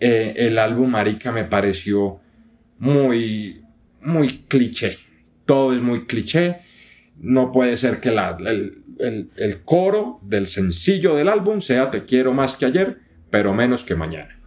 Eh, 0.00 0.34
el 0.36 0.58
álbum 0.58 0.90
Marica 0.90 1.30
me 1.30 1.44
pareció 1.44 2.18
muy, 2.78 3.62
muy 4.02 4.28
cliché. 4.48 4.98
Todo 5.44 5.72
es 5.72 5.80
muy 5.80 6.06
cliché. 6.06 6.58
No 7.20 7.52
puede 7.52 7.76
ser 7.76 8.00
que 8.00 8.10
la- 8.10 8.36
el, 8.40 8.82
el- 8.98 9.30
el 9.36 9.62
coro 9.62 10.18
del 10.22 10.48
sencillo 10.48 11.14
del 11.14 11.28
álbum 11.28 11.60
sea 11.60 11.90
Te 11.92 12.04
quiero 12.04 12.32
más 12.32 12.56
que 12.56 12.66
ayer, 12.66 12.98
pero 13.30 13.54
menos 13.54 13.84
que 13.84 13.94
mañana. 13.94 14.40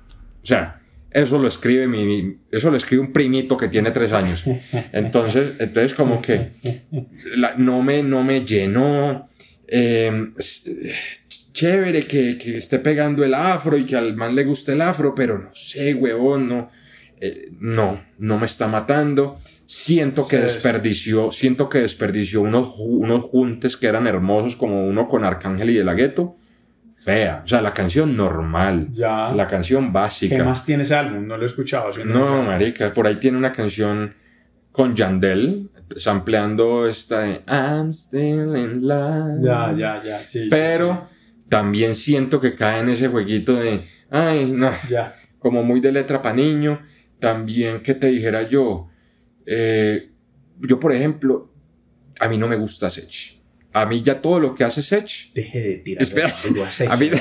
O 0.43 0.45
sea, 0.45 0.81
eso 1.11 1.39
lo 1.39 1.47
escribe 1.47 1.87
mi, 1.87 2.03
mi- 2.05 2.37
eso 2.51 2.69
lo 2.69 2.75
escribe 2.75 3.01
un 3.01 3.13
primito 3.13 3.55
que 3.55 3.69
tiene 3.69 3.91
tres 3.91 4.11
años. 4.11 4.43
Entonces, 4.91 5.53
entonces 5.59 5.93
como 5.93 6.21
que 6.21 6.51
la- 7.35 7.55
no 7.55 7.81
me, 7.81 8.03
no 8.03 8.23
me 8.23 8.43
llenó. 8.45 9.29
Eh, 9.71 10.31
chévere 11.53 12.05
que, 12.07 12.37
que 12.37 12.57
esté 12.57 12.79
pegando 12.79 13.23
el 13.23 13.33
afro 13.33 13.77
y 13.77 13.85
que 13.85 13.95
al 13.95 14.15
man 14.15 14.35
le 14.35 14.43
guste 14.43 14.73
el 14.73 14.81
afro, 14.81 15.13
pero 15.15 15.37
no 15.39 15.49
sé, 15.53 15.93
huevón, 15.93 16.47
no. 16.47 16.69
eh, 17.19 17.49
no, 17.59 18.01
no 18.17 18.37
me 18.37 18.45
está 18.45 18.67
matando. 18.67 19.39
Siento 19.65 20.27
que 20.27 20.37
Sí, 20.37 20.41
desperdició, 20.43 21.31
siento 21.31 21.69
que 21.69 21.79
desperdició 21.79 22.41
unos, 22.41 22.73
unos 22.77 23.25
juntes 23.25 23.77
que 23.77 23.87
eran 23.87 24.07
hermosos, 24.07 24.55
como 24.55 24.87
uno 24.87 25.07
con 25.07 25.23
Arcángel 25.23 25.69
y 25.69 25.75
de 25.75 25.83
la 25.83 25.93
Gueto. 25.93 26.35
Fea. 27.03 27.41
O 27.45 27.47
sea, 27.47 27.61
la 27.61 27.71
canción 27.73 28.17
normal. 28.17 28.87
Ya. 28.91 29.31
La 29.31 29.47
canción 29.47 29.93
básica. 29.93 30.35
¿Qué 30.37 30.43
más 30.43 30.65
tiene 30.65 30.83
ese 30.83 30.95
álbum? 30.95 31.25
No 31.27 31.37
lo 31.37 31.43
he 31.43 31.45
escuchado. 31.45 31.91
No, 32.03 32.43
marica, 32.43 32.91
por 32.93 33.07
ahí 33.07 33.17
tiene 33.17 33.37
una 33.37 33.51
canción 33.51 34.15
con 34.71 34.95
Yandel, 34.95 35.69
sampleando 35.95 36.87
esta 36.87 37.21
de 37.21 37.41
I'm 37.47 37.89
still 37.93 38.55
in 38.57 38.87
love. 38.87 39.41
Ya, 39.43 39.73
ya, 39.77 40.03
ya. 40.03 40.25
Sí, 40.25 40.43
sí, 40.43 40.47
Pero 40.49 41.07
también 41.49 41.95
siento 41.95 42.39
que 42.39 42.53
cae 42.55 42.79
en 42.81 42.89
ese 42.89 43.07
jueguito 43.07 43.55
de, 43.55 43.85
ay, 44.09 44.51
no, 44.51 44.71
sí. 44.71 44.89
Ya. 44.91 45.15
como 45.39 45.63
muy 45.63 45.79
de 45.79 45.91
letra 45.91 46.21
pa' 46.21 46.33
niño. 46.33 46.81
También 47.19 47.81
que 47.81 47.93
te 47.95 48.07
dijera 48.07 48.47
yo, 48.47 48.87
eh, 49.45 50.11
yo 50.59 50.79
por 50.79 50.93
ejemplo, 50.93 51.51
a 52.19 52.29
mí 52.29 52.37
no 52.37 52.47
me 52.47 52.55
gusta 52.55 52.89
Sech. 52.89 53.39
A 53.73 53.85
mí 53.85 54.01
ya 54.01 54.21
todo 54.21 54.39
lo 54.39 54.55
que 54.55 54.63
hace 54.63 54.81
Sech, 54.81 55.33
Deje 55.33 55.59
de 55.59 55.75
tirar. 55.77 56.01
Espera. 56.01 56.27
A 56.89 56.95
mí- 56.95 57.11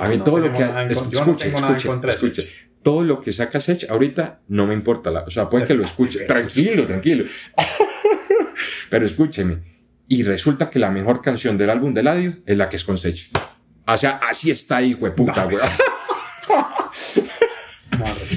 a 0.00 0.08
mí 0.08 0.16
no 0.18 0.24
todo 0.24 0.38
lo 0.38 0.52
que... 0.52 0.62
escuche, 0.90 1.48
escuche, 1.48 1.88
escuche. 2.08 2.48
Todo 2.82 3.04
lo 3.04 3.20
que 3.20 3.32
saca 3.32 3.60
Sech 3.60 3.90
ahorita 3.90 4.40
no 4.48 4.66
me 4.66 4.72
importa. 4.74 5.10
La, 5.10 5.20
o 5.24 5.30
sea, 5.30 5.50
puede 5.50 5.66
que 5.66 5.74
lo 5.74 5.84
escuche. 5.84 6.20
Tranquilo, 6.26 6.86
tranquilo. 6.86 7.24
Pero 8.90 9.04
escúcheme. 9.06 9.58
Y 10.08 10.22
resulta 10.24 10.68
que 10.68 10.78
la 10.78 10.90
mejor 10.90 11.22
canción 11.22 11.56
del 11.56 11.70
álbum 11.70 11.94
de 11.94 12.00
Eladio 12.00 12.36
es 12.44 12.56
la 12.56 12.68
que 12.68 12.76
es 12.76 12.84
con 12.84 12.98
Sech. 12.98 13.30
O 13.86 13.96
sea, 13.96 14.20
así 14.28 14.50
está 14.50 14.78
ahí, 14.78 14.94
puta, 14.94 15.44
No. 15.44 15.50
güey. 15.50 15.58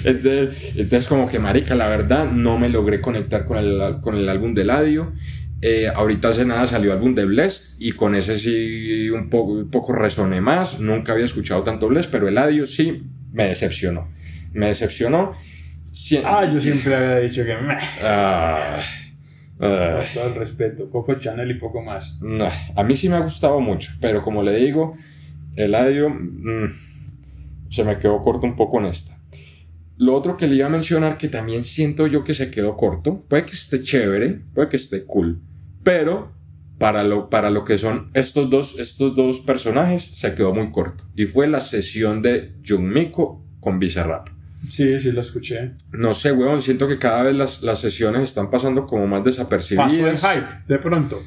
Entonces, 0.06 0.74
entonces, 0.76 1.08
como 1.08 1.28
que, 1.30 1.40
marica, 1.40 1.76
la 1.76 1.88
verdad, 1.88 2.26
no 2.30 2.58
me 2.58 2.68
logré 2.70 3.00
conectar 3.00 3.46
con 3.46 3.58
el, 3.58 4.00
con 4.02 4.16
el 4.16 4.28
álbum 4.28 4.54
de 4.54 4.64
Eladio. 4.64 5.14
Eh, 5.62 5.88
ahorita 5.94 6.30
hace 6.30 6.44
nada 6.44 6.68
salió 6.68 6.92
el 6.92 6.98
álbum 6.98 7.16
de 7.16 7.24
Blessed 7.26 7.78
y 7.80 7.94
con 7.94 8.16
ese 8.16 8.38
sí 8.38 9.10
un 9.12 9.30
poco, 9.30 9.54
un 9.54 9.72
poco 9.72 9.94
resoné 9.94 10.42
más. 10.42 10.80
Nunca 10.82 11.14
había 11.14 11.24
escuchado 11.26 11.64
tanto 11.64 11.88
Blessed, 11.88 12.12
pero 12.12 12.28
Eladio 12.28 12.66
sí 12.66 13.04
me 13.32 13.46
decepcionó. 13.48 14.10
Me 14.52 14.68
decepcionó. 14.68 15.34
Sí- 15.94 16.20
Ah, 16.26 16.50
yo 16.52 16.60
siempre 16.60 16.94
había 16.96 17.18
dicho 17.20 17.46
que 17.46 17.54
Ah, 17.54 17.80
ah, 18.02 18.80
con 19.64 20.14
todo 20.14 20.28
el 20.28 20.36
respeto, 20.36 20.90
Coco 20.90 21.16
Chanel 21.16 21.52
y 21.52 21.60
poco 21.60 21.82
más. 21.82 22.18
no, 22.22 22.50
a 22.76 22.84
mí 22.84 22.96
sí 22.96 23.10
me 23.10 23.16
ha 23.16 23.20
gustado 23.20 23.60
mucho, 23.60 23.92
pero 24.02 24.22
como 24.22 24.44
le 24.44 24.56
digo, 24.56 24.96
Eladio 25.56 26.10
mm, 26.10 26.70
se 27.70 27.84
me 27.84 27.98
quedó 27.98 28.22
corto 28.22 28.46
un 28.46 28.56
poco 28.56 28.80
en 28.80 28.86
esta. 28.86 29.18
Lo 29.98 30.16
otro 30.16 30.38
que 30.38 30.48
le 30.48 30.56
iba 30.56 30.66
a 30.66 30.70
mencionar 30.70 31.18
que 31.18 31.28
también 31.28 31.64
siento 31.64 32.08
yo 32.08 32.24
que 32.24 32.34
se 32.34 32.50
quedó 32.50 32.76
corto, 32.76 33.24
puede 33.30 33.46
que 33.46 33.54
esté 33.54 33.84
chévere, 33.84 34.42
puede 34.54 34.70
que 34.70 34.78
esté 34.78 35.06
cool, 35.06 35.40
pero 35.84 36.34
para 36.80 37.04
lo, 37.04 37.30
para 37.30 37.50
lo 37.50 37.64
que 37.64 37.78
son 37.78 38.10
estos 38.14 38.50
dos, 38.50 38.80
estos 38.80 39.16
dos 39.16 39.42
personajes 39.42 40.02
se 40.04 40.34
quedó 40.34 40.54
muy 40.54 40.72
corto. 40.72 41.06
Y 41.16 41.28
fue 41.28 41.48
la 41.48 41.60
sesión 41.60 42.22
de 42.22 42.56
Junmiko 42.68 43.46
con 43.60 43.80
Bizarrap. 43.80 44.28
Sí, 44.70 45.00
sí, 45.00 45.12
lo 45.12 45.22
escuché. 45.22 45.72
No 45.92 46.14
sé, 46.14 46.32
weón, 46.32 46.62
siento 46.62 46.88
que 46.88 46.98
cada 46.98 47.24
vez 47.24 47.36
las, 47.36 47.64
las 47.64 47.80
sesiones 47.80 48.24
están 48.24 48.50
pasando 48.50 48.86
como 48.86 49.08
más 49.08 49.24
desapercibidas. 49.24 50.22
Pasó 50.22 50.32
el 50.32 50.38
hype, 50.38 50.48
de 50.68 50.80
pronto. 50.80 51.22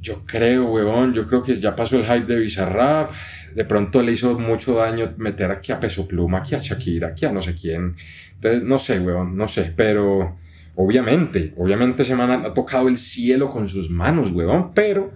Yo 0.00 0.24
creo, 0.26 0.70
huevón, 0.70 1.14
yo 1.14 1.26
creo 1.26 1.42
que 1.42 1.58
ya 1.58 1.74
pasó 1.74 1.96
el 1.96 2.04
hype 2.04 2.26
de 2.26 2.38
Bizarrap. 2.40 3.10
De 3.54 3.64
pronto 3.64 4.02
le 4.02 4.12
hizo 4.12 4.38
mucho 4.38 4.74
daño 4.74 5.14
meter 5.16 5.50
aquí 5.50 5.72
a 5.72 5.80
Peso 5.80 6.08
Pluma, 6.08 6.38
aquí 6.38 6.54
a 6.54 6.58
Shakira, 6.58 7.08
aquí 7.08 7.24
a 7.24 7.32
no 7.32 7.40
sé 7.40 7.54
quién. 7.54 7.96
Entonces, 8.34 8.62
no 8.62 8.78
sé, 8.78 8.98
huevón, 8.98 9.36
no 9.36 9.48
sé. 9.48 9.72
Pero, 9.76 10.36
obviamente, 10.74 11.54
obviamente 11.56 12.04
se 12.04 12.16
man 12.16 12.30
ha, 12.30 12.46
ha 12.48 12.54
tocado 12.54 12.88
el 12.88 12.98
cielo 12.98 13.48
con 13.48 13.68
sus 13.68 13.90
manos, 13.90 14.32
huevón. 14.32 14.72
Pero, 14.74 15.12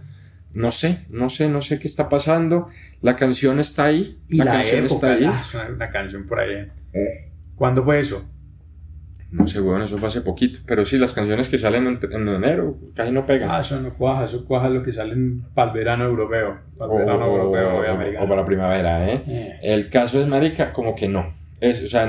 no 0.55 0.73
sé, 0.73 1.05
no 1.11 1.29
sé, 1.29 1.49
no 1.49 1.61
sé 1.61 1.79
qué 1.79 1.89
está 1.89 2.09
pasando. 2.09 2.69
La 3.03 3.17
canción 3.17 3.59
está 3.59 3.87
ahí. 3.87 4.19
Y 4.29 4.39
la, 4.39 4.45
la, 4.45 4.53
canción 4.53 4.85
época, 4.85 4.95
está 4.95 5.13
ahí. 5.13 5.25
ah, 5.25 5.45
una, 5.55 5.75
una 5.75 5.91
canción 5.91 6.27
por 6.27 6.41
ahí. 6.41 6.69
¿Cuándo 7.59 7.85
fue 7.85 8.01
eso? 8.01 8.25
No 9.31 9.47
sé, 9.47 9.61
huevón, 9.61 9.83
eso 9.83 9.99
fue 9.99 10.09
hace 10.09 10.23
poquito. 10.23 10.61
Pero 10.67 10.87
sí, 10.87 10.97
las 10.97 11.13
canciones 11.13 11.49
que 11.49 11.59
salen 11.59 11.87
en, 11.87 11.99
en 12.13 12.29
enero 12.29 12.79
casi 12.95 13.13
no 13.13 13.27
pegan. 13.27 13.51
Ah, 13.51 13.61
eso 13.61 13.79
no 13.81 13.93
cuaja, 13.93 14.25
eso 14.25 14.47
cuaja 14.47 14.71
lo 14.71 14.83
que 14.83 14.93
sale 14.93 15.15
para 15.55 15.71
el 15.71 15.77
verano 15.77 16.05
europeo. 16.07 16.57
Para 16.79 16.93
el 16.93 16.99
verano 17.01 17.27
o, 17.27 17.37
europeo 17.37 17.69
o- 17.77 17.81
o 17.83 17.91
americano. 17.95 18.27
para 18.29 18.41
la 18.41 18.47
primavera, 18.47 19.07
¿eh? 19.13 19.23
Eh, 19.27 19.59
El 19.63 19.91
caso 19.91 20.23
es, 20.23 20.29
marica, 20.29 20.73
como 20.73 20.95
que 20.95 21.09
no. 21.09 21.35
Es, 21.61 21.85
o 21.85 21.89
sea, 21.89 22.07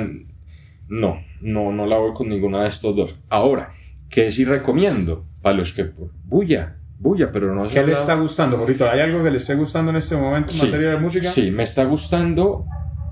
no, 0.88 1.20
no, 1.42 1.72
no 1.74 1.86
la 1.88 1.98
voy 1.98 2.14
con 2.14 2.30
ninguna 2.30 2.62
de 2.64 2.70
estos 2.70 2.96
dos. 2.96 3.20
Ahora, 3.30 3.72
¿qué 4.10 4.32
sí 4.32 4.46
recomiendo? 4.46 5.26
Para 5.42 5.58
los 5.58 5.74
que... 5.74 5.90
Bulla, 6.26 6.78
bulla, 7.00 7.32
pero 7.34 7.54
no 7.54 7.68
se 7.68 7.74
¿Qué 7.74 7.84
le 7.86 7.94
está 7.94 8.16
gustando, 8.16 8.58
Jorito? 8.58 8.90
¿Hay 8.90 9.02
algo 9.02 9.22
que 9.24 9.32
le 9.32 9.38
esté 9.38 9.56
gustando 9.56 9.92
en 9.92 9.98
este 9.98 10.16
momento 10.16 10.52
en 10.52 10.58
Sí, 10.58 10.66
materia 10.68 10.92
de 10.92 10.98
música? 10.98 11.28
Sí, 11.30 11.52
me 11.52 11.64
está 11.64 11.84
gustando 11.84 12.66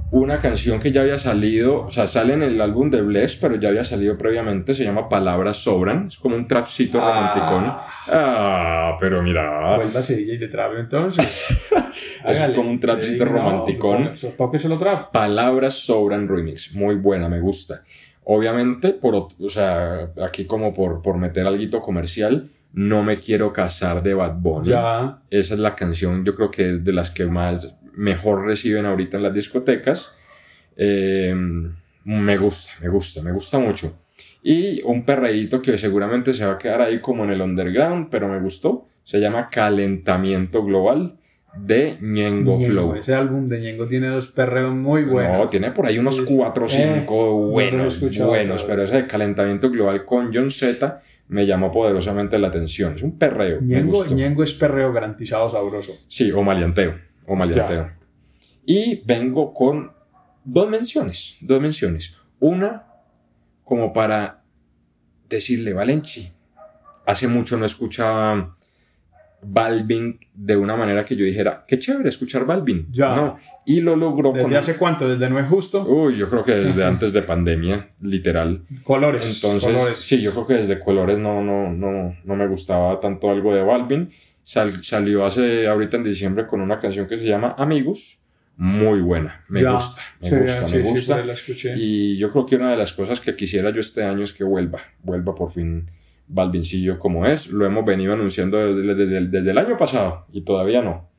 una 0.10 0.38
canción 0.38 0.80
que 0.80 0.92
ya 0.92 1.02
había 1.02 1.20
salido, 1.20 1.82
o 1.86 1.92
sea, 1.92 2.08
sale 2.08 2.34
en 2.34 2.42
el 2.44 2.62
álbum 2.62 2.90
de 2.90 3.02
Bless, 3.02 3.36
pero 3.36 3.56
ya 3.56 3.70
había 3.70 3.84
salido 3.84 4.18
previamente, 4.18 4.74
se 4.74 4.84
llama 4.86 5.10
Palabras 5.10 5.58
Sobran, 5.58 6.08
es 6.08 6.18
como 6.18 6.36
un 6.36 6.48
trapcito 6.48 7.00
Ah. 7.02 7.34
romanticón. 7.34 7.74
Ah, 8.08 8.98
pero 9.02 9.22
mira, 9.22 9.76
Vuelva 9.78 10.00
a 10.00 10.04
ser 10.04 10.18
DJ 10.18 10.38
de 10.38 10.48
trap, 10.48 10.74
entonces. 10.80 11.26
es 12.26 12.40
como 12.56 12.70
un 12.70 12.80
trapcito 12.80 13.26
No, 13.26 13.32
romanticón. 13.34 14.14
toque- 14.14 14.34
Tóqueselo 14.38 14.78
trap. 14.78 15.12
Palabras 15.12 15.74
sobran 15.74 16.28
remix. 16.28 16.74
Muy 16.74 16.96
buena, 16.96 17.28
me 17.28 17.40
gusta. 17.42 17.84
Obviamente, 18.24 18.90
por, 18.94 19.16
o 19.16 19.50
sea, 19.50 20.10
aquí 20.26 20.46
como 20.46 20.74
por, 20.74 21.02
por 21.02 21.18
meter 21.18 21.46
algo 21.48 21.80
comercial, 21.82 22.50
no 22.74 23.02
me 23.04 23.20
quiero 23.20 23.52
casar 23.54 24.04
de 24.04 24.14
Bad 24.14 24.36
Bunny. 24.40 24.70
Ya. 24.70 25.20
Esa 25.30 25.54
es 25.54 25.60
la 25.60 25.76
canción, 25.76 26.24
yo 26.26 26.36
creo 26.36 26.52
que 26.52 26.76
es 26.76 26.84
de 26.84 26.92
las 26.94 27.10
que 27.12 27.26
más 27.26 27.68
mejor 27.98 28.46
reciben 28.46 28.86
ahorita 28.86 29.18
en 29.18 29.24
las 29.24 29.34
discotecas. 29.34 30.16
Eh, 30.78 31.36
me 32.06 32.38
gusta, 32.38 32.72
me 32.82 32.90
gusta, 32.90 33.22
me 33.22 33.32
gusta 33.32 33.60
mucho. 33.60 33.98
Y 34.44 34.82
un 34.84 35.04
perreíto 35.04 35.62
que 35.62 35.78
seguramente 35.78 36.34
se 36.34 36.46
va 36.46 36.54
a 36.54 36.58
quedar 36.58 36.82
ahí 36.82 37.00
como 37.00 37.24
en 37.26 37.32
el 37.32 37.42
underground, 37.42 38.08
pero 38.10 38.28
me 38.30 38.40
gustó. 38.40 38.88
Se 39.04 39.20
llama 39.20 39.50
Calentamiento 39.50 40.64
Global 40.64 41.16
de 41.58 41.98
Ñengo 42.02 42.58
Ñengo, 42.58 42.60
Flow. 42.62 42.96
Ese 42.96 43.16
álbum 43.16 43.50
de 43.50 43.60
Ñengo 43.60 43.88
tiene 43.88 44.08
dos 44.08 44.28
perreos 44.28 44.74
muy 44.76 45.04
buenos. 45.04 45.38
No, 45.38 45.50
tiene 45.50 45.72
por 45.72 45.88
ahí 45.88 45.98
unos 45.98 46.16
Sí, 46.18 46.26
sí. 46.28 46.36
4 46.38 46.66
o 46.66 46.68
Eh, 46.68 46.72
5 46.72 47.14
no 47.16 47.26
lo 47.42 47.48
he 47.48 47.52
buenos, 47.52 47.94
escuchado, 47.96 48.30
buenos, 48.30 48.64
pero- 48.64 48.84
ese 48.84 48.98
de 48.98 49.08
calentamiento 49.08 49.70
global 49.72 50.06
con 50.06 50.32
John 50.34 50.52
Z 50.52 51.02
me 51.30 51.46
llamó 51.46 51.72
poderosamente 51.72 52.38
la 52.38 52.50
atención. 52.50 52.94
Es 52.96 53.02
un 53.02 53.18
perreo, 53.18 53.60
me 53.62 53.76
Ñengo, 53.78 53.98
gustó. 53.98 54.14
Ñengo 54.16 54.44
es 54.44 54.54
perreo 54.54 54.94
garantizado 54.94 55.50
sabroso. 55.50 55.94
Sí, 56.08 56.32
o 56.32 56.44
maleanteo, 56.44 56.94
o 57.28 57.36
maleanteo. 57.36 57.92
Y 58.66 59.04
vengo 59.06 59.54
con 59.54 59.92
dos 60.44 60.70
menciones, 60.70 61.38
dos 61.42 61.62
menciones. 61.62 62.18
Una, 62.40 62.88
como 63.64 63.94
para 63.94 64.44
decirle, 65.30 65.74
Valenchi, 65.74 66.32
hace 67.06 67.28
mucho 67.28 67.58
no 67.58 67.66
escuchaba 67.66 68.58
Balvin 69.42 70.20
de 70.34 70.58
una 70.58 70.76
manera 70.76 71.06
que 71.06 71.16
yo 71.16 71.26
dijera, 71.26 71.66
qué 71.68 71.78
chévere 71.78 72.10
escuchar 72.10 72.46
Balvin. 72.46 72.88
Ya. 72.92 73.16
No. 73.16 73.38
Y 73.66 73.82
lo 73.82 73.98
logró 73.98 74.32
¿Desde 74.32 74.48
con... 74.48 74.56
hace 74.56 74.78
cuánto? 74.78 75.10
¿Desde 75.10 75.30
No 75.30 75.40
es 75.40 75.48
Justo? 75.50 75.84
Uy, 75.86 76.18
yo 76.18 76.30
creo 76.30 76.44
que 76.44 76.56
desde 76.56 76.84
antes 76.86 77.12
de 77.12 77.22
pandemia, 77.22 77.90
literal. 78.02 78.66
Colores. 78.84 79.26
Entonces, 79.36 79.70
colores. 79.70 79.98
sí, 80.00 80.22
yo 80.22 80.32
creo 80.32 80.48
que 80.48 80.54
desde 80.56 80.80
Colores 80.80 81.18
no, 81.18 81.44
no, 81.44 81.70
no, 81.74 82.16
no 82.24 82.36
me 82.36 82.48
gustaba 82.48 83.00
tanto 83.00 83.30
algo 83.30 83.54
de 83.54 83.64
Balvin. 83.64 84.10
Sal- 84.50 84.82
salió 84.82 85.26
hace, 85.26 85.68
ahorita 85.68 85.98
en 85.98 86.04
diciembre 86.06 86.48
con 86.48 86.62
una 86.62 86.80
canción 86.80 87.06
que 87.06 87.18
se 87.18 87.26
llama 87.26 87.54
Amigos. 87.58 88.20
Muy 88.56 89.02
buena. 89.02 89.44
Me 89.50 89.62
Ya. 89.62 89.72
gusta, 89.74 90.02
me 90.22 90.30
Sí, 90.30 90.36
gusta, 90.38 90.68
sí, 90.70 90.78
me 90.78 90.84
sí, 90.84 90.90
gusta. 90.90 91.24
la. 91.26 91.36
Y 91.78 92.18
yo 92.18 92.32
creo 92.32 92.46
que 92.46 92.56
una 92.56 92.72
de 92.72 92.78
las 92.78 92.94
cosas 92.94 93.20
que 93.20 93.36
quisiera 93.36 93.72
yo 93.72 93.82
este 93.82 94.04
año 94.06 94.24
es 94.24 94.32
que 94.32 94.46
vuelva, 94.46 94.80
vuelva 95.04 95.36
por 95.36 95.52
fin 95.52 95.92
Balvincillo 96.30 96.98
como 96.98 97.26
es. 97.26 97.48
Lo 97.50 97.66
hemos 97.66 97.86
venido 97.86 98.14
anunciando 98.14 98.74
desde, 98.74 98.96
desde- 98.96 99.28
desde 99.28 99.52
el 99.52 99.58
año 99.58 99.78
pasado 99.78 100.26
y 100.32 100.42
todavía 100.42 100.82
no. 100.82 101.10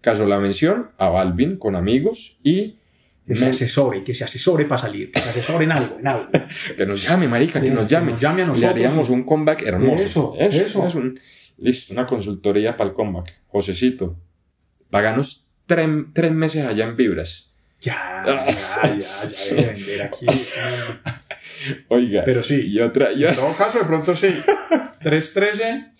Caso 0.00 0.26
la 0.26 0.38
mención 0.38 0.88
a 0.96 1.08
Balvin 1.10 1.56
con 1.58 1.76
amigos 1.76 2.38
y 2.42 2.78
Que 3.26 3.36
se 3.36 3.46
asesore, 3.50 4.02
que 4.02 4.14
se 4.14 4.24
asesore 4.24 4.64
para 4.64 4.80
salir, 4.80 5.10
que 5.12 5.20
se 5.20 5.28
asesore 5.28 5.64
en 5.66 5.72
algo, 5.72 5.98
en 6.00 6.08
algo. 6.08 6.28
que 6.78 6.86
nos 6.86 7.06
llame, 7.06 7.28
marica, 7.28 7.60
que 7.60 7.68
Que 7.68 7.74
nos 7.74 7.86
llame. 7.86 8.12
nos 8.12 8.20
llame 8.22 8.40
a 8.40 8.44
Le 8.44 8.48
nosotros. 8.48 8.70
haríamos 8.70 9.10
un 9.10 9.24
comeback 9.24 9.60
hermoso. 9.66 10.34
Eso, 10.38 10.56
eso. 10.56 10.86
es 10.86 10.94
un, 10.94 11.20
listo, 11.58 11.92
una 11.92 12.06
consultoría 12.06 12.76
para 12.76 12.90
el 12.90 12.96
comeback. 12.96 13.42
Josecito, 13.48 14.16
paganos 14.90 15.46
tre- 15.66 16.10
tres 16.14 16.32
meses 16.32 16.64
allá 16.64 16.84
en 16.84 16.96
Vibras. 16.96 17.52
Ya, 17.80 18.24
ya, 18.26 18.44
ya, 18.96 19.30
ya 19.30 19.54
vender 19.54 20.02
aquí. 20.02 20.26
Oiga, 21.88 22.22
Pero 22.24 22.42
sí. 22.42 22.66
y 22.66 22.80
otra, 22.80 23.12
y 23.12 23.24
En 23.24 23.34
todo 23.34 23.54
caso, 23.56 23.78
de 23.78 23.84
pronto 23.84 24.14
sí. 24.16 24.28
313. 25.02 25.86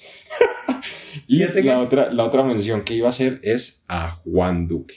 Y 1.27 1.45
la 1.63 1.79
otra, 1.81 2.11
la 2.13 2.25
otra 2.25 2.43
mención 2.43 2.83
que 2.85 2.95
iba 2.95 3.07
a 3.07 3.11
hacer 3.11 3.41
es 3.43 3.83
a 3.87 4.11
Juan 4.11 4.67
Duque. 4.67 4.95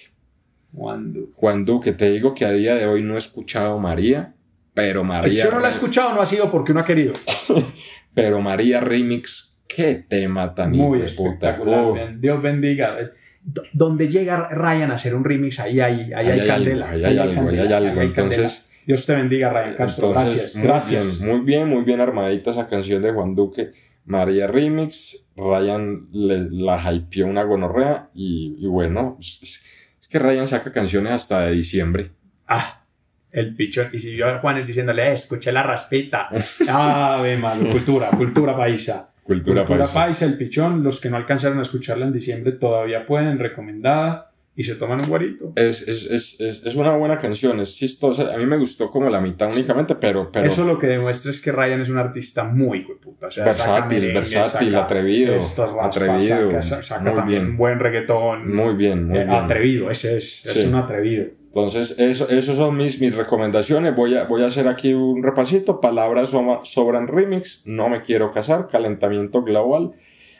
¿Cuándo? 0.73 1.27
Juan 1.35 1.65
Duque, 1.65 1.91
te 1.91 2.09
digo 2.09 2.33
que 2.33 2.45
a 2.45 2.51
día 2.51 2.75
de 2.75 2.85
hoy 2.85 3.01
no 3.01 3.15
he 3.15 3.17
escuchado 3.17 3.77
María, 3.79 4.33
pero 4.73 5.03
María. 5.03 5.43
Si 5.43 5.47
uno 5.47 5.59
la 5.59 5.67
ha 5.67 5.71
escuchado, 5.71 6.13
no 6.13 6.21
ha 6.21 6.25
sido 6.25 6.49
porque 6.49 6.71
uno 6.71 6.81
ha 6.81 6.85
querido. 6.85 7.13
Pero 8.13 8.39
María 8.41 8.79
Remix, 8.79 9.50
qué 9.75 9.95
tema 10.07 10.53
tan 10.53 10.71
Muy 10.71 11.01
espectacular. 11.01 11.79
Oh. 11.79 11.97
Dios 12.17 12.41
bendiga. 12.41 12.95
D- 13.43 13.61
Donde 13.73 14.07
llega 14.07 14.49
Ryan 14.49 14.91
a 14.91 14.95
hacer 14.95 15.15
un 15.15 15.23
remix, 15.23 15.59
ahí 15.59 15.79
hay, 15.79 16.01
ahí 16.01 16.13
hay, 16.13 16.27
ahí 16.29 16.39
hay 16.41 16.47
candela. 16.47 16.89
algo, 16.91 17.07
ahí 17.07 17.17
hay 17.17 17.17
algo, 17.17 17.41
ahí 17.41 17.57
hay 17.59 17.67
candela, 17.67 17.77
algo. 17.77 18.01
hay 18.01 18.07
candela. 18.13 18.35
Entonces, 18.35 18.69
Dios 18.85 19.05
te 19.05 19.15
bendiga, 19.15 19.49
Ryan 19.49 19.75
Castro. 19.75 20.07
entonces 20.09 20.35
gracias, 20.35 20.55
muy 20.55 20.67
gracias. 20.67 21.19
bien, 21.19 21.29
muy 21.37 21.45
bien, 21.45 21.67
muy 21.67 21.83
bien 21.83 22.01
armadita 22.01 22.51
esa 22.51 22.67
canción 22.67 23.01
de 23.01 23.11
Juan 23.11 23.35
Duque. 23.35 23.71
María 24.05 24.47
Remix, 24.47 25.25
Ryan 25.35 26.07
le, 26.11 26.49
la 26.49 26.91
hypeó 26.91 27.27
una 27.27 27.43
gonorrea 27.43 28.09
y, 28.15 28.55
y 28.59 28.67
bueno, 28.67 29.17
es, 29.19 29.63
es 30.01 30.07
que 30.07 30.17
Ryan 30.19 30.47
saca 30.47 30.71
canciones 30.71 31.13
hasta 31.13 31.41
de 31.45 31.51
diciembre. 31.53 32.11
Ah, 32.47 32.83
el 33.31 33.55
pichón. 33.55 33.89
Y 33.93 33.99
si 33.99 34.15
yo 34.17 34.27
a 34.27 34.39
Juanes 34.39 34.65
diciéndole, 34.67 35.07
eh, 35.07 35.13
escuché 35.13 35.51
la 35.51 35.63
raspita. 35.63 36.29
Ave 36.67 37.37
malo, 37.37 37.69
cultura, 37.71 38.09
cultura 38.09 38.57
paisa. 38.57 39.10
Cultura, 39.35 39.61
Cultura 39.61 39.85
paisa. 39.85 39.93
paisa, 39.99 40.25
el 40.25 40.37
pichón. 40.37 40.83
Los 40.83 40.99
que 41.01 41.09
no 41.09 41.17
alcanzaron 41.17 41.59
a 41.59 41.61
escucharla 41.63 42.05
en 42.05 42.13
diciembre 42.13 42.51
todavía 42.53 43.05
pueden, 43.05 43.39
recomendada. 43.39 44.27
Y 44.53 44.63
se 44.63 44.75
toman 44.75 45.01
un 45.01 45.07
guarito. 45.07 45.53
Es, 45.55 45.87
es, 45.87 46.03
es, 46.11 46.41
es, 46.41 46.65
es 46.65 46.75
una 46.75 46.91
buena 46.97 47.17
canción, 47.17 47.61
es 47.61 47.73
chistosa. 47.73 48.33
A 48.33 48.37
mí 48.37 48.45
me 48.45 48.57
gustó 48.57 48.89
como 48.91 49.09
la 49.09 49.21
mitad 49.21 49.49
únicamente, 49.51 49.95
pero, 49.95 50.29
pero 50.29 50.45
Eso 50.45 50.65
lo 50.65 50.77
que 50.77 50.87
demuestra 50.87 51.31
es 51.31 51.39
que 51.41 51.53
Ryan 51.53 51.79
es 51.79 51.89
un 51.89 51.97
artista 51.97 52.43
muy 52.43 52.81
puta. 53.01 53.27
O 53.27 53.31
sea, 53.31 53.45
saca 53.53 53.63
versátil, 53.87 53.97
merengue, 53.99 54.13
versátil, 54.19 54.71
saca 54.71 54.83
atrevido, 54.83 55.35
estas 55.35 55.71
raspas, 55.71 55.97
atrevido. 55.97 56.47
Saca, 56.51 56.61
sa- 56.61 56.83
saca 56.83 57.11
muy 57.13 57.31
bien, 57.31 57.55
buen 57.57 57.79
reggaetón. 57.79 58.53
muy 58.53 58.75
bien, 58.75 59.07
muy 59.07 59.19
eh, 59.19 59.23
bien. 59.23 59.35
Atrevido, 59.35 59.89
ese 59.89 60.17
es, 60.17 60.45
es 60.45 60.51
Sí. 60.53 60.67
un 60.67 60.75
atrevido. 60.75 61.27
Entonces, 61.53 61.99
eso, 61.99 62.29
esos 62.29 62.55
son 62.55 62.77
mis, 62.77 63.01
mis 63.01 63.13
recomendaciones. 63.13 63.93
Voy 63.93 64.15
a, 64.15 64.23
voy 64.23 64.41
a 64.41 64.45
hacer 64.45 64.69
aquí 64.69 64.93
un 64.93 65.21
repasito. 65.21 65.81
Palabras 65.81 66.33
sobran 66.63 67.09
remix. 67.09 67.63
No 67.65 67.89
me 67.89 68.01
quiero 68.01 68.31
casar. 68.31 68.69
Calentamiento 68.69 69.43
global. 69.43 69.91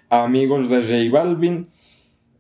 Amigos 0.08 0.70
de 0.70 0.82
J 0.82 1.12
Balvin. 1.12 1.68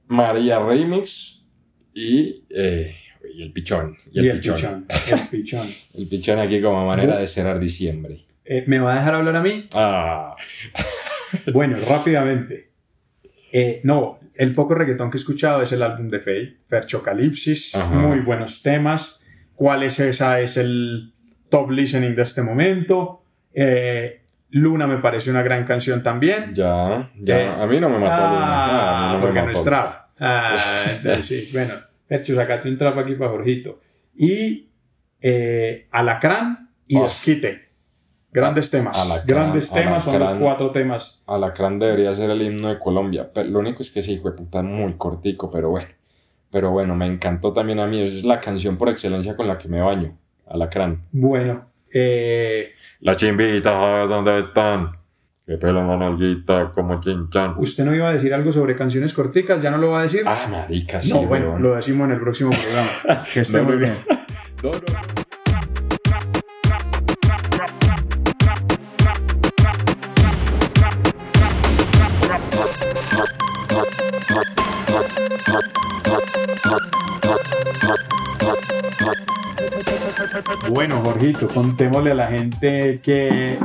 María 0.07 0.59
Remix. 0.59 1.45
Y, 1.93 2.45
eh, 2.49 2.95
y 3.35 3.41
el 3.43 3.51
pichón. 3.51 3.97
Y 4.09 4.25
el, 4.25 4.39
pichón. 4.39 4.87
El 5.09 5.19
pichón. 5.31 5.67
El 5.93 6.07
pichón 6.07 6.39
aquí 6.39 6.61
como 6.61 6.85
manera 6.85 7.17
de 7.17 7.27
cerrar 7.27 7.59
diciembre. 7.59 8.23
Eh, 8.45 8.63
¿Me 8.67 8.79
va 8.79 8.93
a 8.93 8.99
dejar 8.99 9.15
hablar 9.15 9.35
a 9.35 9.41
mí? 9.41 9.65
Ah, 9.73 10.37
Bueno, 11.53 11.75
rápidamente. 11.89 12.70
Eh, 13.51 13.81
no, 13.83 14.19
el 14.35 14.53
poco 14.55 14.73
reggaetón 14.75 15.11
que 15.11 15.17
he 15.17 15.19
escuchado 15.19 15.61
es 15.61 15.71
el 15.73 15.83
álbum 15.83 16.09
de 16.09 16.19
Faye, 16.19 16.57
Ferchocalipsis, 16.67 17.75
Ajá. 17.75 17.93
muy 17.93 18.19
buenos 18.19 18.61
temas. 18.61 19.21
¿Cuál 19.55 19.83
es 19.83 19.99
esa? 19.99 20.39
Es 20.39 20.57
el 20.57 21.13
top 21.49 21.71
listening 21.71 22.15
de 22.15 22.21
este 22.23 22.41
momento. 22.41 23.23
Eh, 23.53 24.21
Luna 24.51 24.87
me 24.87 24.97
parece 24.97 25.29
una 25.31 25.43
gran 25.43 25.65
canción 25.65 26.01
también. 26.03 26.53
ya, 26.55 27.11
ya. 27.19 27.39
Eh, 27.39 27.47
a 27.47 27.65
mí 27.67 27.79
no 27.79 27.89
me 27.89 27.99
mató 27.99 28.21
Luna. 28.21 28.39
Ah, 28.43 29.09
Ah, 29.11 29.13
no 29.15 29.21
porque 29.21 29.39
no 29.39 29.45
mató. 29.47 29.57
es 29.59 29.63
trap. 29.65 29.95
Ah, 30.19 30.55
entonces 30.97 31.25
sí. 31.25 31.49
Bueno, 31.53 31.73
Fercho, 32.07 32.35
sacate 32.35 32.69
un 32.69 32.77
trap 32.77 32.97
aquí 32.97 33.15
para 33.15 33.31
Jorgito. 33.31 33.79
Y 34.15 34.69
eh, 35.21 35.87
Alacrán 35.91 36.69
y 36.87 36.97
Oh. 36.97 37.05
Grandes 38.31 38.71
temas. 38.71 38.97
Alacrán, 38.97 39.25
Grandes 39.27 39.69
temas, 39.71 40.03
son 40.03 40.19
los 40.19 40.29
cuatro 40.35 40.71
temas. 40.71 41.21
Alacrán 41.27 41.79
debería 41.79 42.13
ser 42.13 42.29
el 42.29 42.41
himno 42.41 42.69
de 42.69 42.79
Colombia. 42.79 43.29
Pero 43.33 43.49
lo 43.49 43.59
único 43.59 43.81
es 43.81 43.91
que 43.91 43.99
hijo 43.99 44.29
de 44.31 44.37
puta 44.37 44.61
muy 44.61 44.93
cortico, 44.93 45.51
pero 45.51 45.69
bueno. 45.69 45.89
Pero 46.49 46.71
bueno, 46.71 46.95
me 46.95 47.05
encantó 47.07 47.51
también 47.53 47.79
a 47.79 47.87
mí. 47.87 48.01
Esa 48.01 48.17
es 48.17 48.23
la 48.23 48.39
canción 48.39 48.77
por 48.77 48.89
excelencia 48.89 49.35
con 49.35 49.47
la 49.47 49.57
que 49.57 49.67
me 49.67 49.81
baño. 49.81 50.17
Alacrán. 50.47 51.03
Bueno, 51.11 51.65
eh, 51.93 52.71
Las 53.01 53.17
chimbitas, 53.17 53.73
¿sabes 53.73 54.09
dónde 54.09 54.39
están? 54.39 54.91
Que 55.45 55.57
pelan 55.57 55.87
la 55.87 55.97
nalguita 55.97 56.71
como 56.73 57.01
chinchan. 57.01 57.55
usted 57.57 57.83
no 57.83 57.93
iba 57.95 58.09
a 58.09 58.13
decir 58.13 58.33
algo 58.33 58.51
sobre 58.53 58.75
canciones 58.75 59.13
corticas, 59.13 59.61
ya 59.61 59.71
no 59.71 59.77
lo 59.77 59.89
va 59.91 59.99
a 59.99 60.03
decir. 60.03 60.23
Ah, 60.25 60.47
marica, 60.49 61.01
sí, 61.01 61.11
no, 61.11 61.23
bueno, 61.23 61.57
lo 61.59 61.75
decimos 61.75 62.05
en 62.05 62.13
el 62.13 62.21
próximo 62.21 62.51
programa. 62.51 63.23
Que 63.33 63.41
esté 63.41 63.57
No, 63.57 63.63
muy 63.65 63.77
bien. 63.77 63.97
No, 64.63 64.71
no. 64.71 65.20
Jorgito, 81.21 81.47
contémosle 81.53 82.11
a 82.11 82.15
la 82.15 82.27
gente 82.27 82.99
qué 83.03 83.59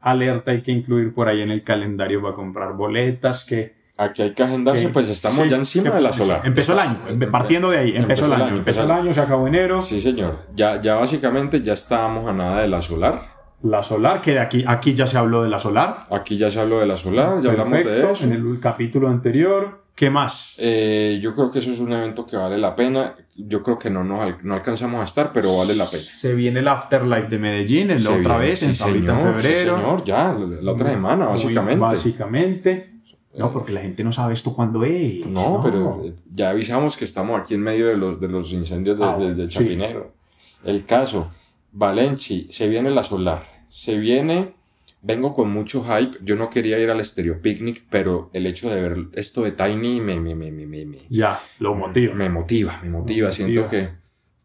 alerta 0.00 0.52
hay 0.52 0.62
que 0.62 0.70
incluir 0.70 1.12
por 1.12 1.28
ahí 1.28 1.42
en 1.42 1.50
el 1.50 1.64
calendario 1.64 2.22
para 2.22 2.34
comprar 2.34 2.74
boletas, 2.74 3.44
que 3.44 3.78
Aquí 3.96 4.22
hay 4.22 4.30
que 4.32 4.42
agendarse, 4.42 4.86
que- 4.86 4.92
pues 4.92 5.08
estamos 5.10 5.42
sí, 5.42 5.50
ya 5.50 5.56
encima 5.56 5.90
que- 5.90 5.96
de 5.96 6.00
la 6.00 6.12
solar. 6.12 6.40
Empezó 6.44 6.72
el 6.72 6.78
año, 6.78 6.98
partiendo 7.30 7.70
de 7.70 7.78
ahí, 7.78 7.96
empezó, 7.96 8.26
el 8.26 8.32
año, 8.40 8.56
empezó 8.56 8.84
el 8.84 8.90
año, 8.92 9.12
se 9.12 9.20
acabó 9.20 9.46
enero. 9.46 9.82
Sí, 9.82 10.00
señor. 10.00 10.38
Ya, 10.54 10.80
ya 10.80 10.94
básicamente 10.94 11.60
ya 11.60 11.74
estábamos 11.74 12.26
a 12.26 12.32
nada 12.32 12.62
de 12.62 12.68
la 12.68 12.80
solar. 12.80 13.20
La 13.62 13.82
solar, 13.82 14.22
que 14.22 14.32
de 14.32 14.38
aquí, 14.38 14.64
aquí 14.66 14.94
ya 14.94 15.06
se 15.06 15.18
habló 15.18 15.42
de 15.42 15.50
la 15.50 15.58
solar. 15.58 16.06
Aquí 16.10 16.38
ya 16.38 16.50
se 16.50 16.58
habló 16.60 16.80
de 16.80 16.86
la 16.86 16.96
solar, 16.96 17.42
ya 17.42 17.50
hablamos 17.50 17.74
de 17.74 17.84
Perfecto, 17.84 18.12
eso. 18.12 18.24
En 18.24 18.32
el 18.32 18.58
capítulo 18.60 19.08
anterior. 19.08 19.82
¿Qué 19.94 20.08
más? 20.08 20.54
Eh, 20.58 21.18
yo 21.22 21.34
creo 21.34 21.50
que 21.50 21.58
eso 21.58 21.70
es 21.70 21.78
un 21.78 21.92
evento 21.92 22.26
que 22.26 22.36
vale 22.36 22.56
la 22.56 22.74
pena. 22.74 23.14
Yo 23.36 23.62
creo 23.62 23.78
que 23.78 23.90
no, 23.90 24.02
nos 24.02 24.20
al- 24.22 24.38
no 24.42 24.54
alcanzamos 24.54 25.00
a 25.00 25.04
estar, 25.04 25.30
pero 25.32 25.56
vale 25.58 25.74
la 25.74 25.84
pena. 25.84 26.02
Se 26.02 26.34
viene 26.34 26.60
el 26.60 26.68
Afterlife 26.68 27.28
de 27.28 27.38
Medellín, 27.38 27.90
en 27.90 28.02
la 28.02 28.10
otra 28.10 28.38
viene- 28.38 28.50
vez, 28.50 28.62
en 28.62 28.74
sí, 28.74 28.82
ahorita 28.82 29.14
señor, 29.18 29.34
en 29.34 29.40
sí, 29.42 29.46
febrero. 29.48 29.76
señor, 29.76 30.04
ya, 30.04 30.32
la, 30.32 30.62
la 30.62 30.72
otra 30.72 30.90
semana, 30.90 31.24
Muy 31.26 31.32
básicamente. 31.34 31.80
Básicamente. 31.80 32.90
No, 33.36 33.52
porque 33.52 33.72
la 33.72 33.80
gente 33.82 34.02
no 34.02 34.10
sabe 34.10 34.32
esto 34.32 34.52
cuándo 34.54 34.82
es. 34.84 35.24
No, 35.26 35.60
pero 35.62 36.02
eh, 36.04 36.14
ya 36.34 36.50
avisamos 36.50 36.96
que 36.96 37.04
estamos 37.04 37.38
aquí 37.38 37.54
en 37.54 37.60
medio 37.60 37.86
de 37.86 37.96
los, 37.96 38.20
de 38.20 38.28
los 38.28 38.52
incendios 38.52 38.98
de- 38.98 39.04
Ah, 39.04 39.16
de- 39.18 39.42
sí. 39.42 39.48
Chapinero. 39.58 40.14
El 40.64 40.84
caso, 40.84 41.30
Valenci, 41.72 42.48
se 42.50 42.68
viene 42.68 42.90
la 42.90 43.04
solar. 43.04 43.64
Se 43.68 43.98
viene, 43.98 44.54
vengo 45.02 45.32
con 45.32 45.50
mucho 45.50 45.82
hype. 45.84 46.18
Yo 46.22 46.36
no 46.36 46.50
quería 46.50 46.78
ir 46.78 46.90
al 46.90 47.04
Stereo 47.04 47.40
Picnic, 47.40 47.84
pero 47.90 48.30
el 48.32 48.46
hecho 48.46 48.68
de 48.70 48.80
ver 48.80 48.96
esto 49.12 49.42
de 49.42 49.52
Tiny 49.52 50.00
me, 50.00 50.20
me, 50.20 50.34
me, 50.34 50.50
me, 50.50 50.66
me, 50.66 50.98
Ya, 51.08 51.40
lo 51.58 51.74
motiva. 51.74 52.14
me 52.14 52.28
motiva, 52.28 52.78
me 52.82 52.90
motiva. 52.90 53.26
Lo 53.28 53.32
Siento 53.32 53.62
motiva. 53.62 53.70
que 53.70 53.90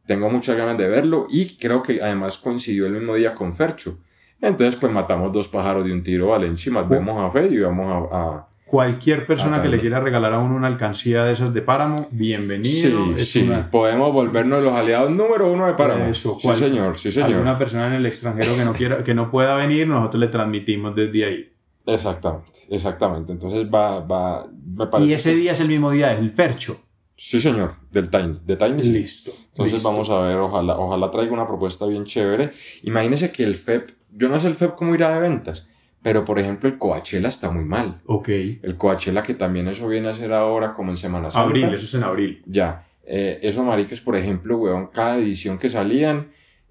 tengo 0.08 0.30
muchas 0.30 0.56
ganas 0.58 0.78
de 0.78 0.88
verlo 0.88 1.28
y 1.30 1.58
creo 1.58 1.82
que 1.82 2.02
además 2.02 2.38
coincidió 2.38 2.86
el 2.86 2.94
mismo 2.94 3.16
día 3.16 3.34
con 3.34 3.54
Fercho. 3.54 4.00
Entonces, 4.42 4.76
pues 4.76 4.92
matamos 4.92 5.32
dos 5.34 5.48
pájaros 5.48 5.86
de 5.86 5.94
un 5.94 6.04
tiro, 6.04 6.34
más 6.70 6.86
Oh. 6.86 6.90
vemos 6.90 7.20
a 7.20 7.32
Fe 7.32 7.48
y 7.52 7.58
vamos 7.60 8.10
a- 8.12 8.18
a 8.18 8.48
Cualquier 8.66 9.28
persona 9.28 9.58
Ah, 9.58 9.62
que 9.62 9.70
le 9.70 9.80
quiera 9.80 10.00
regalar 10.00 10.34
a 10.34 10.40
uno 10.40 10.56
una 10.56 10.66
alcancía 10.68 11.24
de 11.24 11.34
esas 11.34 11.54
de 11.54 11.62
Páramo, 11.62 12.08
bienvenido. 12.12 13.06
Sí, 13.06 13.14
Es 13.16 13.32
sí, 13.32 13.44
una- 13.44 13.70
podemos 13.70 14.12
volvernos 14.12 14.64
los 14.64 14.74
aliados 14.74 15.12
número 15.12 15.52
uno 15.54 15.68
de 15.68 15.74
Páramo. 15.76 16.06
Eso, 16.06 16.38
sí, 16.42 16.54
señor, 16.56 16.98
sí, 16.98 17.12
señor. 17.12 17.30
Alguna 17.30 17.60
persona 17.60 17.88
en 17.88 17.94
el 17.94 18.06
extranjero 18.08 18.56
que 18.58 18.66
no 18.66 18.74
quiera, 18.74 19.04
que 19.04 19.14
no 19.14 19.30
pueda 19.30 19.56
venir, 19.56 19.88
nosotros 19.88 20.20
le 20.20 20.28
transmitimos 20.30 20.96
desde 20.96 21.26
ahí. 21.26 21.52
Exactamente, 21.86 22.52
exactamente. 22.70 23.32
Entonces 23.32 23.68
va, 23.72 24.00
va, 24.00 24.48
me 24.76 24.88
parece 24.88 25.10
Y 25.12 25.14
ese 25.14 25.36
día 25.36 25.52
es 25.52 25.60
el 25.60 25.68
mismo 25.68 25.92
día 25.92 26.16
del 26.16 26.32
Fercho. 26.32 26.76
Sí, 27.16 27.40
señor, 27.40 27.76
del 27.92 28.10
Tiny. 28.10 28.40
De 28.44 28.58
Tiny 28.58 28.82
sí. 28.84 28.92
Listo. 28.92 29.32
Entonces 29.50 29.74
listo. 29.74 29.90
vamos 29.92 30.10
a 30.10 30.20
ver, 30.22 30.38
ojalá, 30.38 30.78
ojalá 30.80 31.12
traiga 31.12 31.32
una 31.32 31.48
propuesta 31.48 31.86
bien 31.86 32.04
chévere. 32.06 32.52
Imagínese 32.82 33.32
que 33.32 33.44
el 33.44 33.54
FEP, 33.54 33.92
yo 34.12 34.28
no 34.28 34.40
sé 34.40 34.48
el 34.48 34.56
FEP 34.56 34.74
cómo 34.74 34.96
irá 34.96 35.14
de 35.14 35.20
ventas, 35.20 35.70
pero 36.06 36.24
por 36.24 36.38
ejemplo 36.38 36.70
el 36.70 36.78
Coachella 36.78 37.30
está 37.30 37.50
muy 37.50 37.66
mal. 37.66 38.00
Ok. 38.06 38.30
El 38.30 38.76
Coachella 38.78 39.24
que 39.24 39.34
también 39.34 39.68
eso 39.68 39.88
viene 39.88 40.08
a 40.10 40.14
ser 40.14 40.34
ahora 40.34 40.72
como 40.72 40.92
en 40.92 40.98
Semana 40.98 41.32
Santa. 41.32 41.48
Abril, 41.48 41.64
eso 41.74 41.86
es 41.86 41.94
en 41.96 42.04
abril. 42.04 42.44
Ya, 42.46 42.86
eh, 43.08 43.40
eso 43.42 43.64
maricas, 43.64 44.02
por 44.02 44.16
ejemplo, 44.16 44.56
weón, 44.60 44.86
cada 44.94 45.18
edición 45.18 45.58
que 45.58 45.68
salían, 45.68 46.28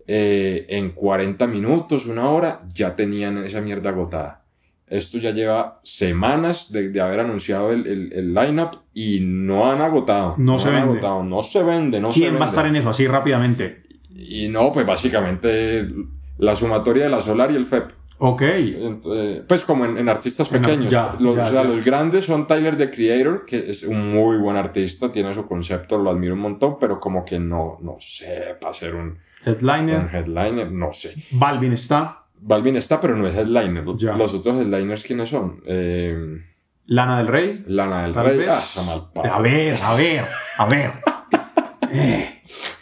eh, 0.06 0.66
en 0.68 0.90
40 0.90 1.48
minutos, 1.48 2.06
una 2.06 2.28
hora, 2.30 2.60
ya 2.72 2.94
tenían 2.94 3.38
esa 3.38 3.60
mierda 3.60 3.90
agotada. 3.90 4.44
Esto 4.86 5.18
ya 5.18 5.32
lleva 5.32 5.80
semanas 5.82 6.70
de, 6.70 6.90
de 6.90 7.00
haber 7.00 7.18
anunciado 7.18 7.72
el, 7.72 7.88
el, 7.88 8.12
el 8.12 8.34
lineup 8.34 8.82
y 8.94 9.18
no 9.20 9.68
han 9.68 9.80
agotado. 9.80 10.36
No 10.38 10.60
se 10.60 10.68
han 10.68 10.74
vende. 10.76 10.90
agotado, 10.92 11.24
no 11.24 11.42
se 11.42 11.60
vende, 11.64 11.98
no 11.98 12.12
se 12.12 12.20
¿Quién 12.20 12.34
va 12.34 12.36
a 12.36 12.38
vende. 12.38 12.50
estar 12.50 12.66
en 12.66 12.76
eso 12.76 12.90
así 12.90 13.08
rápidamente? 13.08 13.82
Y 14.14 14.46
no, 14.48 14.70
pues 14.70 14.86
básicamente 14.86 15.88
la 16.38 16.54
sumatoria 16.54 17.02
de 17.04 17.10
la 17.10 17.20
Solar 17.20 17.50
y 17.50 17.56
el 17.56 17.66
FEP. 17.66 17.90
Ok. 18.18 18.42
Eh, 18.42 19.42
Pues 19.46 19.64
como 19.64 19.84
en, 19.84 19.98
en 19.98 20.08
artistas 20.08 20.48
pequeños. 20.48 20.90
ya, 20.90 21.16
los, 21.18 21.34
ya, 21.36 21.42
o 21.42 21.46
sea, 21.46 21.62
ya. 21.62 21.68
los 21.68 21.84
grandes 21.84 22.24
son 22.24 22.46
Tyler 22.46 22.76
the 22.76 22.90
Creator, 22.90 23.44
que 23.44 23.68
es 23.70 23.82
un 23.82 24.12
muy 24.14 24.36
buen 24.38 24.56
artista, 24.56 25.10
tiene 25.12 25.34
su 25.34 25.44
concepto, 25.46 25.98
lo 25.98 26.10
admiro 26.10 26.34
un 26.34 26.40
montón, 26.40 26.76
pero 26.78 27.00
como 27.00 27.24
que 27.24 27.38
no, 27.38 27.78
no 27.82 27.96
sé, 27.98 28.56
para 28.60 28.72
ser 28.72 28.94
un, 28.94 29.02
un 29.08 29.18
Headliner. 29.44 30.08
headliner, 30.14 30.70
no 30.72 30.92
sé. 30.92 31.14
Balvin 31.32 31.72
está. 31.72 32.20
Balvin 32.40 32.76
está, 32.76 33.00
pero 33.00 33.16
no 33.16 33.26
es 33.26 33.36
headliner. 33.36 33.84
Los 33.84 34.34
otros 34.34 34.56
headliners, 34.60 35.02
¿quiénes 35.04 35.28
son? 35.28 35.60
Eh, 35.66 36.16
Lana 36.86 37.18
del 37.18 37.28
Rey. 37.28 37.54
Lana 37.66 38.02
del 38.02 38.14
Rey. 38.14 38.46
Ah, 38.48 38.60
está 38.62 38.82
mal 38.82 39.08
A 39.32 39.40
ver, 39.40 39.74
a 39.82 39.94
ver, 39.96 40.24
a 40.58 40.66
ver. 40.66 40.90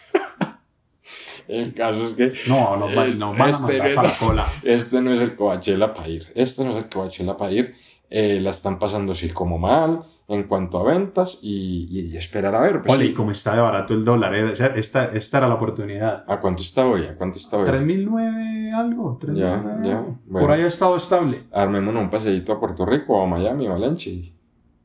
El 1.60 1.74
caso 1.74 2.04
es 2.06 2.12
que 2.14 2.32
No, 2.48 2.76
no, 2.76 2.86
van- 2.94 3.18
no 3.18 3.32
van 3.32 3.42
a 3.42 3.50
Este 3.50 3.78
no- 3.78 3.94
para 3.94 4.08
la 4.08 4.14
cola. 4.18 4.46
Este 4.62 5.00
no 5.02 5.12
es 5.12 5.20
el 5.20 5.36
Coachella 5.36 5.92
para 5.92 6.08
ir. 6.08 6.26
Este 6.34 6.64
no 6.64 6.70
es 6.70 6.76
el 6.84 6.88
Coachella 6.88 7.36
para 7.36 7.52
ir. 7.52 7.74
Eh, 8.08 8.40
la 8.40 8.50
están 8.50 8.78
pasando 8.78 9.12
así 9.12 9.28
como 9.30 9.58
mal 9.58 10.00
en 10.28 10.44
cuanto 10.44 10.78
a 10.78 10.84
ventas 10.84 11.40
y, 11.42 11.88
y- 11.90 12.16
esperar 12.16 12.54
a 12.54 12.60
ver. 12.60 12.80
Pues, 12.82 12.94
Ole, 12.94 13.04
sí. 13.06 13.10
y 13.10 13.14
como 13.14 13.30
está 13.32 13.54
de 13.54 13.60
barato 13.60 13.92
el 13.92 14.04
dólar, 14.04 14.34
eh, 14.34 14.52
esta, 14.76 15.06
esta 15.12 15.38
era 15.38 15.48
la 15.48 15.54
oportunidad. 15.54 16.24
¿A 16.26 16.38
cuánto 16.40 16.62
está 16.62 16.86
hoy? 16.86 17.04
¿A 17.06 17.14
cuánto 17.16 17.38
está 17.38 17.58
hoy? 17.58 17.66
3009 17.66 18.70
algo, 18.74 19.18
3009 19.20 19.80
Ya, 19.82 19.90
ya, 19.90 19.98
algo. 19.98 20.18
bueno. 20.26 20.46
Por 20.46 20.56
ahí 20.56 20.62
ha 20.62 20.66
estado 20.66 20.96
estable. 20.96 21.44
Armémonos 21.52 22.02
un 22.02 22.10
paseíto 22.10 22.52
a 22.52 22.60
Puerto 22.60 22.86
Rico 22.86 23.14
o 23.18 23.22
a 23.24 23.26
Miami 23.26 23.66
o 23.66 23.70
a 23.70 23.74
Valencia 23.74 24.10
y 24.12 24.32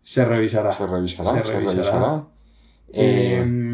Se 0.04 0.26
revisará. 0.26 0.74
se 0.74 0.86
revisará. 0.88 1.30
Se 1.32 1.44
Se 1.46 1.54
revisará. 1.54 1.74
revisará. 1.76 2.24
Eh, 2.94 3.40
Em, 3.42 3.67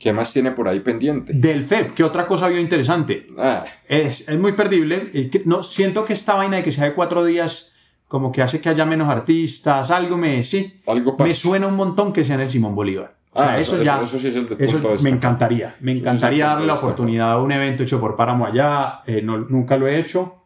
¿Qué 0.00 0.12
más 0.14 0.32
tiene 0.32 0.50
por 0.52 0.66
ahí 0.66 0.80
pendiente? 0.80 1.32
del 1.34 1.64
FEP, 1.64 1.94
¿qué 1.94 2.02
otra 2.02 2.26
cosa 2.26 2.48
vio 2.48 2.58
interesante? 2.58 3.26
Ah, 3.38 3.62
Es, 3.86 4.28
es 4.28 4.38
muy 4.40 4.52
perdible. 4.52 5.10
que- 5.30 5.42
no, 5.44 5.62
siento 5.62 6.04
que 6.06 6.14
esta 6.14 6.34
vaina 6.34 6.56
de 6.56 6.62
que 6.64 6.72
sea 6.72 6.84
de 6.86 6.94
cuatro 6.94 7.22
días, 7.24 7.72
como 8.08 8.32
que 8.32 8.40
hace 8.42 8.60
que 8.62 8.70
haya 8.70 8.86
menos 8.86 9.08
artistas, 9.08 9.90
algo 9.90 10.16
me, 10.16 10.42
sí, 10.42 10.80
algo 10.86 11.16
pasa. 11.16 11.28
me 11.28 11.34
suena 11.34 11.66
un 11.68 11.76
montón 11.76 12.12
que 12.12 12.24
sea 12.24 12.34
en 12.36 12.40
el 12.40 12.50
Simón 12.50 12.74
Bolívar. 12.74 13.14
O 13.32 13.38
sea, 13.38 13.50
Ah, 13.52 13.58
eso, 13.60 13.80
ya, 13.82 14.02
Eso, 14.02 14.18
sí 14.18 14.26
es 14.28 14.34
el 14.36 14.48
de 14.48 14.56
eso 14.64 14.72
punto 14.78 14.96
de 14.96 15.02
me 15.04 15.10
encantaría. 15.10 15.76
Me 15.80 15.92
Eso 15.92 16.00
encantaría 16.00 16.46
darle 16.46 16.66
la 16.66 16.72
punto 16.72 16.86
oportunidad 16.86 17.30
a 17.32 17.40
un 17.42 17.52
evento 17.52 17.82
hecho 17.84 18.00
por 18.00 18.16
Páramo 18.16 18.46
allá. 18.46 19.02
eh, 19.06 19.20
no- 19.22 19.38
nunca 19.38 19.76
lo 19.76 19.86
he 19.86 20.00
hecho. 20.00 20.42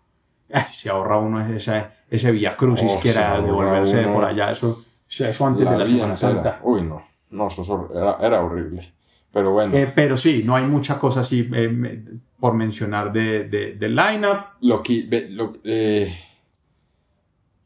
Ay, 0.52 0.64
se 0.72 0.90
ahorra 0.90 1.16
uno 1.18 1.40
ese, 1.46 1.86
ese 2.10 2.30
vía 2.32 2.56
crucis 2.56 2.92
Oh, 2.94 3.00
que 3.00 3.10
era 3.10 3.40
devolverse 3.40 3.98
de 3.98 4.08
por 4.08 4.24
allá. 4.24 4.50
Eso, 4.50 4.84
eso 5.08 5.46
antes 5.46 5.64
de 5.70 5.78
la 5.78 5.84
Semana. 5.84 6.16
Santa. 6.16 6.58
Uy, 6.62 6.82
no. 6.82 7.02
No, 7.30 7.46
eso 7.48 7.90
era, 7.94 8.18
era 8.20 8.42
horrible. 8.42 8.92
Pero 9.34 9.50
bueno. 9.52 9.76
Eh, 9.76 9.92
pero 9.94 10.16
sí, 10.16 10.42
no 10.46 10.54
hay 10.56 10.64
mucha 10.64 10.98
cosa 10.98 11.20
así 11.20 11.46
eh, 11.52 12.02
por 12.40 12.54
mencionar 12.54 13.12
de, 13.12 13.44
de, 13.48 13.72
del 13.74 13.94
lineup. 13.96 14.38
Lo 14.62 14.82
que. 14.82 15.06
Lo, 15.30 15.54
eh, 15.64 16.14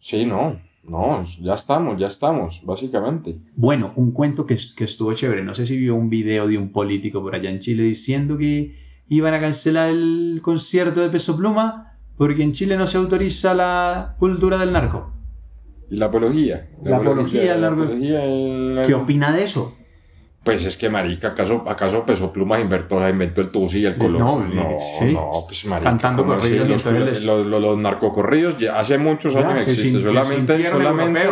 sí, 0.00 0.24
no. 0.24 0.60
No, 0.84 1.22
ya 1.42 1.52
estamos, 1.52 1.98
ya 2.00 2.06
estamos, 2.06 2.62
básicamente. 2.64 3.36
Bueno, 3.54 3.92
un 3.96 4.12
cuento 4.12 4.46
que, 4.46 4.56
que 4.74 4.84
estuvo 4.84 5.12
chévere. 5.12 5.44
No 5.44 5.52
sé 5.54 5.66
si 5.66 5.76
vio 5.76 5.94
un 5.94 6.08
video 6.08 6.48
de 6.48 6.56
un 6.56 6.72
político 6.72 7.20
por 7.20 7.34
allá 7.34 7.50
en 7.50 7.58
Chile 7.58 7.82
diciendo 7.82 8.38
que 8.38 8.74
iban 9.08 9.34
a 9.34 9.40
cancelar 9.40 9.90
el 9.90 10.40
concierto 10.42 11.00
de 11.00 11.10
Peso 11.10 11.36
Pluma 11.36 11.98
porque 12.16 12.42
en 12.42 12.52
Chile 12.52 12.78
no 12.78 12.86
se 12.86 12.96
autoriza 12.96 13.52
la 13.52 14.16
cultura 14.18 14.56
del 14.56 14.72
narco. 14.72 15.12
¿Y 15.90 15.96
la 15.98 16.06
apología? 16.06 16.70
La 16.82 16.96
apología, 16.96 17.54
la 17.54 17.60
la- 17.60 17.66
apología, 17.68 18.24
el- 18.24 18.82
¿Qué 18.86 18.94
opina 18.94 19.30
de 19.30 19.44
eso? 19.44 19.76
Pues 20.45 20.64
es 20.64 20.76
que, 20.78 20.89
marica, 20.89 21.28
¿acaso, 21.28 21.64
acaso 21.68 22.05
Peso 22.07 22.32
Pluma 22.32 22.59
inventó, 22.59 23.07
inventó 23.07 23.41
el 23.43 23.51
tusi 23.51 23.80
y 23.80 23.86
el 23.86 23.99
color? 23.99 24.18
No, 24.20 24.41
no, 24.45 24.76
sí. 24.99 25.12
no, 25.12 25.30
pues 25.47 25.64
marica. 25.66 25.91
Cantando 25.91 26.24
corridos 26.24 26.68
Los, 26.68 26.84
les- 26.86 27.24
los, 27.24 27.47
los- 27.47 27.61
los 27.61 27.76
narcocorridos 27.76 28.57
ya 28.59 28.78
hace 28.78 28.97
muchos 28.99 29.34
Ya, 29.34 29.41
años 29.41 29.62
existen. 29.68 30.01
solamente, 30.01 30.66
solamente, 30.68 31.26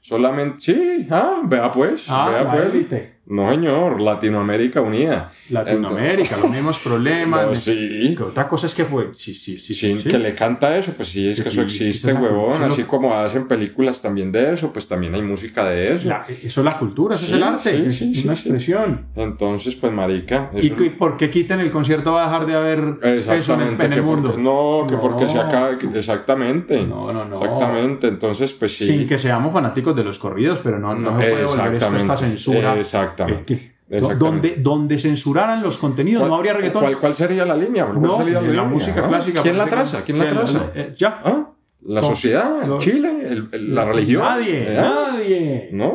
solamente, 0.00 0.60
sí, 0.60 1.06
ah, 1.10 1.42
vea 1.44 1.70
pues, 1.70 2.06
Ah, 2.08 2.30
vea 2.30 2.50
pues. 2.50 2.64
élite. 2.64 3.15
No, 3.28 3.50
señor, 3.50 4.00
Latinoamérica 4.00 4.80
unida. 4.80 5.32
Latinoamérica, 5.50 6.36
los 6.36 6.50
mismos 6.50 6.78
problemas. 6.84 7.46
No, 7.48 7.54
sí. 7.56 8.14
Que 8.16 8.22
otra 8.22 8.46
cosa 8.48 8.66
es 8.66 8.74
que 8.74 8.84
fue. 8.84 9.08
Sí, 9.14 9.34
sí, 9.34 9.58
sí. 9.58 9.74
Sí, 9.74 9.98
sí. 9.98 10.08
que 10.08 10.18
le 10.18 10.34
canta 10.34 10.76
eso, 10.76 10.92
pues 10.92 11.08
sí, 11.08 11.28
es 11.28 11.36
Sí, 11.38 11.42
que 11.42 11.48
eso 11.48 11.62
sí, 11.64 11.70
sí, 11.70 11.84
existe, 11.88 12.12
es 12.12 12.18
huevón. 12.20 12.60
lo 12.60 12.66
Así 12.66 12.84
como 12.84 13.14
hacen 13.14 13.48
películas 13.48 14.00
también 14.00 14.30
de 14.30 14.52
eso, 14.54 14.72
pues 14.72 14.86
también 14.86 15.14
hay 15.16 15.22
música 15.22 15.64
de 15.64 15.94
eso. 15.94 16.08
La- 16.08 16.24
eso 16.28 16.60
es 16.60 16.64
la 16.64 16.78
cultura, 16.78 17.16
eso 17.16 17.24
Sí, 17.26 17.32
es 17.32 17.36
el 17.36 17.42
arte, 17.42 17.70
sí, 17.70 17.82
es 17.86 17.96
sí, 17.96 18.14
sí, 18.14 18.24
una 18.26 18.36
sí. 18.36 18.42
expresión. 18.48 19.06
Entonces, 19.16 19.74
pues, 19.74 19.92
marica. 19.92 20.50
¿Y 20.54 20.66
eso- 20.68 20.76
que- 20.76 20.90
por 20.90 21.16
qué 21.16 21.28
quiten 21.28 21.58
el 21.58 21.72
concierto 21.72 22.12
va 22.12 22.22
a 22.22 22.26
dejar 22.26 22.46
de 22.46 22.54
haber 22.54 22.78
eso 23.02 23.32
en, 23.32 23.38
Exactamente. 23.38 23.86
en 23.86 23.92
el 23.92 24.02
mundo? 24.02 24.28
porque- 24.28 24.42
no, 24.42 24.84
que 24.88 24.94
No. 24.94 25.00
porque 25.00 25.26
se 25.26 25.38
acaba. 25.40 25.70
Exactamente. 25.94 26.80
No, 26.86 27.12
no, 27.12 27.24
no. 27.24 27.34
Exactamente. 27.42 28.06
Entonces, 28.06 28.52
pues 28.52 28.76
sí. 28.76 28.86
Sin 28.86 29.08
que 29.08 29.18
seamos 29.18 29.52
fanáticos 29.52 29.96
de 29.96 30.04
los 30.04 30.18
corridos, 30.20 30.60
pero 30.62 30.78
no, 30.78 30.94
no, 30.94 31.10
No, 31.10 31.20
se 31.20 31.26
puede 31.30 31.30
volver 31.30 31.44
esto 31.44 31.64
exactamente. 31.64 32.02
esta 32.02 32.16
censura. 32.16 32.78
Exactamente. 32.78 33.15
Eh, 33.18 33.42
que- 33.46 33.76
Exactamente. 33.88 34.16
donde, 34.24 34.56
donde 34.56 34.98
censuraran 34.98 35.62
los 35.62 35.78
contenidos, 35.78 36.20
¿Cuál- 36.22 36.30
no 36.30 36.36
habría 36.36 36.54
reggaetón. 36.54 36.82
¿Cuál, 36.82 36.98
cuál 36.98 37.14
sería 37.14 37.44
la 37.44 37.56
línea? 37.56 37.86
¿Cuál 37.86 38.02
no, 38.02 38.22
la, 38.52 38.62
música 38.64 39.06
clásica. 39.06 39.42
¿Quién 39.42 39.56
la 39.58 39.66
traza? 39.66 40.02
¿Quién 40.04 40.18
la 40.18 40.24
que 40.26 40.30
traza? 40.34 40.70
eh, 40.74 40.92
ya. 40.96 41.20
¿Ah? 41.24 41.50
¿La 41.82 42.00
Son- 42.02 42.10
sociedad? 42.16 42.78
¿Chile? 42.78 43.10
el- 43.28 43.48
el- 43.52 43.74
¿La 43.74 43.84
religión? 43.84 44.24
Nadie, 44.24 44.72
¿Eh? 44.72 44.76
nadie. 44.80 45.68
No, 45.72 45.94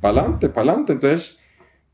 pa'lante, 0.00 0.48
pa'lante. 0.48 0.94
Entonces, 0.94 1.38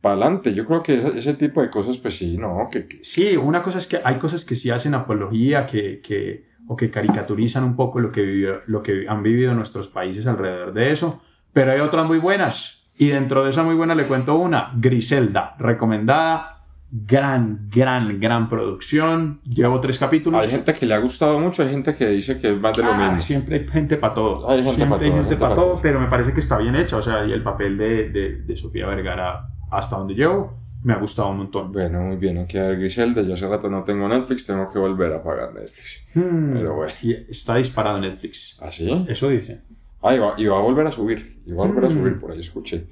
pa'lante. 0.01 0.55
Yo 0.55 0.65
creo 0.65 0.81
que 0.83 0.95
ese, 0.99 1.19
ese 1.19 1.35
tipo 1.35 1.61
de 1.61 1.69
cosas, 1.71 1.99
pues 1.99 2.17
sí, 2.17 2.37
no, 2.39 2.69
que, 2.71 2.87
que- 2.87 3.03
Sí, 3.03 3.37
una 3.37 3.63
cosa 3.63 3.79
es 3.79 3.89
que 3.89 3.99
hay 4.05 4.17
cosas 4.17 4.45
que 4.45 4.55
sí 4.55 4.71
hacen 4.71 4.95
apología, 4.95 5.67
que, 5.67 6.01
que, 6.01 6.47
o 6.69 6.77
que 6.77 6.89
caricaturizan 6.91 7.65
un 7.65 7.75
poco 7.75 7.99
lo 7.99 8.13
que, 8.13 8.23
vivió- 8.23 8.61
lo 8.67 8.81
que 8.81 9.07
han 9.09 9.25
vivido 9.25 9.55
nuestros 9.55 9.89
países 9.89 10.29
alrededor 10.29 10.73
de 10.73 10.93
eso, 10.93 11.21
pero 11.53 11.73
hay 11.73 11.81
otras 11.81 12.07
muy 12.07 12.19
buenas. 12.19 12.82
Y 12.99 13.09
dentro 13.09 13.43
de 13.45 13.51
esa 13.51 13.63
muy 13.63 13.75
buena 13.75 13.95
le 13.95 14.07
cuento 14.07 14.37
una, 14.37 14.73
Griselda, 14.77 15.55
recomendada, 15.59 16.65
gran, 16.91 17.69
gran, 17.71 18.21
gran 18.21 18.49
producción. 18.51 19.41
Llevo 19.45 19.81
tres 19.81 19.99
capítulos. 19.99 20.43
hay 20.45 20.51
gente 20.51 20.75
que 20.75 20.85
le 20.87 20.95
ha 20.95 20.99
gustado 20.99 21.39
mucho, 21.41 21.63
hay 21.63 21.71
gente 21.71 21.95
que 21.95 22.07
dice 22.09 22.39
que 22.39 22.53
es 22.53 22.61
más 22.61 22.77
de 22.77 22.83
lo 22.83 22.93
Ah, 22.93 22.99
mismo. 22.99 23.21
Siempre 23.21 23.57
hay 23.61 23.69
gente 23.69 23.97
para 23.97 24.15
todo. 24.15 24.49
Hay 24.49 24.59
gente 24.63 24.77
siempre 24.77 24.99
pa' 24.99 25.05
hay 25.05 25.11
todo, 25.11 25.21
gente 25.21 25.37
para 25.37 25.55
pa' 25.55 25.61
todo, 25.63 25.81
pero 25.83 26.01
me 26.01 26.09
parece 26.09 26.33
que 26.35 26.41
está 26.41 26.59
bien 26.59 26.77
hecha. 26.77 26.99
O 26.99 27.03
sea, 27.03 27.25
y 27.25 27.33
el 27.33 27.43
papel 27.43 27.79
de, 27.79 28.11
de, 28.11 28.37
de 28.43 28.57
Sofía 28.57 28.87
Vergara, 28.87 29.49
hasta 29.71 29.97
donde 29.97 30.15
llevo, 30.15 30.61
me 30.85 30.93
ha 30.93 30.97
gustado 30.97 31.31
un 31.31 31.39
montón. 31.39 31.73
Bueno, 31.73 32.01
muy 32.01 32.17
bien, 32.17 32.39
hay 32.39 32.47
que 32.47 32.61
ver 32.61 32.77
Griselda. 32.79 33.23
Yo 33.23 33.33
hace 33.35 33.49
rato 33.49 33.71
no 33.71 33.85
tengo 33.85 34.07
Netflix, 34.09 34.47
tengo 34.47 34.69
que 34.71 34.79
volver 34.79 35.13
a 35.15 35.23
pagar 35.23 35.55
Netflix. 35.55 36.05
Hmm. 36.15 36.53
Pero 36.53 36.75
bueno. 36.75 36.93
Y 37.03 37.13
está 37.31 37.55
disparado 37.57 37.99
Netflix. 38.01 38.59
¿Ah, 38.61 38.71
sí? 38.71 39.07
Eso 39.09 39.31
dice. 39.31 39.63
Ah, 40.03 40.15
y 40.15 40.19
va, 40.19 40.35
y 40.37 40.47
va 40.47 40.59
a 40.59 40.61
volver 40.63 40.87
a 40.87 40.93
subir. 40.93 41.41
Y 41.47 41.53
va 41.53 41.65
a 41.65 41.69
volver 41.69 41.85
a 41.85 41.89
Mm. 41.89 41.93
subir, 41.93 42.21
por 42.21 42.33
ahí 42.33 42.41
escuché. 42.41 42.85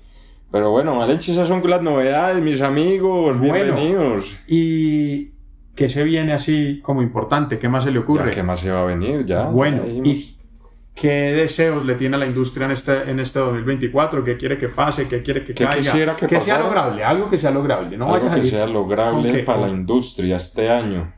Pero 0.53 0.71
bueno, 0.71 0.99
Valencia, 0.99 1.33
esas 1.33 1.49
son 1.49 1.63
las 1.69 1.83
novedades, 1.83 2.43
mis 2.43 2.61
amigos. 2.61 3.39
Bueno. 3.39 3.55
Bienvenidos. 3.55 4.37
¿Y 4.47 5.31
qué 5.75 5.89
se 5.89 6.03
viene 6.05 6.33
así 6.33 6.81
como 6.83 7.03
importante? 7.03 7.59
¿Qué 7.59 7.69
más 7.69 7.85
se 7.85 7.91
le 7.91 7.99
ocurre? 8.01 8.27
Ya, 8.31 8.37
¿Qué 8.37 8.43
más 8.43 8.61
se 8.61 8.71
va 8.71 8.83
a 8.83 8.85
venir? 8.85 9.25
Ya. 9.27 9.45
Bueno, 9.45 9.85
ya 9.87 9.93
¿y 10.11 10.37
qué 10.95 11.09
deseos 11.33 11.85
le 11.87 11.95
tiene 11.95 12.17
a 12.17 12.19
la 12.19 12.27
industria 12.27 12.67
en 12.67 12.73
este, 12.73 13.11
en 13.11 13.21
este 13.21 13.39
2024? 13.39 14.25
¿Qué 14.25 14.37
quiere 14.37 14.59
que 14.59 14.69
pase? 14.69 15.07
¿Qué 15.09 15.23
quiere 15.23 15.45
que 15.45 15.55
¿Qué 15.55 15.65
caiga? 15.65 15.77
quisiera 15.81 16.17
que 16.17 16.41
sea 16.41 16.59
lograble, 16.59 17.05
algo 17.05 17.31
que 17.31 17.39
sea 17.39 17.51
lograble. 17.53 17.97
No 17.97 18.07
Algo 18.07 18.17
vaya 18.19 18.27
a 18.27 18.35
que 18.35 18.43
salir- 18.43 18.51
sea 18.51 18.67
lograble 18.67 19.39
para 19.45 19.61
la 19.61 19.67
¿Con- 19.69 19.77
industria 19.79 20.37
este 20.37 20.69
año. 20.69 21.13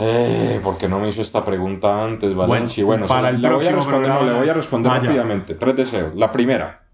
Eh, 0.00 0.60
¿Por 0.62 0.78
qué 0.78 0.88
no 0.88 1.00
me 1.00 1.08
hizo 1.08 1.22
esta 1.22 1.44
pregunta 1.44 2.04
antes, 2.04 2.32
Valencia? 2.34 2.84
Bueno, 2.84 3.06
Bueno, 3.06 3.06
para 3.14 3.30
se- 3.30 3.34
el 3.34 3.42
le 3.42 3.48
voy 3.50 3.64
responder, 3.66 4.08
no, 4.10 4.38
voy 4.38 4.48
a 4.48 4.54
responder 4.54 4.92
Vaya. 4.92 5.02
rápidamente. 5.04 5.54
Tres 5.54 5.76
deseos. 5.76 6.14
La 6.14 6.30
primera, 6.30 6.84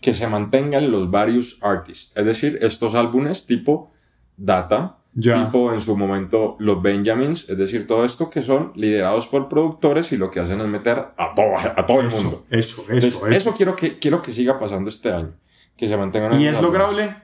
que 0.00 0.12
se 0.12 0.26
mantengan 0.26 0.90
los 0.90 1.08
varios 1.10 1.58
artists. 1.62 2.16
Es 2.16 2.24
decir, 2.24 2.58
estos 2.62 2.94
álbumes 2.96 3.46
tipo 3.46 3.92
Data, 4.36 4.98
Ya. 5.14 5.44
tipo 5.46 5.72
en 5.72 5.80
su 5.80 5.96
momento 5.96 6.56
los 6.58 6.82
Benjamins, 6.82 7.48
es 7.48 7.56
decir, 7.56 7.86
todo 7.86 8.04
esto 8.04 8.28
que 8.28 8.42
son 8.42 8.72
liderados 8.74 9.28
por 9.28 9.48
productores 9.48 10.10
y 10.12 10.16
lo 10.16 10.30
que 10.30 10.40
hacen 10.40 10.60
es 10.60 10.66
meter 10.66 10.98
a 11.16 11.32
todo, 11.34 11.54
a 11.76 11.86
todo 11.86 12.00
el 12.00 12.10
mundo. 12.10 12.44
Eso, 12.50 12.82
eso, 12.82 12.92
Entonces, 12.92 13.16
eso. 13.16 13.26
eso 13.28 13.54
quiero 13.54 13.76
que, 13.76 13.98
quiero 13.98 14.20
que 14.20 14.32
siga 14.32 14.58
pasando 14.58 14.88
este 14.90 15.12
año, 15.12 15.32
que 15.76 15.86
se 15.88 15.96
mantengan 15.96 16.40
¿Y 16.40 16.46
es 16.48 16.56
álbumes. 16.58 16.62
lograble? 16.80 17.16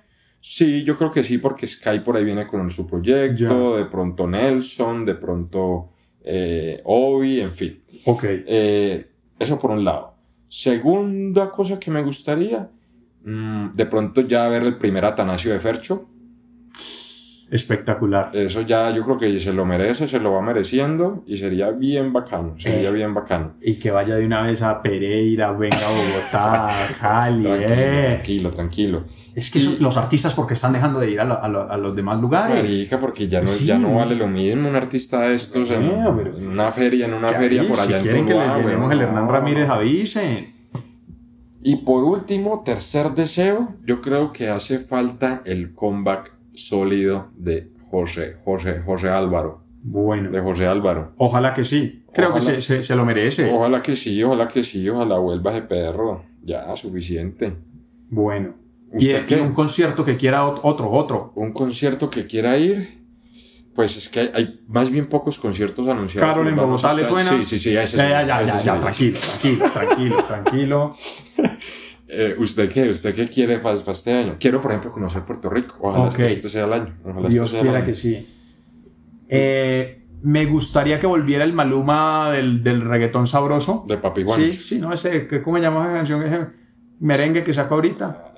Sí, 0.45 0.83
yo 0.83 0.99
creo 0.99 1.13
que 1.13 1.23
sí, 1.23 1.39
porque 1.39 1.69
Sky 1.69 2.01
por 2.01 2.17
ahí 2.17 2.25
viene 2.25 2.49
con 2.49 2.69
su 2.69 2.85
proyecto, 2.89 3.77
de 3.77 3.85
pronto 3.85 4.27
Nelson, 4.27 5.05
de 5.07 5.15
pronto 5.15 5.91
eh, 6.25 6.81
Obi, 6.85 7.41
en 7.41 7.53
fin. 7.53 7.81
Ok. 8.07 8.25
Eh, 8.27 9.07
eso 9.39 9.57
por 9.59 9.71
un 9.71 9.85
lado. 9.85 10.15
Segunda 10.49 11.49
cosa 11.49 11.79
que 11.79 11.93
me 11.93 12.03
gustaría, 12.03 12.69
mm, 13.25 13.69
de 13.75 13.87
pronto 13.87 14.23
ya 14.23 14.49
ver 14.49 14.65
el 14.65 14.79
primer 14.79 15.05
Atanasio 15.05 15.53
de 15.53 15.61
Fercho. 15.61 16.09
Espectacular. 17.51 18.31
Eso 18.35 18.63
ya 18.63 18.91
yo 18.93 19.05
creo 19.05 19.19
que 19.19 19.39
se 19.39 19.53
lo 19.53 19.67
merece, 19.67 20.09
se 20.09 20.19
lo 20.19 20.33
va 20.33 20.41
mereciendo 20.41 21.23
y 21.27 21.37
sería 21.37 21.71
bien 21.71 22.13
bacano, 22.13 22.55
sería 22.59 22.89
Eh. 22.89 22.93
bien 22.93 23.13
bacano. 23.13 23.55
Y 23.61 23.79
que 23.79 23.91
vaya 23.91 24.15
de 24.17 24.25
una 24.25 24.43
vez 24.43 24.63
a 24.63 24.81
Pereira, 24.83 25.53
venga 25.53 25.77
a 25.77 25.91
Bogotá, 25.91 26.67
a 26.85 26.89
Cali, 27.01 27.43
Tranquilo, 27.45 27.75
eh. 27.75 28.07
tranquilo, 28.15 28.51
tranquilo. 28.51 29.05
Es 29.35 29.51
que 29.51 29.61
son 29.61 29.77
los 29.81 29.97
artistas 29.97 30.35
porque 30.35 30.55
están 30.55 30.73
dejando 30.75 31.01
de 31.01 31.11
ir 31.13 31.21
a, 31.21 31.25
lo- 31.25 31.43
a 31.43 31.49
lo- 31.49 31.71
a 31.73 31.77
los 31.79 31.97
demás 31.97 32.21
lugares. 32.21 32.63
Marica, 32.63 33.01
porque 33.01 33.29
ya 33.29 33.41
no, 33.41 33.47
Sí. 33.47 33.65
ya 33.67 33.79
no 33.79 33.95
vale 33.95 34.15
lo 34.15 34.29
mismo 34.29 34.69
un 34.69 34.77
artista 34.77 35.23
de 35.23 35.35
estos 35.35 35.71
en, 35.71 35.89
Bueno, 35.89 36.15
pero- 36.17 36.37
en 36.39 36.49
una 36.49 36.71
feria, 36.71 37.07
en 37.07 37.15
una 37.15 37.29
feria 37.29 37.63
por 37.67 37.79
allá 37.81 37.87
si 37.87 37.95
en 37.95 38.03
quieren 38.03 38.27
que 38.27 38.35
llenemos 38.35 38.65
weón, 38.65 38.93
el 38.93 39.01
Hernán. 39.01 39.29
Ramírez, 39.29 39.69
avisen. 39.71 40.53
Y 41.63 41.77
por 41.77 42.05
último, 42.05 42.63
tercer 42.65 43.13
deseo, 43.13 43.75
yo 43.87 44.01
creo 44.01 44.33
que 44.33 44.49
hace 44.51 44.79
falta 44.81 45.43
el 45.45 45.75
comeback 45.75 46.33
sólido 46.55 47.29
de 47.37 47.71
José, 47.91 48.37
José, 48.45 48.81
José 48.85 49.09
Álvaro, 49.11 49.63
Bueno, 49.83 50.31
de 50.31 50.41
José 50.41 50.67
Álvaro. 50.67 51.13
ojalá 51.19 51.55
que 51.55 51.65
sí. 51.65 52.05
Creo 52.13 52.29
Ojalá. 52.31 52.45
que 52.45 52.61
se, 52.61 52.61
se- 52.61 52.83
se 52.83 52.95
lo 52.97 53.07
merece. 53.07 53.51
Ojalá 53.51 53.81
que 53.81 53.97
sí, 53.97 54.23
ojalá 54.23 54.47
que 54.49 54.63
sí, 54.63 54.87
ojalá 54.89 55.17
vuelva 55.19 55.53
ese 55.53 55.63
perro. 55.63 56.25
Ya, 56.45 56.75
suficiente. 56.77 57.55
Bueno. 58.11 58.55
Y, 58.95 58.97
¿Usted 58.99 59.27
qué? 59.27 59.41
un 59.41 59.53
concierto 59.55 60.05
que 60.05 60.17
quiera 60.17 60.45
ot- 60.47 60.61
otro, 60.63 60.91
otro. 60.91 61.33
Un 61.37 61.53
concierto 61.53 62.11
que 62.11 62.27
quiera 62.27 62.57
ir, 62.59 63.03
pues 63.75 63.97
es 63.97 64.09
que 64.09 64.21
hay, 64.21 64.31
hay 64.35 64.61
más 64.69 64.91
bien 64.91 65.07
pocos 65.09 65.39
conciertos 65.39 65.89
anunciados. 65.89 66.31
Carol 66.31 66.49
en 66.49 66.57
Vamos 66.57 66.83
Bogotá, 66.83 67.01
¿le 67.01 67.07
suena? 67.07 67.31
Sí, 67.31 67.45
sí, 67.45 67.59
sí, 67.59 67.77
ese 67.77 67.97
Ya, 67.97 68.09
ya, 68.09 68.23
ya, 68.27 68.43
ya, 68.45 68.63
ya, 68.63 68.81
tranquilo, 68.81 69.19
tranquilo, 69.19 69.67
tranquilo, 69.73 70.17
tranquilo. 70.25 70.93
Eh, 72.15 72.37
¿Usted 72.39 72.71
qué? 72.71 72.91
¿Usted 72.91 73.15
qué 73.15 73.27
quiere 73.27 73.59
para, 73.59 73.79
para 73.79 73.93
este 73.93 74.13
año? 74.13 74.37
Quiero, 74.39 74.61
por 74.61 74.71
ejemplo, 74.71 74.91
conocer 74.93 75.23
Puerto 75.23 75.49
Rico. 75.49 75.77
Ojalá 75.81 76.05
Ok. 76.09 76.19
este 76.19 76.51
sea 76.51 76.67
el 76.67 76.73
año. 76.75 76.95
Ojalá 77.07 77.27
Dios 77.31 77.45
este 77.47 77.51
sea 77.53 77.61
el 77.61 77.65
quiera 77.65 77.79
año. 77.79 77.87
que 77.87 77.95
sí. 77.95 78.29
Eh, 79.31 80.05
me 80.23 80.45
gustaría 80.45 81.01
que 81.01 81.07
volviera 81.07 81.43
el 81.43 81.55
Maluma 81.55 82.31
del, 82.31 82.63
del 82.63 82.83
reggaetón 82.83 83.27
sabroso. 83.27 83.87
De 83.89 83.97
Papi 83.97 84.25
Juan. 84.25 84.39
Sí, 84.41 84.53
sí, 84.53 84.79
no, 84.79 84.93
ese, 84.93 85.27
¿cómo 85.43 85.57
se 85.57 85.63
llama 85.63 85.85
esa 85.85 85.95
canción? 85.95 86.23
Ese 86.23 86.49
merengue 87.01 87.43
que 87.45 87.55
sacó 87.55 87.77
ahorita. 87.77 88.32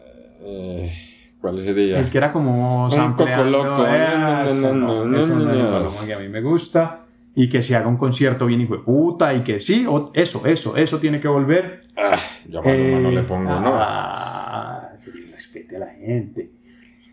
Eh, 0.45 0.93
¿Cuál 1.41 1.63
sería? 1.63 1.99
El 1.99 2.11
que 2.11 2.19
era 2.19 2.33
como 2.33 2.85
Un 2.85 2.91
sampleando. 2.91 3.59
coco 3.59 3.69
loco. 3.71 3.87
Eh, 3.87 4.07
No, 4.19 4.43
no, 4.43 4.43
eso 4.45 4.55
no, 4.55 4.75
no, 4.75 5.05
no, 5.07 5.19
eso 5.21 5.27
no, 5.35 5.45
no 5.45 5.89
es 5.89 5.95
no. 6.01 6.07
Que 6.07 6.15
a 6.15 6.19
mí 6.19 6.29
me 6.29 6.41
gusta. 6.41 7.01
Y 7.37 7.49
que 7.49 7.61
se 7.63 7.75
haga 7.77 7.89
un 7.89 7.97
concierto 7.97 8.47
bien 8.47 8.61
hijo 8.61 8.77
de 8.77 8.83
puta. 8.83 9.35
Y 9.35 9.43
que 9.43 9.59
sí, 9.61 9.85
o- 9.89 10.11
eso, 10.15 10.47
eso, 10.47 10.77
eso 10.77 10.99
tiene 11.01 11.21
que 11.21 11.29
volver. 11.29 11.89
Ah, 11.97 12.17
yo 12.49 12.61
a 12.61 12.63
Maluma 12.63 13.01
no 13.01 13.09
Eh, 13.11 13.13
le 13.13 13.23
pongo, 13.25 13.61
¿no? 13.61 13.71
ah, 13.75 14.89
que 15.05 15.11
respete 15.33 15.77
a 15.77 15.81
la 15.81 15.89
gente. 15.89 16.51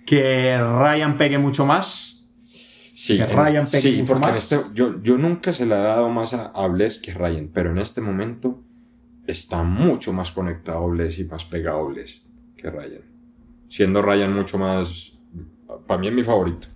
Que 0.05 0.57
Ryan 0.57 1.17
pegue 1.17 1.37
mucho 1.37 1.65
más. 1.65 2.25
Sí, 2.39 3.17
que 3.17 3.25
Ryan 3.25 3.63
este- 3.63 3.77
pegue 3.79 3.95
sí 3.95 4.01
mucho 4.03 4.13
porque 4.13 4.27
más. 4.27 4.37
este, 4.37 4.57
yo, 4.75 5.01
yo 5.01 5.17
nunca 5.17 5.51
se 5.53 5.65
le 5.65 5.73
he 5.75 5.79
dado 5.79 6.09
más 6.09 6.33
a, 6.35 6.47
a 6.53 6.67
Bless 6.67 6.99
que 6.99 7.11
a 7.11 7.15
Ryan, 7.15 7.49
pero 7.51 7.71
en 7.71 7.79
este 7.79 7.99
momento 7.99 8.61
está 9.25 9.63
mucho 9.63 10.13
más 10.13 10.31
conectado 10.31 10.87
Bless 10.87 11.17
y 11.19 11.23
más 11.25 11.43
pegado 11.45 11.87
Bless 11.87 12.27
que 12.55 12.69
Ryan. 12.69 13.01
Siendo 13.71 14.01
Ryan 14.01 14.33
mucho 14.35 14.57
más, 14.57 15.17
para 15.87 15.97
mí 15.97 16.09
es 16.09 16.13
mi 16.13 16.23
favorito, 16.23 16.67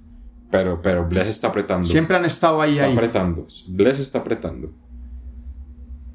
pero, 0.50 0.82
pero 0.82 1.06
Bless 1.06 1.28
está 1.28 1.50
apretando. 1.50 1.86
Siempre 1.86 2.16
han 2.16 2.24
estado 2.24 2.62
ahí, 2.62 2.72
está 2.72 2.86
ahí. 2.86 2.94
apretando. 2.94 3.46
Bless 3.68 4.00
está 4.00 4.20
apretando. 4.20 4.72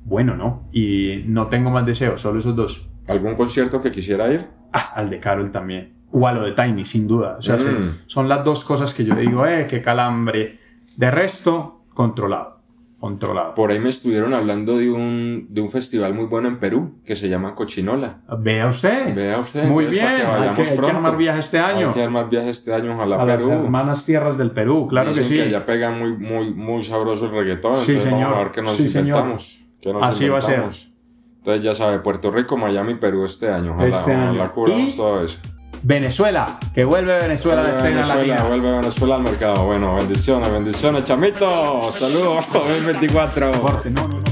Bueno, 0.07 0.35
¿no? 0.37 0.69
Y 0.73 1.23
no 1.27 1.49
tengo 1.49 1.69
más 1.71 1.85
deseos, 1.85 2.23
solo 2.23 2.39
esos 2.39 2.57
dos. 2.57 2.89
¿Algún 3.07 3.35
concierto 3.35 3.83
que 3.83 3.91
quisiera 3.91 4.33
ir? 4.33 4.47
Ah, 4.73 4.93
al 4.95 5.11
de 5.11 5.21
Carol 5.21 5.51
también. 5.53 5.93
O 6.13 6.27
a 6.27 6.33
lo 6.33 6.43
de 6.43 6.53
Tiny, 6.53 6.87
sin 6.87 7.07
duda. 7.07 7.37
O 7.39 7.43
sea, 7.43 7.57
Mm. 7.57 7.59
se- 7.59 7.91
son 8.07 8.27
las 8.29 8.43
dos 8.43 8.65
cosas 8.65 8.95
que 8.95 9.05
yo 9.05 9.15
digo, 9.15 9.45
eh, 9.47 9.67
qué 9.69 9.83
calambre. 9.83 10.59
De 10.97 11.11
resto, 11.11 11.85
controlado. 11.93 12.60
Controlado. 13.01 13.55
Por 13.55 13.71
ahí 13.73 13.79
me 13.79 13.89
estuvieron 13.89 14.35
hablando 14.35 14.77
de 14.77 14.91
un, 14.91 15.47
de 15.49 15.63
un 15.63 15.71
festival 15.71 16.13
muy 16.13 16.27
bueno 16.27 16.49
en 16.49 16.59
Perú 16.59 17.01
que 17.05 17.17
se 17.17 17.31
llama 17.31 17.55
Cochinola. 17.55 18.21
Vea 18.41 18.69
usted. 18.69 19.15
Vea 19.15 19.39
usted. 19.39 19.65
Muy 19.65 19.87
entonces, 19.87 20.05
para 20.05 20.17
bien. 20.19 20.27
Hay 20.27 20.33
vayamos 20.39 20.57
que, 20.57 20.63
hay 20.75 20.79
que 20.79 20.91
armar 20.97 21.17
viaje 21.17 21.41
este 21.41 21.59
año. 21.59 21.89
Hay 21.89 21.95
que 21.95 22.03
armar 22.03 22.29
viajes 22.29 22.59
este 22.59 22.75
año, 22.75 22.95
ojalá 22.95 23.23
a 23.23 23.25
las 23.25 23.43
Perú. 23.43 23.51
hermanas 23.53 24.05
tierras 24.05 24.37
del 24.37 24.51
Perú, 24.51 24.87
claro 24.87 25.09
Dicen 25.09 25.23
que 25.25 25.29
sí. 25.31 25.35
que 25.37 25.43
allá 25.43 25.65
pega 25.65 25.91
muy, 25.91 26.13
muy, 26.19 26.53
muy 26.53 26.83
sabroso 26.83 27.25
el 27.25 27.31
reggaetón. 27.33 27.75
Sí, 27.77 27.93
entonces 27.93 28.11
vamos 28.13 28.25
señor. 28.27 28.35
a 28.39 28.43
ver 28.45 28.53
qué 28.53 28.63
nos 28.63 28.73
Sí, 28.75 28.87
inventamos. 28.87 29.65
qué 29.81 29.93
nos 29.95 30.03
Así 30.07 30.29
va 30.29 30.37
a 30.39 30.41
ser. 30.43 30.55
inventamos. 30.57 30.93
Entonces 31.39 31.65
ya 31.65 31.75
sabe, 31.75 32.01
Puerto 32.01 32.31
Rico, 32.31 32.59
Miami, 32.59 32.97
Perú 32.97 33.25
este 33.25 33.49
año. 33.49 33.73
Ojalá, 33.73 33.97
Este 33.99 34.13
año. 34.13 34.31
ojalá 34.33 34.53
cubramos 34.53 34.81
Y- 34.89 34.97
todo 34.99 35.25
eso. 35.25 35.39
Venezuela, 35.83 36.59
que 36.75 36.85
vuelve 36.85 37.17
Venezuela 37.19 37.63
a 37.63 37.65
la 37.65 37.71
escena 37.71 37.89
Venezuela, 38.03 38.35
latina. 38.35 38.45
vuelve 38.49 38.71
Venezuela 38.73 39.15
al 39.17 39.23
mercado. 39.23 39.65
Bueno, 39.65 39.95
bendiciones, 39.97 40.53
bendiciones, 40.53 41.05
chamito. 41.05 41.81
Saludos, 41.93 42.45
2024. 42.53 43.61
Corte, 43.61 43.91
no, 43.91 44.07
no. 44.09 44.30